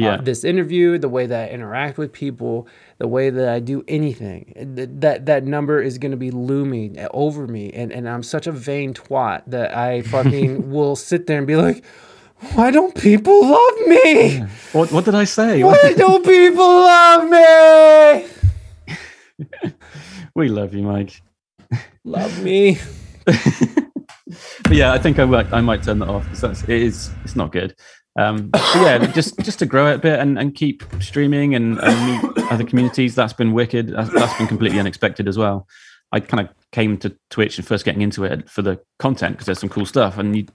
[0.00, 2.66] uh, yeah, this interview, the way that I interact with people,
[2.98, 4.52] the way that I do anything.
[4.76, 8.46] Th- That that number is going to be looming over me, and and I'm such
[8.46, 11.84] a vain twat that I fucking will sit there and be like,
[12.54, 14.40] why don't people love me?
[14.72, 15.62] what, what did I say?
[15.62, 18.28] Why don't people love me?
[20.34, 21.22] we love you, Mike.
[22.04, 22.78] Love me.
[23.26, 27.10] but yeah, I think I might I might turn that off because that's it is
[27.24, 27.74] it's not good.
[28.16, 32.22] Um, yeah, just just to grow it a bit and, and keep streaming and, and
[32.22, 33.14] meet other communities.
[33.14, 33.88] That's been wicked.
[33.88, 35.66] That's, been completely unexpected as well.
[36.12, 39.46] I kind of came to Twitch and first getting into it for the content because
[39.46, 40.46] there's some cool stuff, and you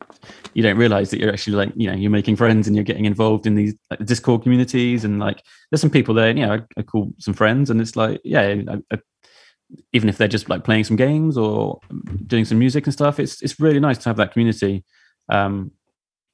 [0.53, 3.05] you don't realize that you're actually like you know you're making friends and you're getting
[3.05, 6.81] involved in these like, Discord communities and like there's some people there you know I
[6.81, 8.99] call some friends and it's like yeah I, I,
[9.91, 11.79] even if they're just like playing some games or
[12.25, 14.83] doing some music and stuff it's it's really nice to have that community
[15.29, 15.71] um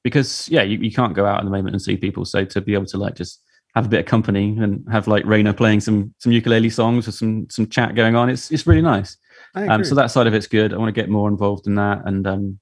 [0.06, 2.60] because yeah you, you can't go out at the moment and see people so to
[2.60, 3.42] be able to like just
[3.74, 7.12] have a bit of company and have like Raina playing some some ukulele songs or
[7.12, 9.16] some some chat going on it's it's really nice
[9.54, 12.02] um so that side of it's good I want to get more involved in that
[12.06, 12.58] and um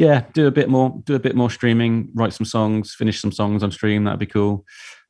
[0.00, 3.30] yeah, do a bit more, do a bit more streaming, write some songs, finish some
[3.30, 4.04] songs on stream.
[4.04, 4.64] That'd be cool.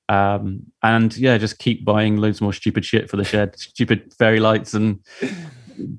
[0.09, 4.40] Um, and yeah, just keep buying loads more stupid shit for the shed, stupid fairy
[4.40, 4.98] lights and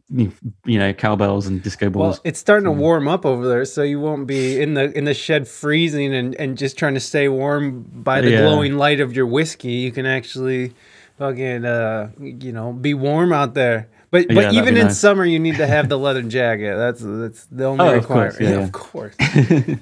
[0.09, 2.15] you know cowbells and disco balls.
[2.17, 5.05] Well, it's starting to warm up over there, so you won't be in the in
[5.05, 8.41] the shed freezing and, and just trying to stay warm by the Yeah.
[8.41, 9.71] glowing light of your whiskey.
[9.73, 10.73] You can actually
[11.17, 13.89] fucking uh you know be warm out there.
[14.11, 14.99] But Yeah, but even in nice.
[14.99, 16.75] summer, you need to have the leather jacket.
[16.75, 18.41] That's that's the only Oh, of course, requirement.
[18.41, 18.63] yeah, yeah.
[18.65, 19.15] of course.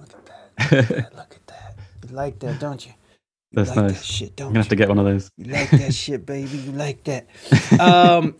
[0.00, 1.14] Look at that.
[1.16, 1.76] Look at that.
[2.08, 2.92] You like that, don't you?
[3.50, 4.04] You That's like that nice.
[4.04, 5.30] shit, I'm don't gonna have to get one of those.
[5.38, 6.58] You like that shit, baby.
[6.58, 7.28] You like that.
[7.80, 8.34] Um.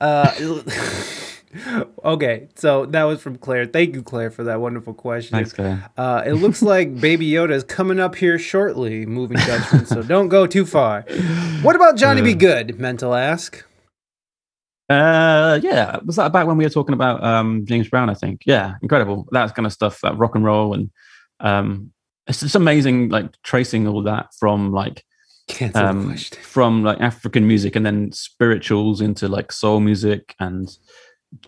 [0.00, 0.32] Uh,
[2.04, 3.66] okay, so that was from Claire.
[3.66, 5.36] Thank you, Claire, for that wonderful question.
[5.36, 5.90] Thanks, Claire.
[5.96, 10.28] Uh, it looks like Baby Yoda is coming up here shortly, moving Dutchman, so don't
[10.28, 11.02] go too far.
[11.62, 12.36] What about Johnny Be Uh.
[12.36, 12.78] Good?
[12.78, 13.64] Mental ask.
[14.88, 18.10] Uh, yeah, was that about when we were talking about um James Brown?
[18.10, 18.42] I think.
[18.44, 19.28] Yeah, incredible.
[19.30, 20.90] That kind of stuff, that rock and roll, and
[21.38, 21.92] um,
[22.26, 23.08] it's just amazing.
[23.08, 25.04] Like tracing all that from like
[25.74, 30.68] um from like African music and then spirituals into like soul music and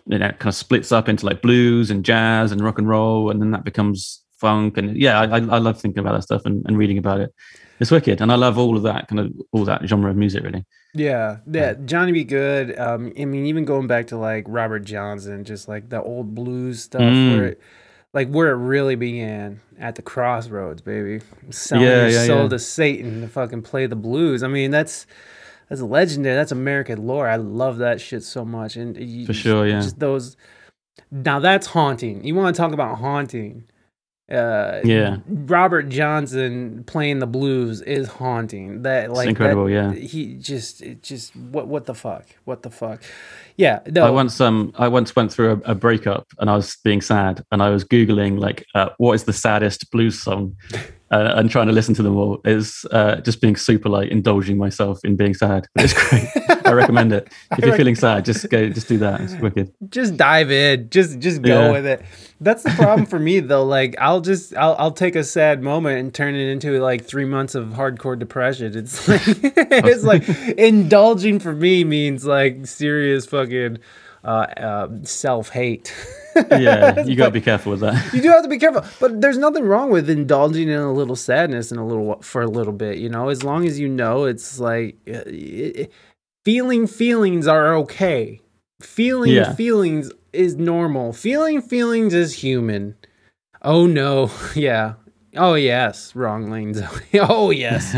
[0.07, 2.87] you know, it kind of splits up into like blues and jazz and rock and
[2.87, 4.77] roll, and then that becomes funk.
[4.77, 7.33] And yeah, I, I love thinking about that stuff and, and reading about it.
[7.81, 10.43] It's wicked, and I love all of that kind of all that genre of music.
[10.43, 10.63] Really,
[10.93, 12.23] Yeah, yeah, Johnny B.
[12.23, 12.79] Goode.
[12.79, 16.83] Um, I mean, even going back to like Robert Johnson, just like the old blues
[16.83, 17.35] stuff, Mm.
[17.35, 17.61] where it,
[18.13, 22.49] like where it really began at the crossroads, baby, selling Yeah, your yeah, soul yeah.
[22.49, 24.43] to Satan to fucking play the blues.
[24.43, 25.05] I mean, that's
[25.69, 26.35] that's legendary.
[26.35, 27.27] That's American lore.
[27.27, 29.79] I love that shit so much, and you, For sure, yeah.
[29.81, 30.37] just those.
[31.11, 32.23] Now that's haunting.
[32.23, 33.65] You want to talk about haunting?
[34.31, 35.17] Uh, Yeah.
[35.27, 38.83] Robert Johnson playing the blues is haunting.
[38.83, 39.93] That like that- incredible, yeah.
[39.93, 43.01] He just, it just what, what the fuck, what the fuck?
[43.57, 44.05] Yeah, no.
[44.05, 47.43] I once um I once went through a, a breakup and I was being sad
[47.51, 50.55] and I was googling like uh, what is the saddest blues song
[51.13, 54.57] uh, and trying to listen to them all is uh, just being super like indulging
[54.57, 55.61] myself in being sad.
[55.75, 56.27] But it's great.
[56.65, 57.23] I recommend it.
[57.57, 59.21] If you're feeling sad, just go just do that.
[59.21, 59.67] It's wicked.
[59.89, 61.71] just dive in just just go Yeah.
[61.71, 61.99] with it
[62.41, 65.99] that's the problem for me though like i'll just I'll, I'll take a sad moment
[65.99, 70.27] and turn it into like three months of hardcore depression it's like it's like
[70.57, 73.77] indulging for me means like serious fucking
[74.25, 75.93] uh, uh self-hate
[76.35, 78.13] Yeah, you got to be careful with that.
[78.13, 81.15] you do have to be careful but there's nothing wrong with indulging in a little
[81.15, 83.29] sadness and a little for a little bit you know?
[83.29, 85.91] As long as you know it's like uh, it, it-
[86.45, 88.39] feeling feelings are okay.
[88.81, 89.53] Feeling Yeah.
[89.53, 91.13] feelings is normal.
[91.13, 92.95] Feeling feelings is human.
[93.61, 94.29] Oh no.
[94.55, 94.93] Yeah.
[95.35, 96.15] Oh yes.
[96.15, 96.81] Wrong lanes.
[97.13, 97.95] Oh yes.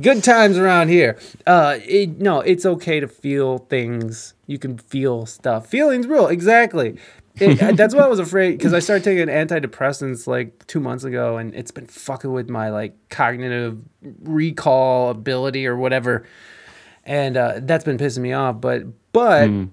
[0.00, 1.18] Good times around here.
[1.46, 4.34] Uh it, no it's okay to feel things.
[4.46, 5.66] You can feel stuff.
[5.68, 6.98] Feelings real exactly
[7.40, 11.36] it, that's why I was afraid because I started taking antidepressants like two months ago,
[11.36, 13.78] and it's been fucking with my like cognitive
[14.22, 16.24] recall ability or whatever,
[17.04, 18.60] and uh, that's been pissing me off.
[18.60, 19.70] But but Mm.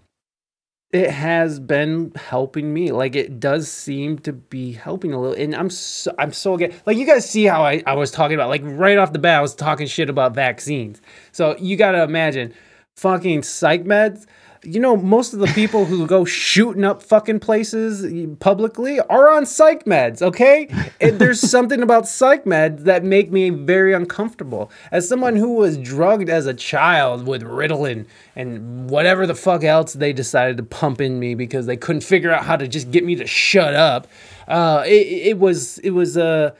[0.91, 2.91] it has been helping me.
[2.91, 6.73] Like it does seem to be helping a little, and I'm so I'm so again.
[6.85, 9.37] Like you guys see how I I was talking about like right off the bat
[9.39, 11.01] I was talking shit about vaccines.
[11.31, 12.53] So you got to imagine
[12.95, 14.25] fucking psych meds.
[14.65, 18.05] You know, most of the people who go shooting up fucking places
[18.39, 20.67] publicly are on psych meds, okay?
[20.99, 24.71] And there's something about psych meds that make me very uncomfortable.
[24.91, 28.05] As someone who was drugged as a child with Ritalin
[28.35, 32.31] and whatever the fuck else they decided to pump in me because they couldn't figure
[32.31, 34.07] out how to just get me to shut up,
[34.47, 36.55] uh, it, it was it was a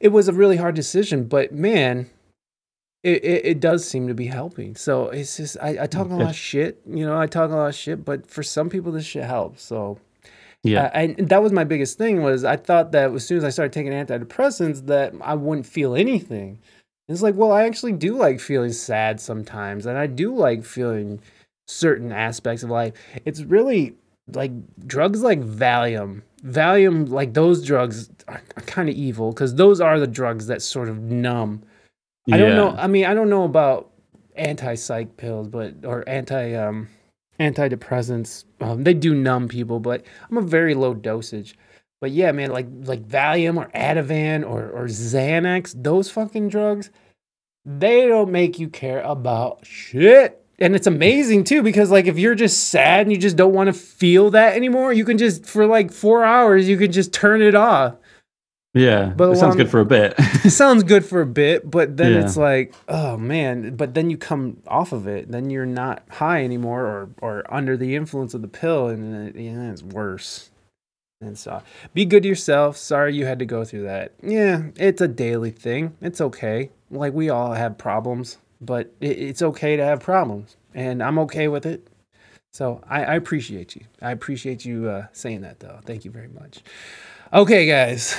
[0.00, 1.24] it was a really hard decision.
[1.24, 2.08] But man,
[3.02, 4.76] it, it, it does seem to be helping.
[4.76, 7.54] So it's just I, I talk a lot of shit, you know, I talk a
[7.54, 9.62] lot of shit, but for some people this shit helps.
[9.62, 9.98] So
[10.62, 10.84] Yeah.
[10.84, 13.50] uh, and that was my biggest thing was I thought that as soon as I
[13.50, 16.58] started taking antidepressants that I wouldn't feel anything.
[17.08, 21.18] It's like, well, I actually do like feeling sad sometimes, and I do like feeling
[21.66, 22.92] certain aspects of life.
[23.24, 23.96] It's really
[24.32, 24.52] like
[24.86, 26.22] drugs like Valium.
[26.44, 30.62] Valium, like those drugs, are, are kind of evil because those are the drugs that
[30.62, 31.64] sort of numb.
[32.32, 32.70] I don't know.
[32.76, 33.90] I mean, I don't know about
[34.36, 36.88] anti psych pills, but or anti um
[37.38, 38.44] antidepressants.
[38.60, 41.56] Um, they do numb people, but I'm a very low dosage.
[42.00, 46.90] But yeah, man, like like Valium or Ativan or or Xanax, those fucking drugs,
[47.64, 50.36] they don't make you care about shit.
[50.58, 53.68] And it's amazing too because like if you're just sad and you just don't want
[53.68, 57.40] to feel that anymore, you can just for like 4 hours you can just turn
[57.42, 57.96] it off.
[58.72, 60.14] Yeah, But it sounds good for a bit.
[60.44, 62.20] It sounds good for a bit, but then Yeah.
[62.20, 66.44] it's like, oh man, but then you come off of it, then you're not high
[66.44, 70.50] anymore or or under the influence of the pill and it, yeah, it's worse.
[71.20, 71.62] And so
[71.94, 72.76] be good to yourself.
[72.76, 74.12] Sorry you had to go through that.
[74.22, 75.96] Yeah, it's a daily thing.
[76.00, 76.70] It's okay.
[76.92, 80.56] Like we all have problems, but it, it's okay to have problems.
[80.74, 81.88] And I'm okay with it.
[82.52, 83.82] So I, I appreciate you.
[84.00, 85.80] I appreciate you uh, saying that though.
[85.84, 86.60] Thank you very much.
[87.32, 88.16] Okay, guys.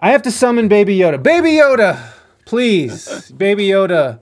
[0.00, 1.22] I have to summon Baby Yoda.
[1.22, 2.12] Baby Yoda,
[2.44, 3.30] please.
[3.30, 4.20] Baby Yoda.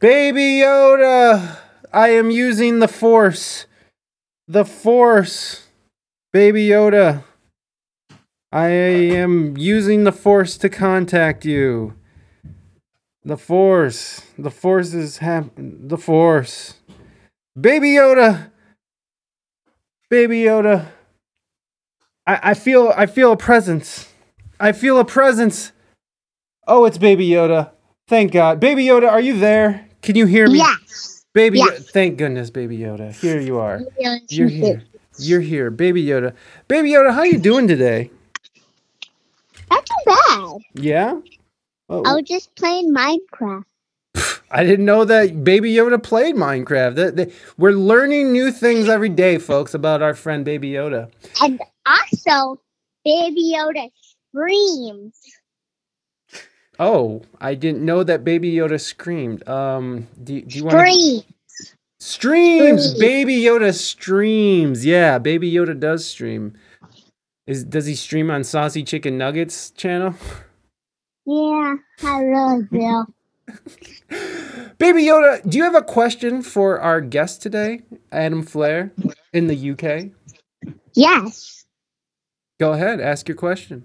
[0.00, 1.58] Baby Yoda.
[1.92, 3.66] I am using the Force.
[4.46, 5.66] The Force.
[6.32, 7.24] Baby Yoda.
[8.50, 11.94] I am using the Force to contact you.
[13.24, 14.22] The Force.
[14.38, 16.74] The Force is hap- the Force.
[17.60, 18.50] Baby Yoda.
[20.08, 20.86] Baby Yoda.
[22.26, 24.07] I, I feel I feel a presence.
[24.60, 25.72] I feel a presence.
[26.66, 27.70] Oh, it's Baby Yoda.
[28.08, 28.60] Thank God.
[28.60, 29.86] Baby Yoda, are you there?
[30.02, 30.58] Can you hear me?
[30.58, 31.24] Yes.
[31.34, 31.90] Baby, Yes.
[31.90, 33.12] thank goodness, Baby Yoda.
[33.14, 33.82] Here you are.
[34.28, 34.82] You're here.
[35.18, 36.34] You're here, Baby Yoda.
[36.68, 38.10] Baby Yoda, how you doing today?
[39.70, 40.82] Not too bad.
[40.82, 41.20] Yeah.
[41.88, 43.64] Oh, I was just playing Minecraft.
[44.50, 46.94] I didn't know that Baby Yoda played Minecraft.
[46.96, 51.10] That- that- we're learning new things every day, folks, about our friend Baby Yoda.
[51.42, 52.60] And also,
[53.04, 53.90] Baby Yoda
[54.38, 55.14] screams.
[56.78, 59.46] Oh, I didn't know that Baby Yoda screamed.
[59.48, 61.22] Um, do, do you want to Scream.
[61.98, 62.84] streams?
[62.84, 62.98] Streams.
[63.00, 64.86] Baby Yoda streams.
[64.86, 66.54] Yeah, Baby Yoda does stream.
[67.48, 70.14] Is does he stream on Saucy Chicken Nuggets channel?
[71.26, 71.74] Yeah,
[72.04, 73.04] I really do.
[74.78, 77.82] Baby Yoda, do you have a question for our guest today,
[78.12, 78.92] Adam Flair,
[79.32, 80.12] in the UK?
[80.94, 81.64] Yes.
[82.60, 83.84] Go ahead, ask your question.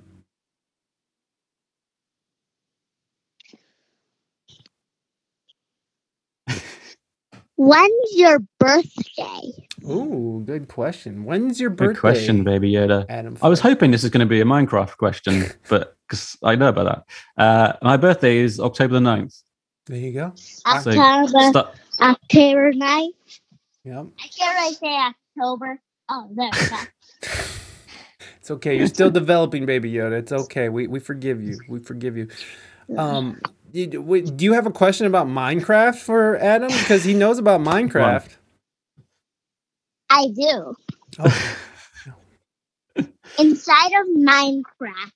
[7.56, 9.52] When's your birthday?
[9.88, 11.24] Ooh, good question.
[11.24, 11.94] When's your birthday?
[11.94, 13.06] Good question, Baby Yoda.
[13.10, 13.38] Adam.
[13.42, 16.70] I was hoping this is going to be a Minecraft question, but because I know
[16.70, 17.06] about
[17.38, 17.44] that.
[17.44, 19.44] Uh, my birthday is October the 9th.
[19.86, 20.34] There you go.
[20.36, 21.70] So October,
[22.00, 23.10] October 9th.
[23.84, 24.06] Yep.
[24.20, 24.98] I can't really say
[25.38, 25.80] October.
[26.10, 26.78] Oh, there we go.
[28.40, 28.78] It's okay.
[28.78, 30.20] You're still developing, Baby Yoda.
[30.20, 30.68] It's okay.
[30.68, 31.58] We we forgive you.
[31.70, 32.28] We forgive you.
[32.98, 36.68] Um, you- wait, do you have a question about Minecraft for Adam?
[36.68, 38.30] Because he knows about Minecraft.
[40.10, 40.76] I do.
[41.18, 41.58] Oh,
[43.40, 45.12] Inside of Minecraft,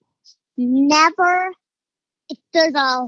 [0.57, 1.51] never
[2.51, 3.07] there's a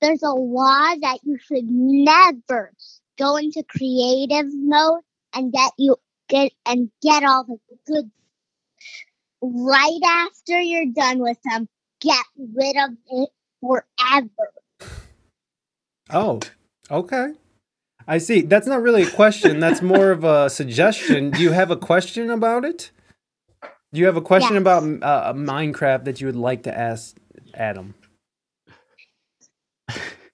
[0.00, 2.72] there's a law that you should never
[3.16, 5.02] go into creative mode
[5.34, 5.96] and get you
[6.28, 8.10] get and get all the good
[9.40, 11.68] right after you're done with them.
[12.00, 13.28] Get rid of it
[13.60, 14.52] forever.
[16.12, 16.40] Oh,
[16.90, 17.32] okay.
[18.08, 18.40] I see.
[18.42, 19.60] That's not really a question.
[19.60, 21.30] That's more of a suggestion.
[21.30, 22.90] Do you have a question about it?
[23.92, 24.60] Do you have a question Yes.
[24.62, 27.16] about uh, Minecraft that you would like to ask
[27.54, 27.94] Adam?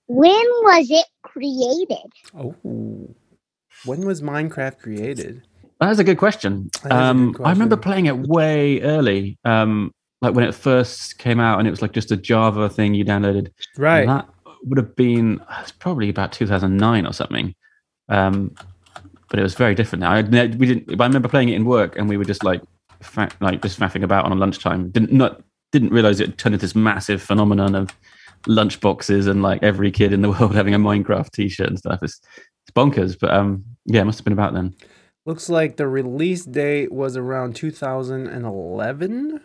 [0.06, 0.30] When
[0.62, 2.12] was it created?
[2.38, 5.42] Oh, when was Minecraft created?
[5.80, 6.70] That's a good question.
[6.84, 9.90] That is a good Um, I remember playing it way early, um,
[10.22, 13.04] like when it first came out, and it was like just a Java thing you
[13.04, 13.48] downloaded.
[13.48, 14.06] And Right.
[14.06, 14.28] that
[14.66, 17.54] would have been it's probably about 2009 or something.
[18.08, 18.54] Um,
[19.28, 20.12] but it was very different now.
[20.12, 21.00] I, we didn't.
[21.00, 22.62] I remember playing it in work, and we were just like,
[23.00, 24.90] fa- like just faffing about on a lunchtime.
[24.90, 27.90] Didn't not didn't realize it turned into this massive phenomenon of
[28.46, 31.98] lunchboxes and like every kid in the world having a Minecraft T-shirt and stuff.
[32.02, 32.20] It's,
[32.62, 34.74] it's bonkers, but um, yeah, it must have been about then.
[35.24, 39.40] Looks like the release date was around 2011.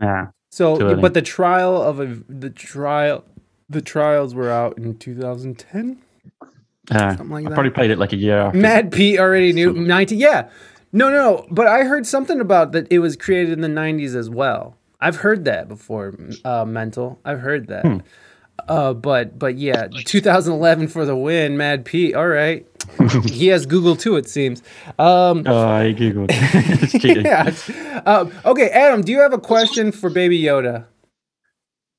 [0.00, 3.24] Yeah, So, but the trial of a the trial
[3.70, 5.98] the trials were out in 2010.
[6.90, 7.54] uh, Something like I that.
[7.54, 8.58] probably played it like a year after.
[8.58, 10.18] Mad Pete already knew 19.
[10.18, 10.48] Yeah,
[10.92, 12.86] no, no, but I heard something about that.
[12.90, 14.76] It was created in the 90s as well.
[15.00, 16.14] I've heard that before.
[16.44, 17.18] Uh, mental.
[17.24, 17.86] I've heard that.
[17.86, 17.98] Hmm.
[18.68, 22.14] Uh, but but yeah, 2011 for the win, Mad Pete.
[22.14, 22.66] All right,
[23.30, 24.16] he has Google too.
[24.16, 24.62] It seems.
[24.98, 26.26] Um, Oh, I googled.
[26.30, 27.24] it's cheating.
[27.24, 27.50] yeah.
[28.04, 30.84] Um, okay, Adam, do you have a question for Baby Yoda?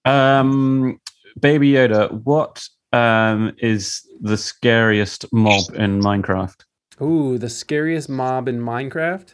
[0.05, 0.99] Um,
[1.39, 6.63] Baby Yoda, what um is the scariest mob in Minecraft?
[7.01, 9.33] Ooh, the scariest mob in Minecraft?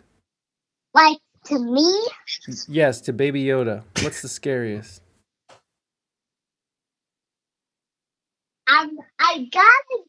[0.93, 2.07] Like to me,
[2.67, 3.83] Yes, to Baby Yoda.
[4.03, 5.01] What's the scariest?
[8.67, 10.03] I'm I got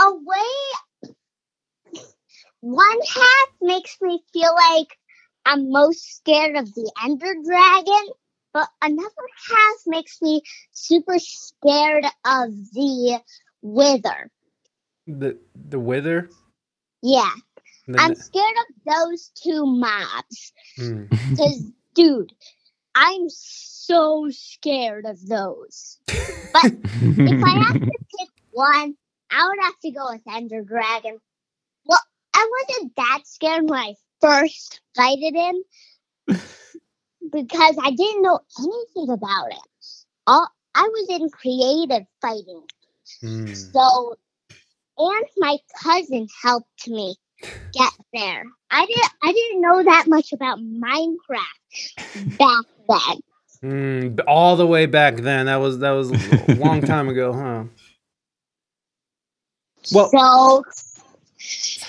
[0.00, 1.12] a way.
[2.60, 4.96] One half makes me feel like
[5.44, 8.08] I'm most scared of the Ender Dragon,
[8.52, 9.08] but another
[9.48, 10.42] half makes me
[10.72, 13.20] super scared of the
[13.62, 14.30] Wither.
[15.06, 16.28] The the wither.
[17.02, 17.30] Yeah,
[17.88, 20.52] The- I'm scared of those two mobs.
[20.78, 21.08] Mm.
[21.30, 21.64] Because,
[21.94, 22.32] dude,
[22.94, 25.98] I'm so scared of those.
[26.06, 26.64] But
[27.00, 27.80] if I have to
[28.18, 28.96] pick one,
[29.30, 31.18] I would have to go with Ender Dragon.
[31.86, 31.98] Well,
[32.34, 35.62] I wasn't that scared when I first fighted him
[37.32, 39.68] because I didn't know anything about it.
[40.26, 42.64] All I was in creative fighting,
[43.24, 43.68] Mm.
[43.74, 44.16] so
[44.98, 47.16] and my cousin helped me
[47.74, 48.44] get there.
[48.70, 51.60] I didn't I didn't know that much about Minecraft
[52.38, 53.20] back then.
[53.64, 55.46] Mm, all the way back then.
[55.46, 57.64] That was that was a long time ago, huh?
[59.90, 60.64] Well, So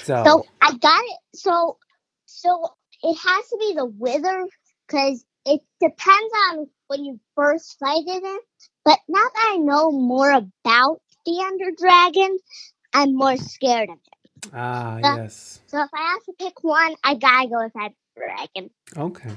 [0.03, 1.20] so, So I got it.
[1.36, 1.78] So
[2.26, 2.70] so
[3.03, 4.48] it has to be the wither
[4.88, 8.44] because it depends on when you first fighted it.
[8.86, 12.38] But now that I know more about the Ender Dragon,
[12.94, 14.49] I'm more scared of it.
[14.53, 15.61] ah uh, yes.
[15.68, 18.70] So if I have to pick one, I gotta go with Ender Dragon.
[18.98, 19.32] Okay.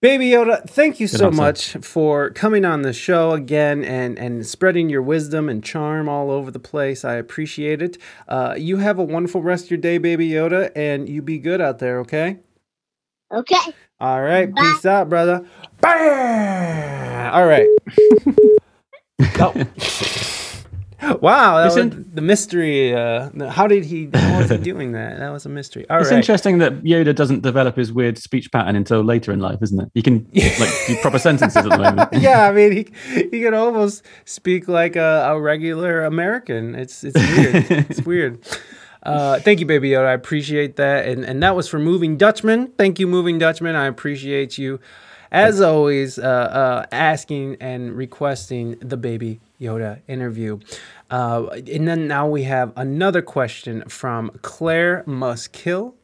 [0.00, 1.36] Baby Yoda, thank you Good so answer.
[1.36, 6.30] much for coming on the show again and, and spreading your wisdom and charm all
[6.30, 7.04] over the place.
[7.04, 7.98] I appreciate it.
[8.28, 11.60] Uh, you have a wonderful rest of your day, Baby Yoda, and you be good
[11.60, 12.38] out there, okay?
[13.32, 13.56] Okay.
[14.00, 14.52] All right.
[14.52, 14.62] Bye.
[14.62, 15.44] Peace out, brother.
[15.80, 17.34] Bam!
[17.34, 17.68] All right.
[19.40, 19.64] oh.
[21.20, 22.94] Wow, that was the mystery.
[22.94, 24.10] Uh, how did he?
[24.12, 25.18] How was he doing that?
[25.18, 25.88] That was a mystery.
[25.88, 26.16] All it's right.
[26.16, 29.90] interesting that Yoda doesn't develop his weird speech pattern until later in life, isn't it?
[29.94, 32.12] He can like do proper sentences at the moment.
[32.14, 32.86] yeah, I mean, he
[33.30, 36.74] he can almost speak like a, a regular American.
[36.74, 37.66] It's it's weird.
[37.88, 38.44] it's weird.
[39.02, 40.06] Uh, thank you, Baby Yoda.
[40.06, 41.06] I appreciate that.
[41.06, 42.68] And and that was for Moving Dutchman.
[42.78, 43.76] Thank you, Moving Dutchman.
[43.76, 44.80] I appreciate you,
[45.30, 50.58] as always, uh, uh, asking and requesting the Baby Yoda interview.
[51.10, 55.94] Uh, and then now we have another question from Claire Muskill.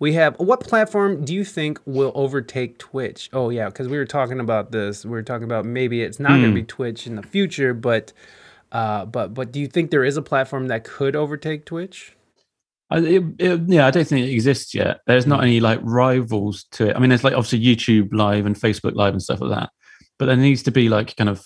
[0.00, 3.28] We have what platform do you think will overtake Twitch?
[3.32, 5.04] Oh yeah, because we were talking about this.
[5.04, 6.54] We were talking about maybe it's not going to Hmm.
[6.54, 8.12] be Twitch in the future, but
[8.72, 12.14] uh, but but do you think there is a platform that could overtake Twitch?
[12.90, 15.00] I, it, it- yeah, I don't think it exists yet.
[15.06, 16.96] There's not any like rivals to it.
[16.96, 19.70] I mean, there's like obviously YouTube Live and Facebook Live and stuff like that,
[20.18, 21.44] but there needs to be like kind of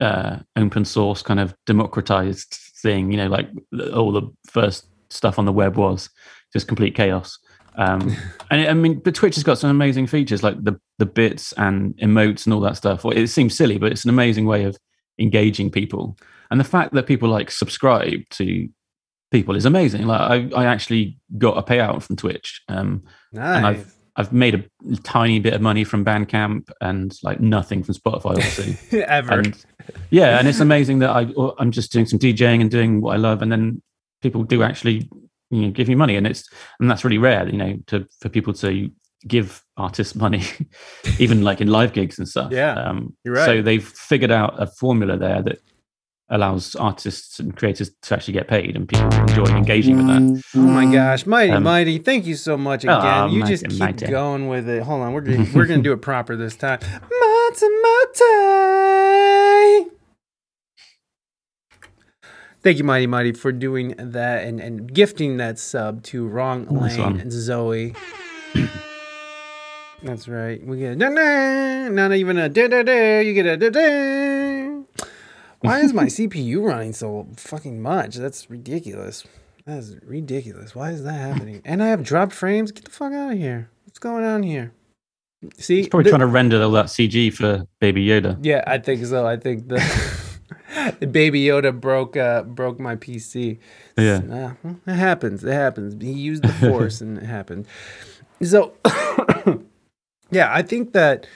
[0.00, 3.10] uh, open source, kind of democratized thing.
[3.10, 3.48] You know, like
[3.94, 6.08] all the first stuff on the web was
[6.52, 7.38] just complete chaos.
[7.76, 8.16] Um,
[8.50, 11.96] and I mean, but Twitch has got some amazing features like the the bits and
[11.98, 13.04] emotes and all that stuff.
[13.04, 14.76] Well, It seems silly, but it's an amazing way of
[15.18, 16.16] engaging people.
[16.50, 18.68] And the fact that people like subscribe to
[19.30, 20.06] people is amazing.
[20.06, 22.62] Like I, I actually got a payout from Twitch.
[22.68, 23.02] Um,
[23.32, 23.64] and Nice.
[23.64, 28.36] I've I've made a tiny bit of money from Bandcamp and like nothing from Spotify,
[28.36, 29.02] obviously.
[29.04, 29.34] Ever.
[29.34, 29.64] and
[30.10, 33.16] yeah, and it's amazing that I I'm just doing some DJing and doing what I
[33.16, 33.80] love, and then
[34.20, 35.08] people do actually
[35.50, 36.48] you know give me money, and it's
[36.80, 38.90] and that's really rare, you know, to for people to
[39.26, 40.42] give artists money,
[41.18, 42.50] even like in live gigs and stuff.
[42.52, 43.46] Yeah, um, you're right.
[43.46, 45.60] So they've figured out a formula there that
[46.30, 50.42] allows artists and creators to actually get paid, and people enjoy engaging with that.
[50.54, 51.98] Oh my gosh, mighty, Um, mighty!
[51.98, 52.96] Thank you so much again.
[52.96, 54.06] Oh, you just keep mighty.
[54.06, 54.82] going with it.
[54.82, 56.78] Hold on, we're gonna, we're gonna do it proper this time.
[56.82, 59.86] Mata mata.
[62.62, 66.98] Thank you, mighty, mighty, for doing that and, and gifting that sub to Wrong Nice
[66.98, 67.30] Lane one.
[67.30, 67.94] Zoe.
[70.02, 70.64] That's right.
[70.64, 73.20] We get a da-da, not even a da da da.
[73.20, 74.39] You get a da da.
[75.60, 78.16] Why is my CPU running so fucking much?
[78.16, 79.24] That's ridiculous.
[79.66, 80.74] That is ridiculous.
[80.74, 81.60] Why is that happening?
[81.64, 82.72] And I have dropped frames.
[82.72, 83.68] Get the fuck out of here.
[83.84, 84.72] What's going on here?
[85.58, 88.38] See, He's probably the- trying to render all that CG for Baby Yoda.
[88.42, 89.26] yeah, I think so.
[89.26, 89.78] I think the
[91.00, 93.58] the baby Yoda broke uh broke my PC.
[93.98, 94.54] Yeah.
[94.64, 95.42] Uh, it happens.
[95.44, 96.02] It happens.
[96.02, 97.66] He used the force and it happened.
[98.42, 98.74] So
[100.30, 101.26] yeah, I think that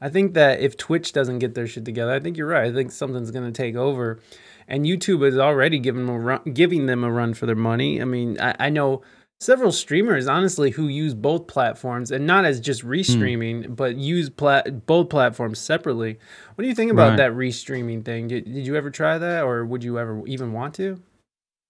[0.00, 2.70] I think that if Twitch doesn't get their shit together, I think you're right.
[2.70, 4.20] I think something's gonna take over.
[4.68, 8.00] And YouTube is already giving them a run, giving them a run for their money.
[8.00, 9.02] I mean, I, I know
[9.40, 14.84] several streamers, honestly, who use both platforms and not as just restreaming, but use plat-
[14.86, 16.18] both platforms separately.
[16.54, 17.16] What do you think about Right.
[17.18, 18.28] that restreaming thing?
[18.28, 21.00] Did, did you ever try that, or would you ever even want to?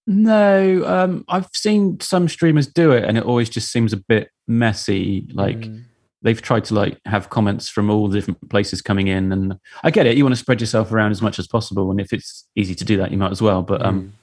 [0.07, 4.29] No, um, I've seen some streamers do it, and it always just seems a bit
[4.47, 5.27] messy.
[5.33, 5.83] Like Mm.
[6.21, 9.91] They've tried to like have comments from all the different places coming in, and I
[9.91, 10.17] get it.
[10.17, 12.85] You want to spread yourself around as much as possible, and if it's easy to
[12.85, 13.61] do that, you might as well.
[13.61, 14.13] But um,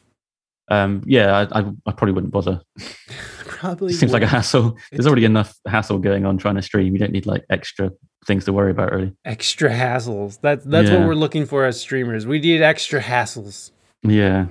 [0.71, 0.75] Mm.
[0.75, 2.61] um, yeah, I, I, I probably wouldn't bother.
[3.47, 4.77] probably Seems like a hassle.
[4.93, 6.93] There's already enough hassle going on trying to stream.
[6.93, 7.91] You don't need like extra
[8.27, 9.13] things to worry about, really.
[9.25, 10.39] extra hassles.
[10.43, 12.27] That's that's what we're looking for as streamers.
[12.27, 13.71] We need extra hassles.
[14.03, 14.47] Yeah.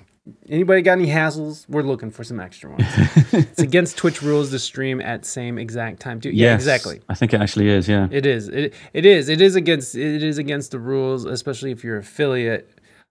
[0.50, 1.68] Anybody got any hassles?
[1.70, 2.84] We're looking for some extra ones.
[3.32, 6.32] it's against Twitch rules to stream at same exact time too.
[6.32, 7.02] Yeah, Yes, exactly.
[7.10, 7.88] I think it actually is.
[7.88, 8.08] Yeah.
[8.12, 8.48] It is.
[8.50, 9.30] It, it is.
[9.30, 9.94] It is against.
[9.96, 12.70] It is against the rules, especially if you're affiliate,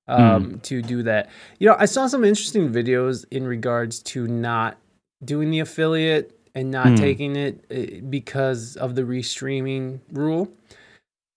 [0.08, 1.30] um, to do that.
[1.60, 4.76] You know, I saw some interesting videos in regards to not
[5.24, 6.94] doing the affiliate and not Hmm.
[6.96, 10.48] taking it uh, because of the restreaming rule.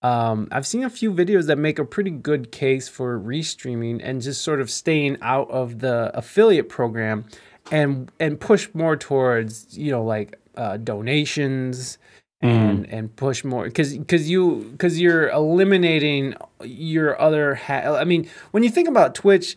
[0.02, 4.22] Um, I've seen a few videos that make a pretty good case for restreaming and
[4.22, 7.24] just sort of staying out of the affiliate program
[7.72, 11.98] and and push more towards you know like uh, donations
[12.40, 18.28] and and push more because because you because you're eliminating your other ha- I mean
[18.52, 19.56] when you think about Twitch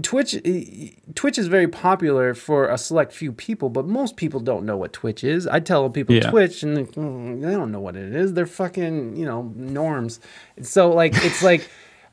[0.00, 4.64] Twitch eh, Twitch is very popular for a select few people, but most people don't
[4.64, 5.46] know what Twitch is.
[5.46, 6.30] I tell people Yeah.
[6.30, 8.32] Twitch and they, "Mm, they don't know what it is.
[8.32, 10.18] They're fucking, you know, norms.
[10.62, 11.68] So like it's like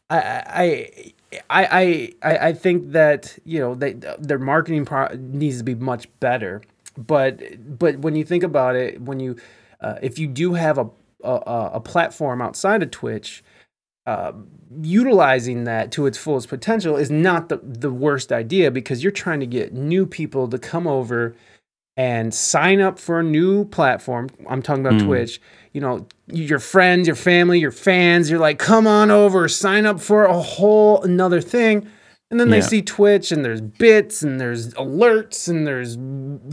[0.10, 1.14] I
[1.50, 5.76] I I I I think that, you know, they their marketing pro- needs to be
[5.76, 6.62] much better.
[6.98, 7.42] But
[7.80, 9.38] but when you think about it, when you
[9.80, 10.88] uh, if you do have a
[11.24, 13.44] a, a platform outside of Twitch,
[14.06, 14.32] uh,
[14.82, 19.40] utilizing that to its fullest potential is not the, the worst idea because you're trying
[19.40, 21.36] to get new people to come over
[21.98, 24.30] and sign up for a new platform.
[24.50, 25.06] I'm talking about Mm.
[25.06, 25.42] Twitch.
[25.74, 30.00] You know, your friends, your family, your fans, you're like, come on over, sign up
[30.00, 31.86] for a whole another thing.
[32.32, 32.64] And then they Yeah.
[32.64, 35.98] see Twitch and there's bits and there's alerts and there's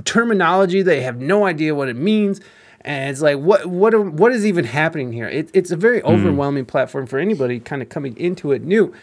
[0.05, 2.41] terminology they have no idea what it means.
[2.87, 5.29] And it's like, what what are- what is even happening here?
[5.29, 6.07] It, it's a very hmm.
[6.07, 8.95] overwhelming platform for anybody kind of coming into it new.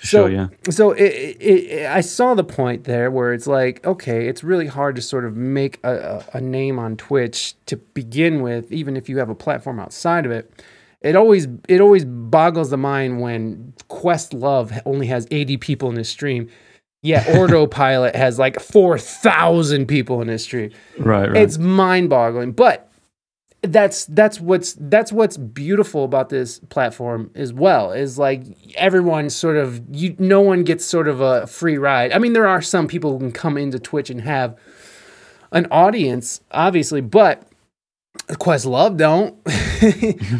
[0.00, 0.46] So, Sure, yeah.
[0.70, 1.02] so it,
[1.40, 5.02] it, it, I saw the point there where it's like, okay, it's really hard to
[5.02, 9.18] sort of make a, a, a name on Twitch to begin with, even if you
[9.18, 10.62] have a platform outside of it.
[11.00, 16.08] It always it always boggles the mind when Questlove only has 80 people in his
[16.08, 16.48] stream,
[17.02, 21.28] yet Ordo Pilot has like 4,000 people in his stream Right.
[21.30, 21.42] Right.
[21.42, 22.87] it's mind-boggling but
[23.62, 28.44] that's that's what's that's what's beautiful about this platform as well is like
[28.76, 32.12] everyone sort of you no one gets sort of a free ride.
[32.12, 34.56] I mean there are some people who can come into twitch and have
[35.50, 37.42] an audience obviously but
[38.30, 39.36] questlove don't.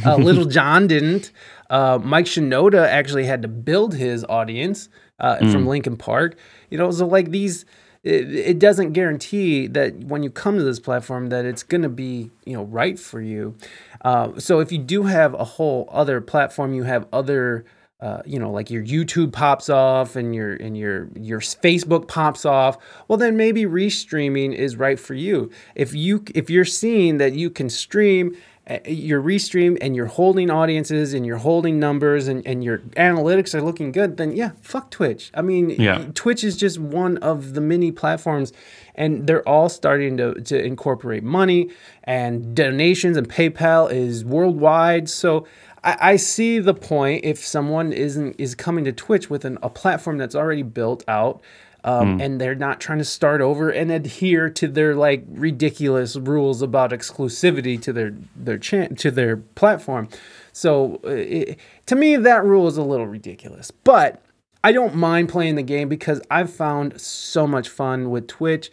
[0.04, 1.30] Uh, little john didn't.
[1.70, 4.88] Uh, mike shinoda actually had to build his audience
[5.20, 6.36] uh, from Linkin Park.
[6.70, 7.64] You know so like these
[8.08, 11.88] it, it doesn't guarantee that when you come to this platform that it's going to
[11.88, 13.54] be you know right for you.
[14.00, 17.64] Uh, so if you do have a whole other platform you have other
[18.00, 22.44] uh, you know like your youtube pops off and your and your your facebook pops
[22.44, 22.78] off
[23.08, 25.50] well then maybe restreaming is right for you.
[25.74, 28.36] If you if you're seeing that you can stream
[28.68, 33.54] Uh, your restream and you're holding audiences and you're holding numbers and, and your analytics
[33.54, 36.04] are looking good then yeah fuck twitch i mean Yeah.
[36.14, 38.52] Twitch is just one of the many platforms,
[38.94, 41.70] and they're all starting to, to incorporate money
[42.04, 45.08] and donations, and PayPal is worldwide.
[45.08, 45.46] So
[45.84, 49.70] I, I see the point if someone isn't is coming to Twitch with an, a
[49.70, 51.40] platform that's already built out.
[51.88, 56.60] Um, And they're not trying to start over and adhere to their like ridiculous rules
[56.62, 60.08] about exclusivity to their their chan- to their platform.
[60.52, 63.70] So uh, it, to me, that rule is a little ridiculous.
[63.70, 64.22] But
[64.64, 68.70] I don't mind playing the game because I've found so much fun with Twitch.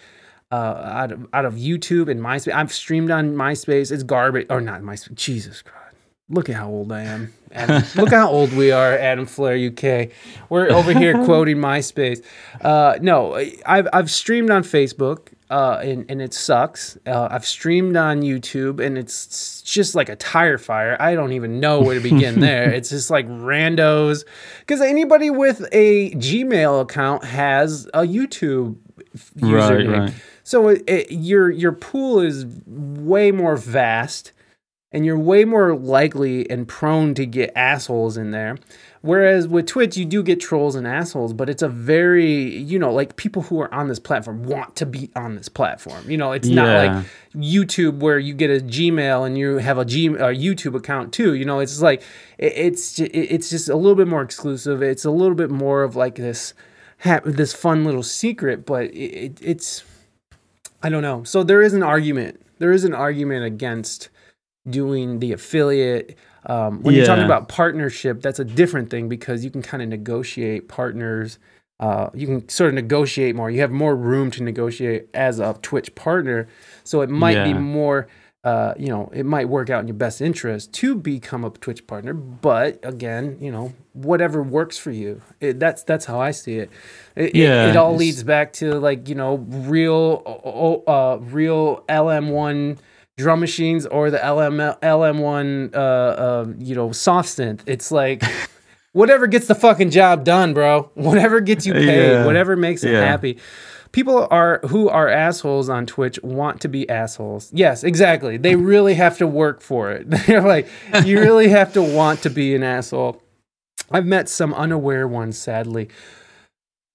[0.51, 0.55] Uh,
[1.01, 3.91] out of out of YouTube and MySpace, I've streamed on MySpace.
[3.91, 5.13] It's garbage, or not MySpace.
[5.15, 5.84] Jesus Christ!
[6.29, 7.33] Look at how old I am.
[7.51, 10.09] Adam, look how old we are, Adam Flair UK.
[10.49, 12.21] We're over here quoting MySpace.
[12.59, 13.35] Uh, no,
[13.65, 16.97] I've I've streamed on Facebook, uh, and and it sucks.
[17.05, 20.97] Uh, I've streamed on YouTube, and it's just like a tire fire.
[20.99, 22.69] I don't even know where to begin there.
[22.73, 24.25] It's just like randos,
[24.59, 28.75] because anybody with a Gmail account has a YouTube
[29.39, 30.13] Right, right.
[30.43, 34.31] So it, it, your your pool is way more vast,
[34.95, 38.57] and you're way more likely and prone to get assholes in there.
[39.01, 42.93] Whereas with Twitch, you do get trolls and assholes, but it's a very you know
[42.93, 46.09] like people who are on this platform want to be on this platform.
[46.09, 47.05] You know, it's not like
[47.35, 51.33] YouTube where you get a Gmail and you have a G a YouTube account too.
[51.33, 52.01] You know, it's like
[52.37, 54.81] it's it's just a little bit more exclusive.
[54.81, 56.53] It's a little bit more of like this
[57.25, 59.83] this fun little secret, but it, it's
[60.81, 61.25] I don't know.
[61.25, 62.41] So there is an argument.
[62.59, 64.09] There is an argument against
[64.69, 66.17] doing the affiliate.
[66.47, 69.89] Um, when you're talking about partnership, that's a different thing because you can kind of
[69.89, 71.39] negotiate partners
[71.77, 73.51] uh, you can sort of negotiate more.
[73.51, 76.47] You have more room to negotiate as a Twitch partner,
[76.85, 78.07] so it might be more.
[78.45, 81.85] Uh, you know, it might work out in your best interest to become a Twitch
[81.85, 82.13] partner.
[82.13, 85.21] But again, you know, whatever works for you.
[85.41, 86.69] It, that's that's how I see it.
[87.17, 92.77] It, it- Yeah, it, all leads back to like you know real uh, real LM1
[93.17, 97.61] drum machines or the LM LM1 uh, uh, you know soft synth.
[97.65, 98.23] It's like.
[98.93, 100.89] Whatever gets the fucking job done, bro.
[100.93, 102.25] Whatever gets you paid, Yeah.
[102.25, 103.39] whatever makes it happy.
[103.91, 107.51] People are who are assholes on Twitch want to be assholes.
[107.53, 108.37] Yes, exactly.
[108.37, 110.09] They really have to work for it.
[110.27, 110.69] They're like,
[111.03, 113.21] you really have to want to be an asshole.
[113.91, 115.89] I've met some unaware ones, sadly.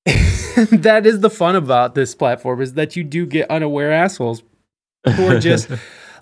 [0.06, 4.42] that is the fun about this platform is that you do get unaware assholes
[5.16, 5.68] who are just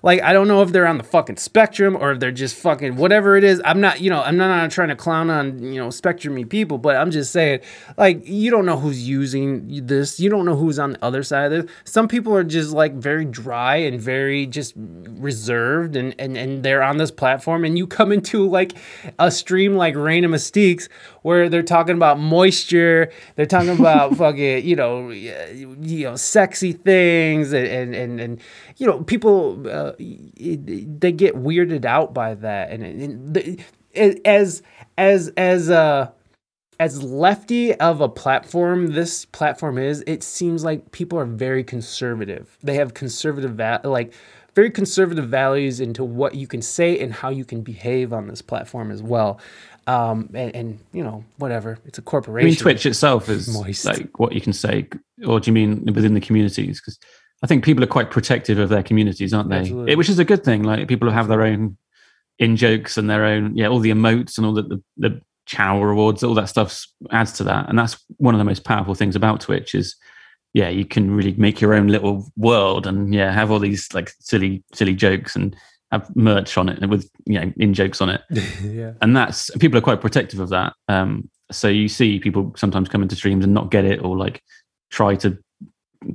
[0.03, 2.95] like I don't know if they're on the fucking spectrum or if they're just fucking
[2.95, 3.61] whatever it is.
[3.65, 6.95] I'm not, you know, I'm not trying to clown on, you know, spectrumy people, but
[6.95, 7.61] I'm just saying,
[7.97, 10.19] like, you don't know who's using this.
[10.19, 11.75] You don't know who's on the other side of this.
[11.83, 16.83] Some people are just like very dry and very just reserved and and, and they're
[16.83, 18.73] on this platform and you come into like
[19.17, 20.87] a stream like Rain of Mystiques
[21.21, 27.53] where they're talking about moisture, they're talking about fucking, you know, you know, sexy things
[27.53, 28.41] and and and, and
[28.79, 33.59] you know, people uh, they get weirded out by that, and, and the,
[33.93, 34.63] as
[34.97, 36.09] as as uh
[36.79, 42.57] as lefty of a platform this platform is, it seems like people are very conservative.
[42.63, 44.13] They have conservative va- like
[44.55, 48.41] very conservative values into what you can say and how you can behave on this
[48.41, 49.41] platform as well.
[49.87, 51.79] Um, and, and you know, whatever.
[51.85, 52.47] It's a corporation.
[52.47, 53.85] I mean, Twitch itself is Moist.
[53.85, 54.87] like what you can say,
[55.25, 56.79] or do you mean within the communities?
[56.79, 56.97] Because
[57.41, 59.91] I think people are quite protective of their communities, aren't they?
[59.91, 60.63] It, which is a good thing.
[60.63, 61.77] Like people have their own
[62.37, 65.85] in jokes and their own, yeah, all the emotes and all the, the, the channel
[65.85, 67.69] rewards, all that stuff adds to that.
[67.69, 69.95] And that's one of the most powerful things about Twitch is,
[70.53, 74.11] yeah, you can really make your own little world and yeah, have all these like
[74.19, 75.55] silly, silly jokes and
[75.91, 78.21] have merch on it with you know in jokes on it
[78.63, 78.93] yeah.
[79.01, 83.01] and that's people are quite protective of that um so you see people sometimes come
[83.01, 84.43] into streams and not get it or like
[84.91, 85.37] try to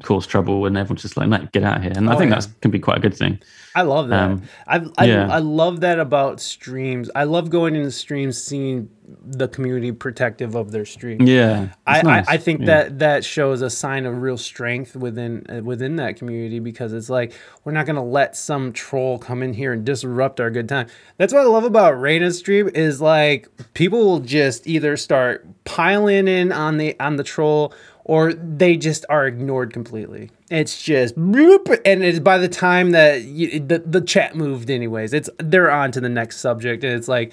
[0.02, 2.30] cause trouble and everyone's just like no get out of here and i Oh, think
[2.32, 2.40] yeah.
[2.40, 3.38] that can be quite a good thing
[3.76, 4.30] I love that.
[4.30, 5.28] Um, I I, yeah.
[5.28, 7.10] I love that about streams.
[7.16, 8.88] I love going into streams, seeing
[9.26, 11.22] the community protective of their stream.
[11.22, 12.28] yeah I, nice.
[12.28, 12.66] I, I think Yeah.
[12.66, 17.10] that that shows a sign of real strength within uh, within that community because it's
[17.10, 17.32] like
[17.64, 20.86] we're not gonna let some troll come in here and disrupt our good time.
[21.16, 26.28] That's what I love about Raina's stream is like people will just either start piling
[26.28, 27.74] in on the on the troll
[28.04, 30.30] or they just are ignored completely.
[30.50, 35.12] It's just bloop, and it's by the time that you, the the chat moved anyways,
[35.12, 37.32] it's they're on to the next subject and it's like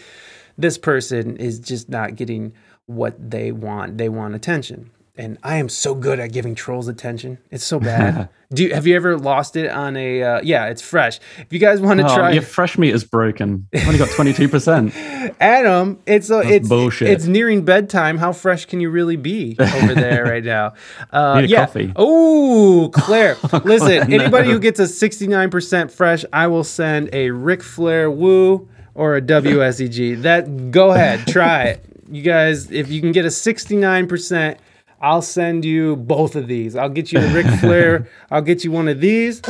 [0.57, 2.53] this person is just not getting
[2.85, 3.98] what they want.
[3.98, 4.91] They want attention.
[5.17, 7.38] And I am so good at giving trolls attention.
[7.51, 8.29] It's so bad.
[8.53, 10.23] Do you, have you ever lost it on a?
[10.23, 11.19] Uh, yeah, it's fresh.
[11.38, 14.09] If you guys want to oh, try, your fresh meat is broken I've only got
[14.09, 17.09] 22% Adam, it's a, it's bullshit.
[17.09, 18.17] It's nearing bedtime.
[18.17, 20.73] How fresh can you really be over there right now?
[21.11, 21.65] Uh, yeah.
[21.65, 21.91] coffee.
[21.95, 23.35] Oh, Claire.
[23.63, 24.17] Listen, no.
[24.17, 29.21] anybody who gets a 69% fresh, I will send a Ric Flair woo or a
[29.21, 30.21] WSEG.
[30.21, 31.85] That go ahead, try it.
[32.09, 34.57] You guys, if you can get a 69%,
[35.01, 36.75] I'll send you both of these.
[36.75, 38.07] I'll get you a Ric Flair.
[38.29, 39.41] I'll get you one of these.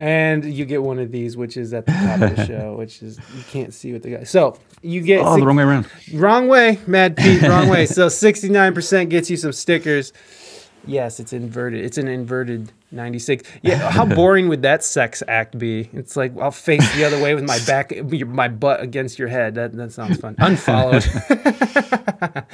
[0.00, 3.00] And you get one of these, which is at the top of the show, which
[3.02, 4.24] is you can't see what the guy.
[4.24, 7.40] So you get oh six- the wrong way around Wrong way, Mad Pete.
[7.42, 7.86] Wrong way.
[7.94, 10.12] So 69% gets you some stickers.
[10.86, 11.84] Yes, it's inverted.
[11.84, 13.42] It's an inverted 96.
[13.62, 15.90] Yeah, how boring would that sex act be?
[15.92, 17.92] It's like I'll face the other way with my back,
[18.26, 19.54] my butt against your head.
[19.56, 20.36] That that sounds fun.
[20.38, 21.02] Unfollowed.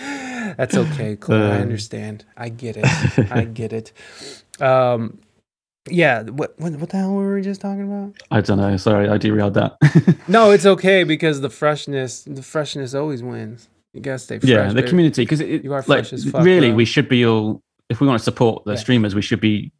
[0.56, 1.52] That's okay, Claire.
[1.52, 1.60] I Uh.
[1.60, 2.24] understand.
[2.36, 2.86] I get it.
[3.32, 3.92] I get it.
[4.60, 5.18] Um,
[5.90, 6.22] yeah.
[6.22, 8.14] What, what what the hell were we just talking about?
[8.30, 9.76] i don't know sorry i derailed that
[10.28, 13.68] No, it's okay because the freshness, the freshness always wins.
[13.94, 14.50] You gotta stay fresh.
[14.50, 14.88] yeah the baby.
[14.88, 18.18] community because You are like as fuck, really we should be all if we want
[18.20, 18.78] to support the Yeah.
[18.78, 19.72] streamers we should be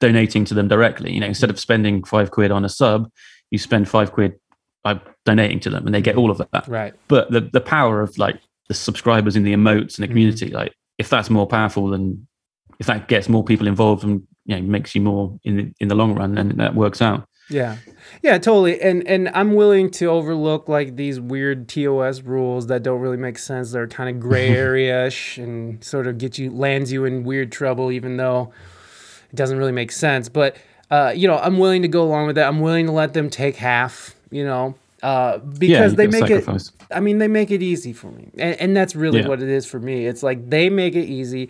[0.00, 3.08] donating to them directly you know instead of spending five quid on a sub
[3.50, 4.32] you spend five quid
[4.84, 6.94] by donating to them and they get all of that Right.
[7.08, 10.10] but the the power of like the subscribers in the emotes and the Mhm.
[10.10, 12.26] community like if that's more powerful than
[12.78, 15.88] if that gets more people involved and you know makes you more in the, in
[15.88, 17.76] the long run then that works out Yeah.
[18.22, 18.80] Yeah, totally.
[18.80, 23.36] And and I'm willing to overlook like these weird TOS rules that don't really make
[23.38, 23.72] sense.
[23.72, 27.90] They're kind of gray area-ish and sort of get you lands you in weird trouble
[27.92, 28.52] even though
[29.32, 30.28] it doesn't really make sense.
[30.28, 30.56] But
[30.90, 32.46] uh, you know, I'm willing to go along with that.
[32.46, 34.74] I'm willing to let them take half, you know.
[35.02, 36.44] uh, because you they make it.
[36.90, 39.28] I mean, they make it easy for me, and, and that's really Yeah.
[39.28, 40.06] what it is for me.
[40.06, 41.48] It's like they make it easy.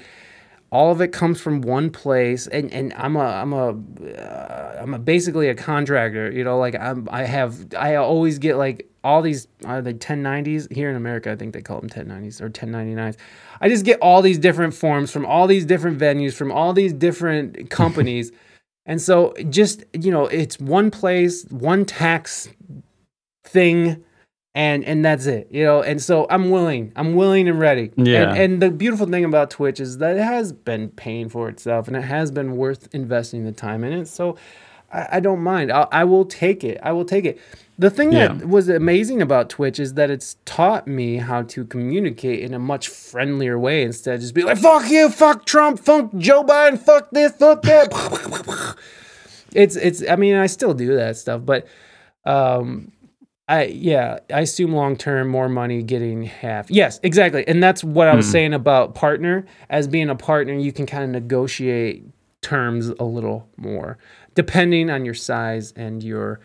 [0.70, 3.74] All of it comes from one place, and, and I'm a I'm a
[4.16, 6.30] uh, I'm a basically a contractor.
[6.30, 10.72] You know, like I'm I have I always get like all these are the 1090s
[10.72, 11.30] here in America.
[11.32, 13.16] I think they call them 1090s or 1099s.
[13.62, 16.92] I just get all these different forms from all these different venues from all these
[16.92, 18.32] different companies,
[18.84, 22.48] and so just you know, it's one place, one tax
[23.44, 24.04] thing
[24.54, 25.80] and and that's it you know?
[25.82, 27.90] And so i'm willing i'm willing and ready.
[27.96, 28.30] Yeah.
[28.30, 31.88] and, and the beautiful thing about twitch is that it has been paying for itself
[31.88, 34.08] and it has been worth investing the time in it.
[34.08, 34.36] So
[34.92, 35.72] i, I don't mind.
[35.72, 36.78] I'll, i will take it.
[36.82, 37.40] I will take it.
[37.78, 42.40] The thing that was amazing about twitch is that it's taught me how to communicate
[42.40, 46.14] in a much friendlier way instead of just be like fuck you fuck trump fuck
[46.16, 48.76] joe biden fuck this fuck that.
[49.54, 51.66] It's it's i mean i still do that stuff but
[52.24, 52.92] um
[53.48, 56.70] I yeah, I assume long term more money getting half.
[56.70, 57.46] Yes, exactly.
[57.46, 59.44] And that's what I was saying about partner.
[59.68, 62.04] As being a partner, you can kind of negotiate
[62.40, 63.98] terms a little more
[64.34, 66.40] depending on your size and your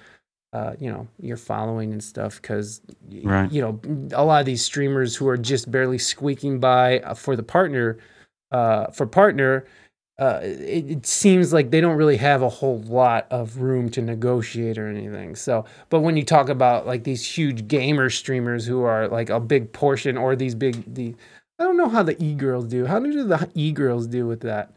[0.54, 2.82] uh, you know, your following and stuff cuz
[3.24, 3.52] Right.
[3.52, 3.80] you know,
[4.14, 7.98] a lot of these streamers who are just barely squeaking by uh, for the partner
[8.52, 9.66] uh for partner
[10.20, 14.02] uh, it, it seems like they don't really have a whole lot of room to
[14.02, 15.36] negotiate or anything.
[15.36, 19.40] So, but when you talk about like these huge gamer streamers who are like a
[19.40, 21.16] big portion, or these big the,
[21.60, 22.86] I don't know how the e girls do.
[22.88, 24.77] How do the e girls do with that?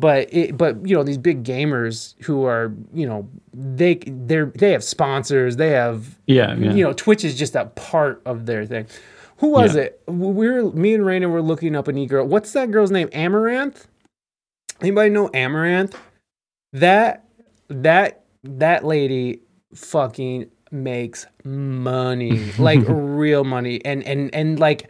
[0.00, 4.70] But it, but you know these big gamers who are you know they they're they
[4.70, 6.72] have sponsors they have Yeah, yeah.
[6.72, 8.86] you know Twitch is just a part of their thing.
[9.38, 9.82] Who was Yeah.
[9.82, 10.02] it?
[10.06, 12.24] We were me and Raina were looking up an e girl.
[12.26, 13.08] What's that girl's name?
[13.12, 13.88] Amaranth.
[14.80, 15.96] Anybody know Amaranth?
[16.72, 17.24] That
[17.68, 19.40] that that lady
[19.74, 24.88] fucking makes money, like real money, and and and like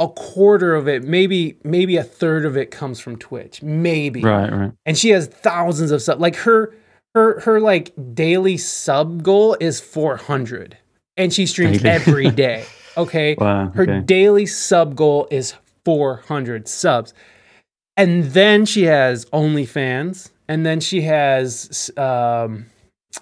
[0.00, 4.22] a quarter of it, maybe maybe a third of it comes from Twitch, maybe.
[4.22, 4.72] Right, right.
[4.84, 6.74] and she has thousands of sub like her
[7.14, 10.76] her her like daily sub goal is 400
[11.16, 12.64] and she streams every day
[12.96, 13.36] okay?
[13.38, 14.00] Wow, her okay.
[14.00, 15.54] daily sub goal is
[15.84, 17.14] 400 subs.
[17.96, 22.66] And then she has OnlyFans, and then she has um,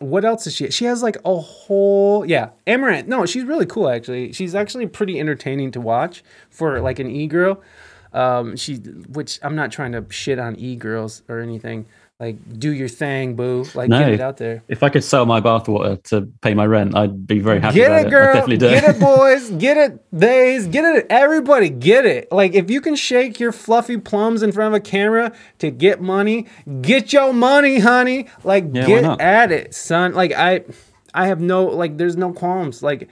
[0.00, 0.70] what else is she?
[0.70, 3.08] She has like a whole yeah, Amaranth.
[3.08, 4.32] No, she's really cool actually.
[4.32, 7.62] She's actually pretty entertaining to watch for like an e girl.
[8.12, 11.86] Um, she which I'm not trying to shit on e girls or anything.
[12.20, 13.64] Like do your thing, boo.
[13.76, 14.64] Like get it out there.
[14.66, 17.92] If I could sell my bathwater to pay my rent, I'd be very happy Get
[17.92, 18.10] about it, it.
[18.10, 18.28] girl.
[18.30, 18.70] I definitely do.
[18.70, 19.50] Get it, boys.
[19.50, 20.66] Get it, theys.
[20.66, 21.06] Get it.
[21.10, 22.32] Everybody, get it.
[22.32, 26.00] Like if you can shake your fluffy plums in front of a camera to get
[26.00, 26.48] money,
[26.80, 28.26] get your money, honey.
[28.42, 30.14] Like Yeah, get at it, son.
[30.14, 30.64] Like I,
[31.14, 31.98] I have no like.
[31.98, 32.82] There's no qualms.
[32.82, 33.08] Like.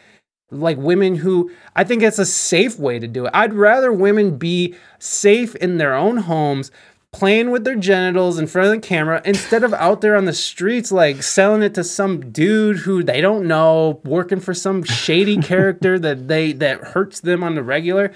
[0.52, 3.32] Like women who I think it's a safe way to do it.
[3.34, 6.70] I'd rather women be safe in their own homes,
[7.18, 10.34] playing with their genitals in front of the camera instead of out there on the
[10.34, 15.36] streets like selling it to some dude who they don't know, working for some shady
[15.42, 18.12] character that they that hurts them on the regular.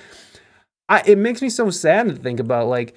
[0.88, 2.94] I it makes me so sad to think about like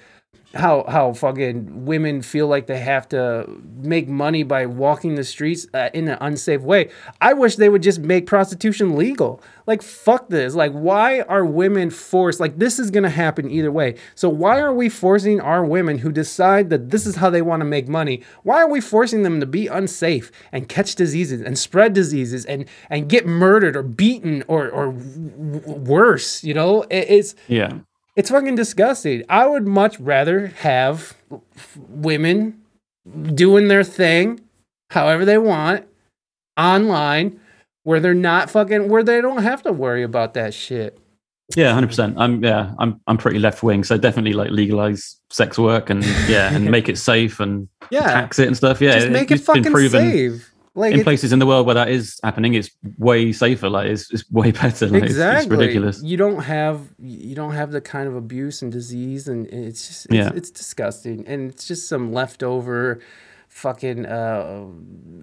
[0.54, 3.44] how how fucking women feel like they have to
[3.82, 6.90] make money by walking the streets uh, in an unsafe way.
[7.20, 9.42] I wish they would just make prostitution legal.
[9.66, 10.54] Like fuck this.
[10.54, 12.40] Like why are women forced?
[12.40, 13.96] Like this is going to happen either way.
[14.14, 17.60] So why are we forcing our women who decide that this is how they want
[17.60, 18.22] to make money?
[18.42, 22.66] Why are we forcing them to be unsafe and catch diseases and spread diseases and
[22.90, 26.82] and get murdered or beaten or or w- worse, you know?
[26.90, 27.78] It- it's yeah.
[28.16, 29.24] It's fucking disgusting.
[29.28, 31.14] I would much rather have
[31.88, 32.60] women
[33.34, 34.40] doing their thing
[34.90, 35.84] however they want
[36.58, 37.40] online
[37.82, 40.98] where they're not fucking where they don't have to worry about that shit.
[41.56, 42.14] Yeah, hundred percent.
[42.18, 46.54] I'm yeah, I'm I'm pretty left wing, so definitely like legalize sex work and yeah,
[46.54, 48.00] and make it safe and Yeah.
[48.12, 48.80] tax it and stuff.
[48.80, 50.50] Yeah, Just make it it's fucking safe.
[50.76, 52.54] Like in places in the world where that is happening.
[52.54, 52.68] It's
[52.98, 53.70] way safer.
[53.70, 54.86] Like it's, it's way better.
[54.86, 55.44] Like, it's- exactly.
[55.44, 56.02] it's, ridiculous.
[56.02, 60.06] You don't have you don't have the kind of abuse and disease, and it's just
[60.06, 60.30] it's, Yeah.
[60.34, 62.98] it's disgusting, and it's just some leftover
[63.48, 64.66] fucking uh,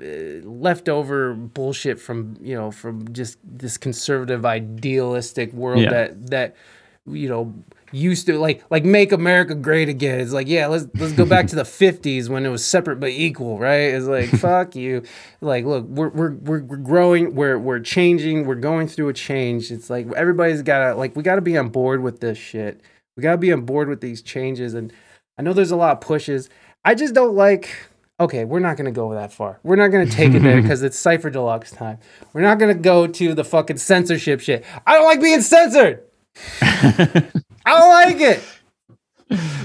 [0.01, 0.03] uh,
[0.47, 5.89] leftover bullshit from you know from just this conservative idealistic world Yeah.
[5.89, 6.55] that that
[7.05, 7.53] you know
[7.91, 10.19] used to like like make America great again.
[10.19, 13.09] It's like yeah, let's let's go back to the '50s when it was separate but
[13.09, 13.93] equal, right?
[13.93, 15.03] It's like fuck you.
[15.41, 19.71] Like look, we're we're we're, we're growing, we're we're changing, we're going through a change.
[19.71, 22.81] It's like everybody's gotta like we gotta be on board with this shit.
[23.17, 24.93] We gotta be on board with these changes, and
[25.37, 26.49] I know there's a lot of pushes.
[26.83, 27.69] I just don't like
[28.19, 29.59] okay, we're not gonna go that far.
[29.63, 31.97] We're not gonna take it there because it's Cipher Deluxe time.
[32.33, 34.63] We're not gonna go to the fucking censorship shit.
[34.85, 36.03] I don't like being censored.
[37.65, 38.43] I don't like it.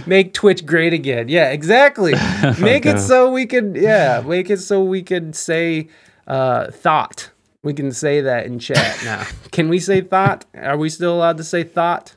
[0.07, 1.29] Make Twitch great again.
[1.29, 2.13] Yeah, exactly.
[2.61, 5.89] Make it so we can yeah, make it so we can say
[6.27, 7.31] uh thought.
[7.65, 9.27] We can say that in chat now.
[9.51, 10.45] Can we say thought?
[10.55, 12.15] Are we still allowed to say thought?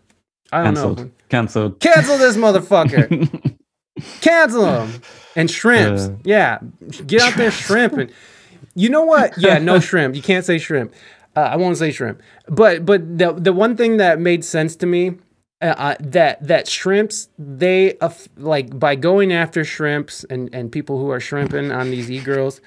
[0.51, 0.95] I don't know.
[0.95, 1.11] Cancelled.
[1.29, 1.79] Cancelled.
[1.79, 3.55] Cancel this motherfucker.
[4.21, 5.01] Cancel him.
[5.35, 6.03] And shrimps.
[6.03, 6.59] Uh, yeah.
[7.07, 8.11] Get out there shrimping.
[8.75, 9.37] You know what?
[9.37, 10.15] Yeah, no shrimp.
[10.15, 10.93] You can't say shrimp.
[11.35, 12.21] Uh, I won't say shrimp.
[12.47, 15.15] But but the the one thing that made sense to me
[15.61, 20.99] uh, uh, that that shrimps they aff- like by going after shrimps and and people
[20.99, 22.61] who are shrimping on these e-girls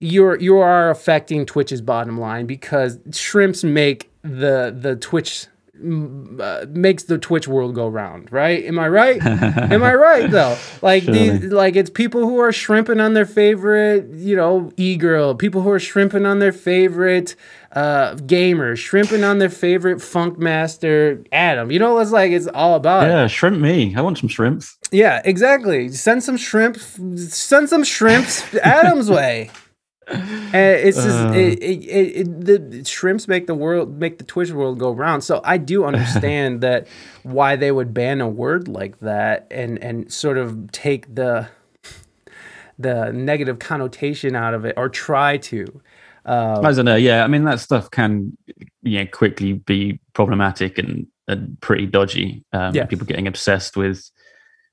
[0.00, 5.46] you're you are affecting Twitch's bottom line because shrimps make the the Twitch
[5.82, 8.64] uh, makes the Twitch world go round, right?
[8.64, 9.20] Am I right?
[9.24, 10.56] Am I right though?
[10.82, 15.34] Like these, like it's people who are shrimping on their favorite, you know, e girl.
[15.34, 17.34] People who are shrimping on their favorite
[17.72, 21.70] uh gamers, shrimping on their favorite funk master Adam.
[21.72, 23.04] You know, it's like it's all about.
[23.04, 23.10] it.
[23.10, 23.94] Yeah, shrimp me.
[23.96, 24.76] I want some shrimps.
[24.92, 25.88] Yeah, exactly.
[25.90, 26.76] Send some shrimp.
[27.16, 29.50] Send some shrimps Adam's way.
[30.08, 31.32] It's just Uh.
[31.34, 35.24] it, it, it, the shrimps make the world make the Twitch world go round.
[35.24, 36.86] So I do understand that
[37.22, 41.48] why they would ban a word like that and and sort of take the
[42.78, 45.80] the negative connotation out of it or try to.
[46.26, 46.96] Um, I don't know.
[46.96, 48.36] Yeah, I mean that stuff can,
[48.82, 52.44] you know, quickly be problematic and, and pretty dodgy.
[52.52, 52.86] Um, Yeah.
[52.86, 54.10] People getting obsessed with,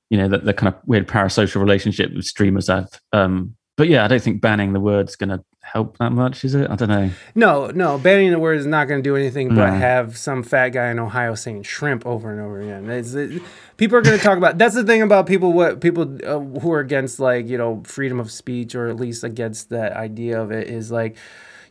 [0.08, 2.88] you know, the, the kind of weird parasocial relationship that streamers have.
[3.12, 6.54] Um, but yeah, I don't think banning the word's going to help that much, is
[6.54, 6.70] it?
[6.70, 7.10] I don't know.
[7.34, 10.70] No, no, banning the word is not going to do anything but have some fat
[10.70, 12.90] guy in Ohio saying shrimp over and over again.
[12.90, 13.42] It,
[13.78, 14.58] people are going to talk about.
[14.58, 15.52] That's the thing about people.
[15.52, 19.24] What people uh, who are against like you know freedom of speech or at least
[19.24, 21.16] against that idea of it is like.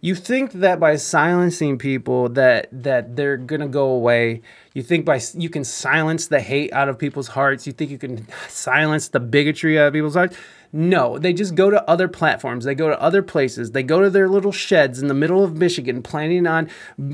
[0.04, 4.42] You think that by silencing people that that they're gonna go away.
[4.74, 7.68] You think by you can silence the hate out of people's hearts.
[7.68, 10.36] You think you can silence the bigotry out of people's hearts.
[10.74, 12.64] No, they just go to other platforms.
[12.64, 13.72] They go to other places.
[13.72, 16.70] They go to their little sheds in the middle of Michigan, planning on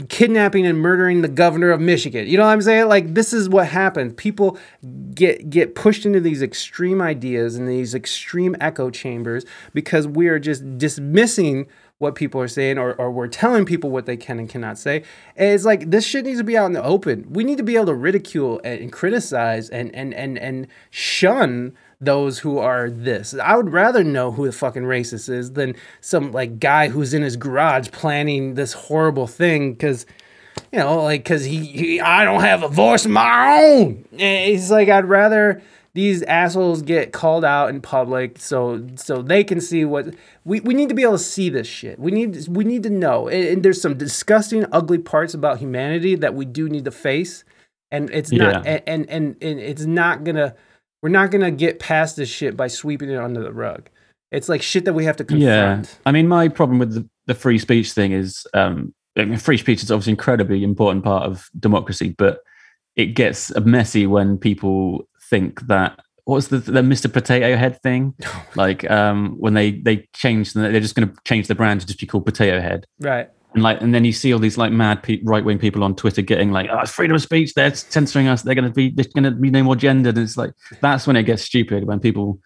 [0.10, 2.28] kidnapping and murdering the governor of Michigan.
[2.28, 2.88] You know what I'm saying?
[2.88, 4.14] Like this is what happens.
[4.16, 4.60] People
[5.16, 9.44] get get pushed into these extreme ideas and these extreme echo chambers
[9.74, 11.68] because we are just dismissing
[12.00, 14.98] what people are saying or, or we're telling people what they can and cannot say.
[15.36, 17.26] And it's like this shit needs to be out in the open.
[17.32, 21.76] We need to be able to ridicule and, and criticize and and and and shun
[22.00, 23.34] those who are this.
[23.34, 27.24] I would rather know who the fucking racist is than some like guy who's in
[27.24, 30.06] his garage planning this horrible thing because
[30.72, 34.06] you know, like because he, he, I don't have a voice of my own.
[34.12, 34.22] And
[34.54, 35.62] It's like I'd rather
[35.94, 40.14] these assholes get called out in public so so they can see what
[40.46, 41.98] we, we need to be able to see this shit.
[42.00, 43.28] We need we need to know.
[43.28, 47.44] And, and there's some disgusting, ugly parts about humanity that we do need to face.
[47.90, 48.82] And it's not Yeah.
[48.86, 50.56] and, and and it's not gonna
[51.02, 53.90] we're not gonna get past this shit by sweeping it under the rug.
[54.32, 55.88] It's like shit that we have to confront.
[55.88, 59.38] Yeah, I mean, my problem with the, the free speech thing is, um, I mean,
[59.38, 62.40] free speech is obviously an incredibly important part of democracy, but
[62.96, 67.12] it gets messy when people think that what's the the Mr.
[67.12, 68.14] Potato Head thing,
[68.56, 71.88] like um, when they they change, the, they're just going to change the brand to
[71.88, 73.30] just be called Potato Head, Right.
[73.54, 75.96] And like, and then you see all these like mad pe- right wing people on
[75.96, 78.90] Twitter getting like, oh, it's freedom of speech, they're censoring us, they're going to be
[78.90, 80.52] there's going to be no more gender, and it's like
[80.82, 82.40] that's when it gets stupid when people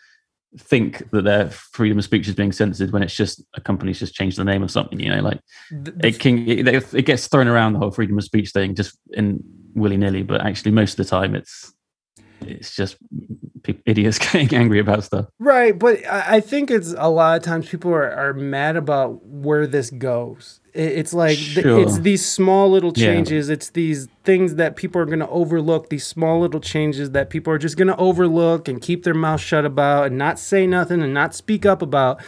[0.57, 4.13] think that their freedom of speech is being censored when it's just a company's just
[4.13, 5.39] changed the name of something you know like
[5.71, 8.75] The- the it can it, it gets thrown around the whole freedom of speech thing
[8.75, 9.41] just in
[9.75, 11.73] willy-nilly but actually most of the time it's
[12.41, 12.97] it's just
[13.85, 15.27] idiots getting angry about stuff.
[15.39, 19.23] Right, but I I think it's a lot of times people are, are mad about
[19.23, 20.59] where this goes.
[20.73, 23.07] It- It's like th- it's these small little Yeah.
[23.07, 23.49] changes.
[23.49, 25.89] It's these things that people are going to overlook.
[25.89, 29.41] These small little changes that people are just going to overlook and keep their mouth
[29.41, 32.21] shut about and not say nothing and not speak up about.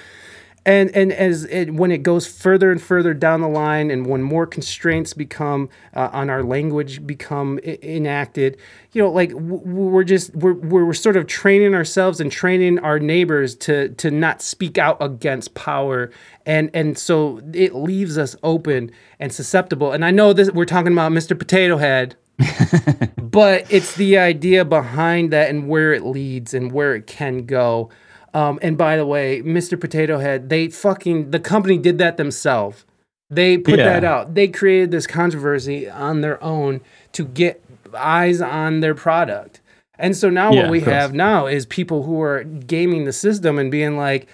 [0.65, 4.23] And and as it when it goes further and further down the line, and when
[4.23, 8.57] more constraints become uh, on our language become I- enacted,
[8.93, 12.79] you know, like w- we're just we're, we're we're sort of training ourselves and training
[12.79, 16.11] our neighbors to to not speak out against power,
[16.45, 19.91] and and so it leaves us open and susceptible.
[19.91, 21.37] And I know this we're talking about Mr.
[21.37, 22.15] Potato Head,
[23.17, 27.89] but it's the idea behind that and where it leads and where it can go.
[28.33, 29.79] Um, and by the way, Mr.
[29.79, 32.85] Potato Head, they fucking the company did that themselves.
[33.29, 33.85] They put Yeah.
[33.85, 34.33] that out.
[34.35, 36.81] They created this controversy on their own
[37.13, 37.63] to get
[37.95, 39.61] eyes on their product.
[39.99, 43.59] And so now Yeah, what we have now is people who are gaming the system
[43.59, 44.27] and being like,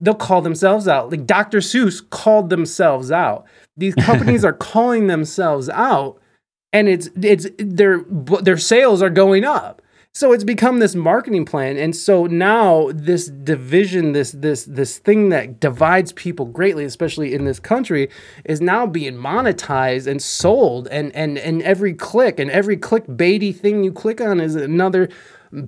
[0.00, 1.10] they'll call themselves out.
[1.10, 1.58] Like Dr.
[1.58, 3.46] Seuss called themselves out.
[3.76, 6.18] These companies are calling themselves out,
[6.72, 8.02] and it's it's their
[8.42, 9.80] their sales are going up.
[10.16, 15.28] So it's become this marketing plan, and so now this division, this this this thing
[15.28, 18.08] that divides people greatly, especially in this country,
[18.46, 23.84] is now being monetized and sold, and and and every click and every clickbaity thing
[23.84, 25.10] you click on is another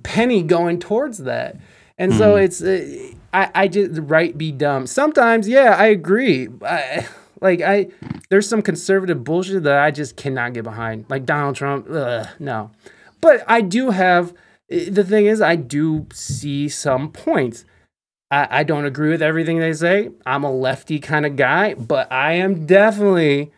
[0.01, 1.55] penny going towards that.
[1.99, 4.87] And so it's uh, I I just right be dumb.
[4.87, 6.47] Sometimes yeah, I agree.
[6.65, 7.07] I,
[7.39, 7.89] like I
[8.29, 11.05] there's some conservative bullshit that I just cannot get behind.
[11.07, 12.71] Like Donald Trump, ugh, no.
[13.21, 14.33] But I do have
[14.69, 17.65] the thing is I do see some points.
[18.31, 20.09] I, I don't agree with everything they say.
[20.25, 23.51] I'm a lefty kind of guy, but I am definitely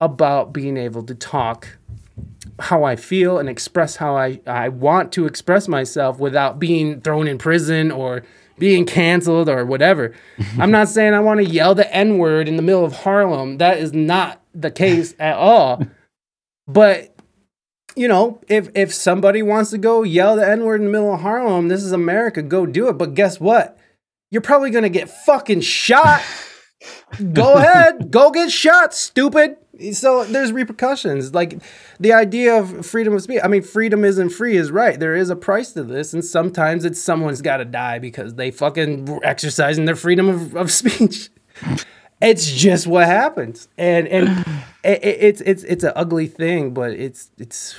[0.00, 1.78] about being able to talk
[2.60, 7.26] how I feel and express how I, I want to express myself without being thrown
[7.26, 8.22] in prison or
[8.58, 10.14] being canceled or whatever.
[10.58, 13.58] I'm not saying I want to yell the N word in the middle of Harlem.
[13.58, 15.82] That is not the case at all.
[16.66, 17.13] But
[17.96, 21.14] you know, if if somebody wants to go yell the N word in the middle
[21.14, 22.98] of Harlem, this is America, go do it.
[22.98, 23.78] But guess what?
[24.30, 26.22] You're probably gonna get fucking shot.
[27.32, 29.56] go ahead, go get shot, stupid.
[29.92, 31.34] So there's repercussions.
[31.34, 31.60] Like
[31.98, 33.40] the idea of freedom of speech.
[33.42, 34.98] I mean, freedom isn't free is right.
[34.98, 38.50] There is a price to this, and sometimes it's someone's got to die because they
[38.50, 41.30] fucking exercising their freedom of, of speech.
[42.24, 44.28] It's just what happens, and and
[44.84, 47.74] it, it, it's it's it's an ugly thing, but it's it's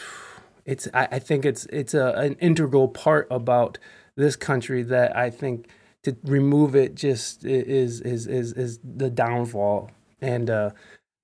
[0.65, 3.77] it's I, I think it's it's a, an integral part about
[4.15, 5.67] this country that I think
[6.03, 9.91] to remove it just is is is is the downfall.
[10.21, 10.71] And uh,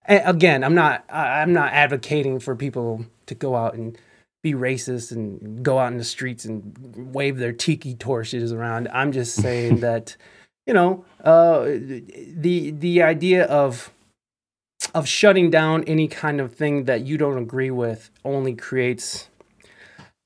[0.07, 3.97] again, I'm not I'm not advocating for people to go out and
[4.43, 6.75] be racist and go out in the streets and
[7.13, 8.87] wave their tiki torches around.
[8.91, 10.15] I'm just saying that
[10.65, 13.91] you know uh, the the idea of
[14.93, 19.29] of shutting down any kind of thing that you don't agree with only creates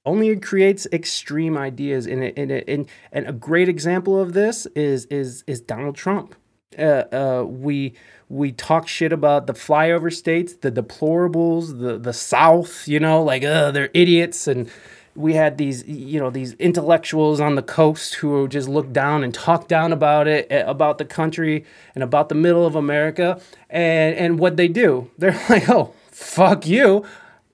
[0.06, 4.66] only creates extreme ideas in it, in it, and and a great example of this
[4.68, 6.36] is is is Donald Trump.
[6.78, 7.94] Uh, uh, we
[8.30, 12.88] we talk shit about the flyover states, the deplorables, the the South.
[12.88, 14.70] You know, like uh, they're idiots, and
[15.16, 19.34] we had these you know these intellectuals on the coast who just look down and
[19.34, 21.64] talk down about it, eh, about the country
[21.96, 23.40] and about the middle of America,
[23.70, 27.06] and and what they do, they're like, oh fuck you,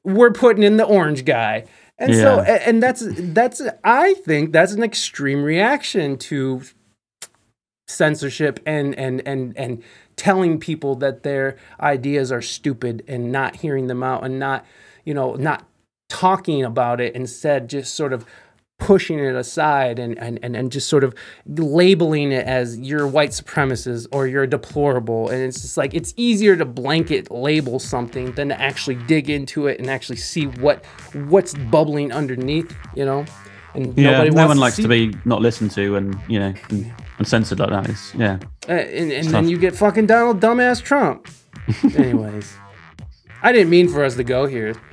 [0.04, 1.66] we're putting in the orange guy.
[1.98, 2.46] And so, Yeah.
[2.56, 6.62] a- and that's that's I think that's an extreme reaction to
[7.88, 9.84] censorship and and and and
[10.16, 14.66] telling people that their ideas are stupid and not hearing them out and not
[15.04, 15.66] you know not
[16.12, 18.26] talking about it instead just sort of
[18.78, 21.14] pushing it aside and and and, and just sort of
[21.46, 25.30] labeling it as you're white supremacist or you're deplorable.
[25.30, 29.68] And it's just like it's easier to blanket label something than to actually dig into
[29.68, 30.84] it and actually see what
[31.30, 33.24] what's bubbling underneath you know?
[33.74, 36.20] And Yeah, nobody no wants one to likes see to be not listened to and
[36.28, 37.88] you know and, and censored like that.
[37.90, 41.28] It's, yeah, Uh, and and then you get fucking Donald dumbass Trump.
[41.96, 42.52] Anyways,
[43.44, 44.74] I didn't mean for us to go here.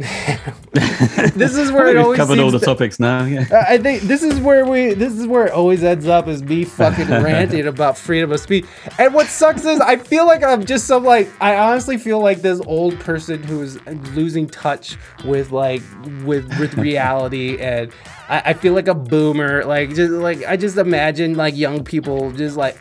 [1.35, 3.25] this is where it always covered all the to- topics now.
[3.25, 6.43] Yeah, I think this is where we this is where it always ends up is
[6.43, 8.65] me fucking ranting about freedom of speech.
[8.99, 12.41] And what sucks is I feel like I'm just some like I honestly feel like
[12.43, 13.85] this old person who's
[14.15, 15.83] losing touch with like
[16.25, 17.93] with with reality and
[18.29, 19.65] I, I feel like a boomer.
[19.65, 22.77] Like just like I just imagine like young people just like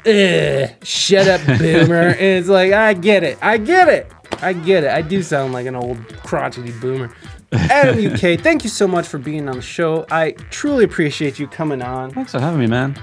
[0.83, 2.09] shut up boomer.
[2.09, 3.37] and it's like I get it.
[3.41, 4.11] I get it.
[4.41, 4.91] I get it.
[4.91, 7.13] I do sound like an old crotchety boomer.
[7.51, 10.05] Adam UK, thank you so much for being on the show.
[10.11, 12.11] I truly appreciate you coming on.
[12.11, 12.95] thanks for having me, man.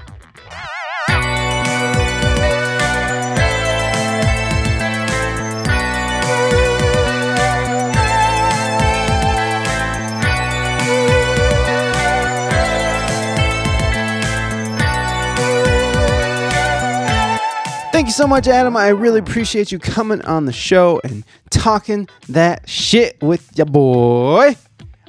[18.15, 18.77] So much, Adam.
[18.77, 24.55] I really appreciate you coming on the show and talking that shit with your boy.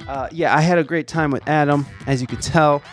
[0.05, 2.83] Uh, yeah, I had a great time with Adam, as you can tell.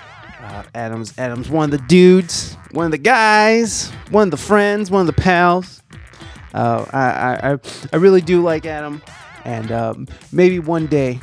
[0.41, 4.89] Uh, Adam's Adam's one of the dudes, one of the guys, one of the friends,
[4.89, 5.83] one of the pals.
[6.55, 7.59] Uh, I, I I
[7.93, 9.03] I really do like Adam,
[9.45, 11.19] and um, maybe one day,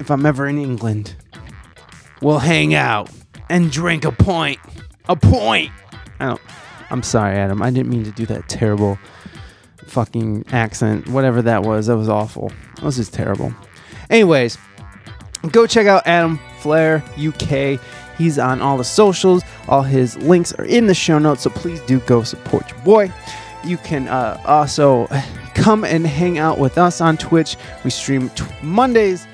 [0.00, 1.14] if I'm ever in England,
[2.20, 3.08] we'll hang out
[3.48, 4.58] and drink a point,
[5.08, 5.70] a point.
[6.18, 6.40] I don't.
[6.92, 7.62] I'm sorry, Adam.
[7.62, 8.98] I didn't mean to do that terrible
[9.86, 11.08] fucking accent.
[11.08, 12.52] Whatever that was, that was awful.
[12.76, 13.52] That was just terrible.
[14.10, 14.58] Anyways,
[15.50, 17.80] go check out Adam Flair UK.
[18.18, 19.42] He's on all the socials.
[19.68, 23.10] All his links are in the show notes, so please do go support your boy.
[23.64, 25.06] You can uh, also
[25.54, 27.56] come and hang out with us on Twitch.
[27.84, 29.26] We stream t- Mondays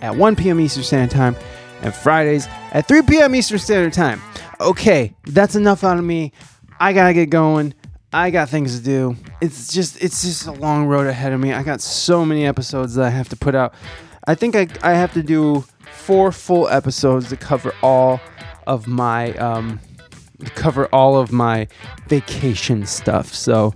[0.00, 0.60] at 1 p.m.
[0.60, 1.36] Eastern Standard Time
[1.82, 3.34] and Fridays at 3 p.m.
[3.34, 4.20] Eastern Standard Time.
[4.60, 6.32] Okay, that's enough out of me.
[6.82, 7.74] I gotta get going.
[8.12, 9.16] I got things to do.
[9.40, 11.52] It's just it's just a long road ahead of me.
[11.52, 13.72] I got so many episodes that I have to put out.
[14.26, 18.20] I think I, I have to do four full episodes to cover all
[18.66, 19.78] of my um
[20.56, 21.68] cover all of my
[22.08, 23.32] vacation stuff.
[23.32, 23.74] So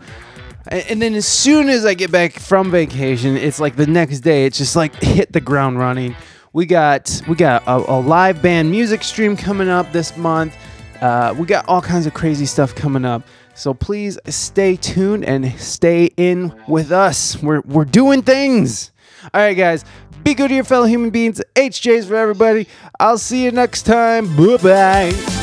[0.67, 4.47] and then as soon as I get back from vacation, it's like the next day.
[4.47, 6.17] It's just like hit the ground running.
[6.53, 10.57] We got we got a, a live band music stream coming up this month.
[11.01, 13.23] Uh, we got all kinds of crazy stuff coming up.
[13.55, 17.41] So please stay tuned and stay in with us.
[17.43, 18.93] We're we're doing things.
[19.33, 19.85] All right, guys.
[20.23, 21.41] Be good to your fellow human beings.
[21.55, 22.67] HJs for everybody.
[22.99, 24.37] I'll see you next time.
[24.37, 25.36] Bye bye.